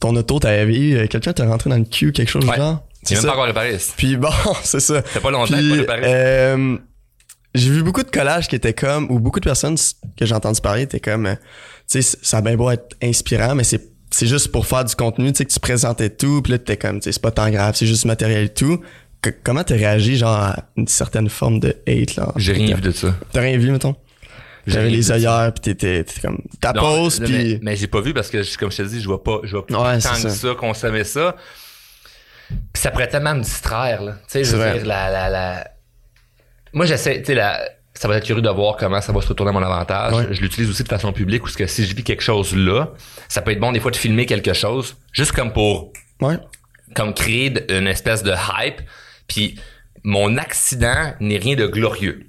[0.00, 2.56] ton auto, t'avais vu euh, quelqu'un t'a rentré dans le cul, quelque chose ouais.
[2.56, 2.82] genre?
[3.04, 3.76] C'est même pas encore réparé.
[3.96, 4.30] Puis bon,
[4.62, 5.02] c'est ça.
[5.12, 6.02] C'est pas longtemps Puis, pas réparé.
[6.04, 6.76] Euh,
[7.54, 9.76] j'ai vu beaucoup de collages qui étaient comme, ou beaucoup de personnes
[10.16, 11.34] que j'ai entendu parler étaient comme, euh,
[11.90, 14.94] tu sais, ça a bien beau être inspirant, mais c'est c'est juste pour faire du
[14.94, 17.32] contenu, tu sais, que tu présentais tout, puis là, t'es comme, tu sais, c'est pas
[17.32, 18.80] tant grave, c'est juste matériel et tout.
[19.42, 22.32] comment t'as réagi, genre, à une certaine forme de hate, là?
[22.36, 23.12] J'ai rien vu de ça.
[23.32, 23.96] T'as rien vu, mettons?
[24.66, 28.30] J'avais les œillères puis t'étais comme ta pause puis mais, mais j'ai pas vu parce
[28.30, 31.04] que comme je te dis je vois pas je vois pas tant que ça consommer
[31.04, 31.36] ça
[32.48, 34.12] puis ça pourrait tellement me distraire, là.
[34.12, 35.70] Tu sais, je veux dire, la, la, la...
[36.72, 37.60] Moi, j'essaie, tu sais, la...
[37.94, 40.28] ça va être curieux de voir comment ça va se retourner à mon avantage.
[40.30, 42.88] Je l'utilise aussi de façon publique, parce que si je vis quelque chose là,
[43.28, 45.92] ça peut être bon des fois de filmer quelque chose, juste comme pour...
[46.20, 46.38] Ouais.
[46.94, 48.80] Comme créer une espèce de hype.
[49.26, 49.58] Puis
[50.04, 52.26] mon accident n'est rien de glorieux.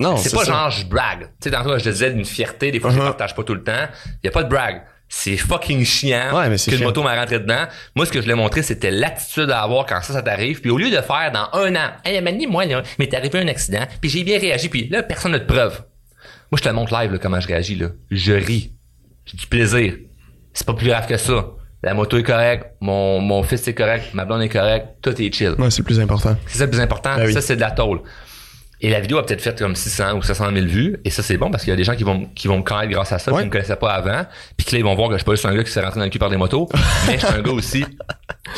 [0.00, 1.20] Non, c'est pas genre je brag.
[1.20, 3.04] Tu sais, dans toi, je disais d'une fierté, des fois je uh-huh.
[3.04, 3.86] partage pas tout le temps.
[4.22, 4.82] Il y a pas de brag
[5.14, 7.66] c'est fucking chiant ouais, que le moto m'a rentré dedans.
[7.94, 10.62] Moi, ce que je voulais montrer, c'était l'attitude à avoir quand ça, ça t'arrive.
[10.62, 12.64] Puis au lieu de faire dans un an, hey, Mani, moi,
[12.98, 15.82] mais t'es arrivé un accident, puis j'ai bien réagi, puis là, personne n'a de preuve.
[16.50, 17.74] Moi, je te montre live là, comment je réagis.
[17.74, 17.88] Là.
[18.10, 18.72] Je ris.
[19.26, 19.96] J'ai du plaisir.
[20.54, 21.44] C'est pas plus grave que ça.
[21.82, 25.30] la moto est correcte, mon, mon fils est correct, ma blonde est correcte, tout est
[25.30, 25.56] chill.
[25.58, 26.36] Ouais, c'est le plus important.
[26.46, 27.16] C'est ça le plus important.
[27.16, 27.34] Ben oui.
[27.34, 28.00] Ça, c'est de la tôle.
[28.84, 30.96] Et la vidéo a peut-être fait comme 600 ou 700 000 vues.
[31.04, 32.62] Et ça, c'est bon parce qu'il y a des gens qui vont, qui vont me
[32.62, 33.42] connaître grâce à ça, Ouais.
[33.42, 34.26] qui me connaissaient pas avant.
[34.56, 35.80] Puis que là, ils vont voir que je suis pas juste un gars qui s'est
[35.80, 36.68] rentré dans le cul par des motos,
[37.06, 37.84] mais je suis un gars aussi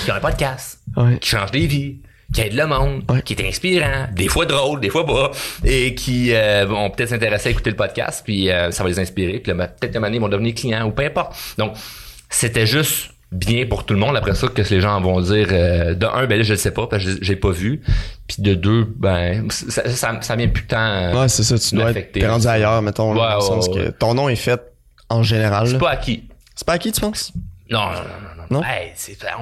[0.04, 1.18] qui a un podcast, Ouais.
[1.18, 1.98] qui change des vies,
[2.32, 3.20] qui aide le monde, Ouais.
[3.22, 5.30] qui est inspirant, des fois drôle, des fois pas,
[5.62, 8.98] et qui euh, vont peut-être s'intéresser à écouter le podcast, puis euh, ça va les
[8.98, 9.40] inspirer.
[9.40, 11.36] Puis là, ben, peut-être donné, ils vont devenir clients ou peu importe.
[11.58, 11.74] Donc,
[12.30, 14.16] c'était juste bien pour tout le monde.
[14.16, 15.48] Après ça, qu'est-ce que les gens vont dire?
[15.50, 17.82] euh, de un, ben là, je le sais pas, parce que j'ai- pas vu.
[18.28, 20.76] Puis de deux, ben, ça, ça, ça vient plus temps.
[20.78, 21.58] euh, Ouais, c'est ça.
[21.58, 23.74] Tu dois être t'es rendu ailleurs, mettons, là, Ouais, le ouais, sens ouais.
[23.86, 24.60] que ton nom est fait
[25.10, 25.68] en général.
[25.68, 26.28] c'est pas acquis.
[26.54, 27.32] C'est pas à qui tu penses?
[27.70, 27.96] Non, non, non,
[28.50, 28.60] non.
[28.60, 28.62] non.
[28.64, 28.92] Hey,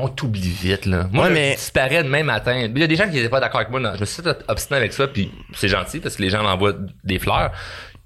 [0.00, 1.08] on t'oublie vite, là.
[1.12, 2.54] Moi, Ouais, je mais- disparais demain matin.
[2.74, 3.80] Il y a des gens qui n'étaient pas d'accord avec moi.
[3.80, 3.92] non.
[3.96, 6.74] Je me suis obstiné avec ça, puis c'est gentil parce que les gens m'envoient
[7.04, 7.52] des fleurs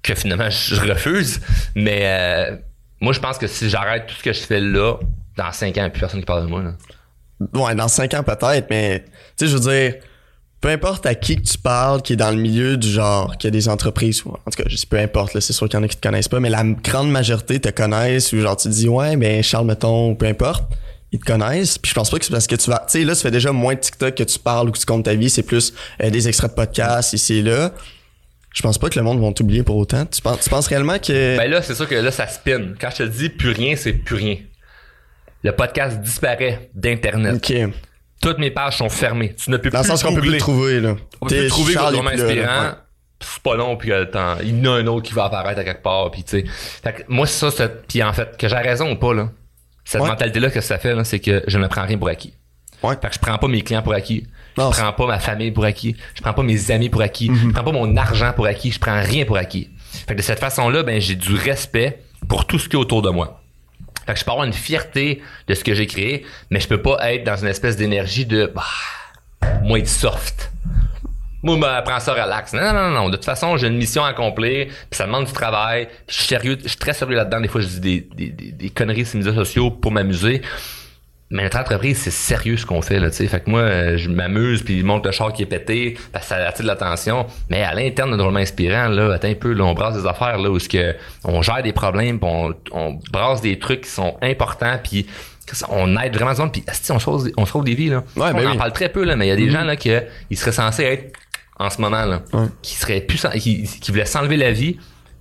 [0.03, 1.39] que finalement je refuse.
[1.75, 2.57] Mais euh,
[2.99, 4.95] moi, je pense que si j'arrête tout ce que je fais là,
[5.37, 6.63] dans cinq ans, il n'y a plus personne qui parle de moi.
[6.63, 6.73] Là.
[7.53, 9.05] Ouais, dans cinq ans peut-être, mais
[9.37, 9.95] tu sais, je veux dire,
[10.59, 13.45] peu importe à qui que tu parles, qui est dans le milieu du genre, qui
[13.45, 15.77] a des entreprises, ou en tout cas, je sais peu importe, là, c'est sûr qu'il
[15.77, 18.57] y en a qui te connaissent pas, mais la grande majorité te connaissent, ou genre
[18.57, 20.63] tu te dis ouais, ben Charles mettons, ou peu importe,
[21.11, 21.77] ils te connaissent.
[21.77, 23.31] Puis je pense pas que c'est parce que tu vas, tu sais, là, ça fait
[23.31, 25.73] déjà moins de TikTok que tu parles ou que tu comptes ta vie, c'est plus
[26.01, 27.71] euh, des extraits de podcasts ici et là.
[28.53, 30.07] Je pense pas que le monde va t'oublier pour autant.
[30.07, 32.73] Tu penses, tu penses réellement que Ben là, c'est sûr que là, ça spin.
[32.81, 34.37] Quand je te dis plus rien, c'est plus rien.
[35.47, 37.53] Le podcast disparaît d'Internet.
[38.21, 39.33] Toutes mes pages sont fermées.
[39.41, 40.95] Tu ne peux dans le plus sens qu'on peut plus le trouver là.
[41.21, 42.61] On peut plus trouver Charles plus inspirant.
[42.63, 42.69] Ouais.
[43.21, 45.61] C'est pas long, puis euh, t'en- il y en a un autre qui va apparaître
[45.61, 46.45] à quelque part, puis tu sais.
[46.83, 49.29] Fait que moi, c'est ça, puis en fait, que j'ai raison ou pas, là,
[49.85, 50.09] cette Ouais.
[50.09, 52.33] mentalité-là, que ça fait, là, c'est que je ne prends rien pour acquis.
[52.83, 52.95] Ouais.
[53.01, 54.27] Fait que je prends pas mes clients pour acquis.
[54.57, 55.95] Non, je prends pas ma famille pour acquis.
[56.13, 57.29] Je prends pas mes amis pour acquis.
[57.29, 57.37] Mhm.
[57.47, 58.71] Je prends pas mon argent pour acquis.
[58.71, 59.69] Je prends rien pour acquis.
[60.07, 63.01] Fait que de cette façon-là, ben, j'ai du respect pour tout ce qui est autour
[63.01, 63.41] de moi.
[64.07, 66.81] Fait que je peux avoir une fierté de ce que j'ai créé, mais je peux
[66.81, 68.63] pas être dans une espèce d'énergie de, bah,
[69.61, 70.51] moi, être soft.
[71.43, 72.53] Moi, ben, prends ça relax.
[72.53, 73.09] Non, non, non, non.
[73.09, 75.87] De toute façon, j'ai une mission à accomplir, puis ça demande du travail.
[76.07, 77.41] Je suis sérieux, je suis très sérieux là-dedans.
[77.41, 80.41] Des fois, je dis des, des, des, des conneries sur les médias sociaux pour m'amuser.
[81.29, 83.27] Mais notre entreprise, c'est sérieux ce qu'on fait, là, tu sais.
[83.27, 86.25] Fait que moi, euh, je m'amuse, puis il montre le char qui est pété, parce
[86.25, 87.25] que ça attire de l'attention.
[87.49, 90.37] Mais à l'interne de Drôlement Inspirant, là, attends un peu, là, on brasse des affaires,
[90.37, 93.89] là, où ce que on gère des problèmes, puis on, on brasse des trucs qui
[93.89, 95.05] sont importants, puis
[95.69, 98.03] on aide vraiment du monde, puis on sauve, des- on sauve des vies, là.
[98.15, 98.57] Ouais, on ben en oui.
[98.57, 99.91] parle très peu, là, mais il y a des gens, là, qui
[100.29, 101.13] ils seraient censés être
[101.59, 102.45] en ce moment, là, Ouais.
[102.61, 104.77] qui seraient plus, qui, qui voulaient s'enlever la vie,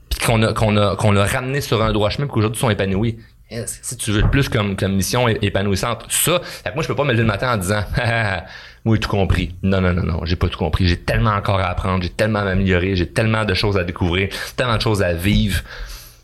[0.09, 2.61] puis qu'on a, qu'on a, qu'on a ramené sur un droit chemin, puis qu'aujourd'hui, ils
[2.61, 3.19] sont épanouis.
[3.67, 7.05] Si tu veux plus comme, comme mission épanouissante, ça, fait que moi, je peux pas
[7.05, 7.85] me lever le matin en disant,
[8.85, 9.55] moi, j'ai tout compris.
[9.63, 10.87] Non, non, non, non, j'ai pas tout compris.
[10.89, 14.29] J'ai tellement encore à apprendre, j'ai tellement à m'améliorer, j'ai tellement de choses à découvrir,
[14.57, 15.61] tellement de choses à vivre.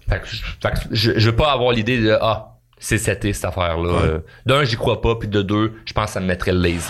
[0.09, 2.49] Fait que, je- fait que je, je veux pas avoir l'idée de, ah,
[2.79, 3.93] c'est cette affaire-là.
[3.93, 4.03] Ouais.
[4.03, 6.89] Euh, D'un, j'y crois pas, puis de deux, je pense que ça me mettrait lazy.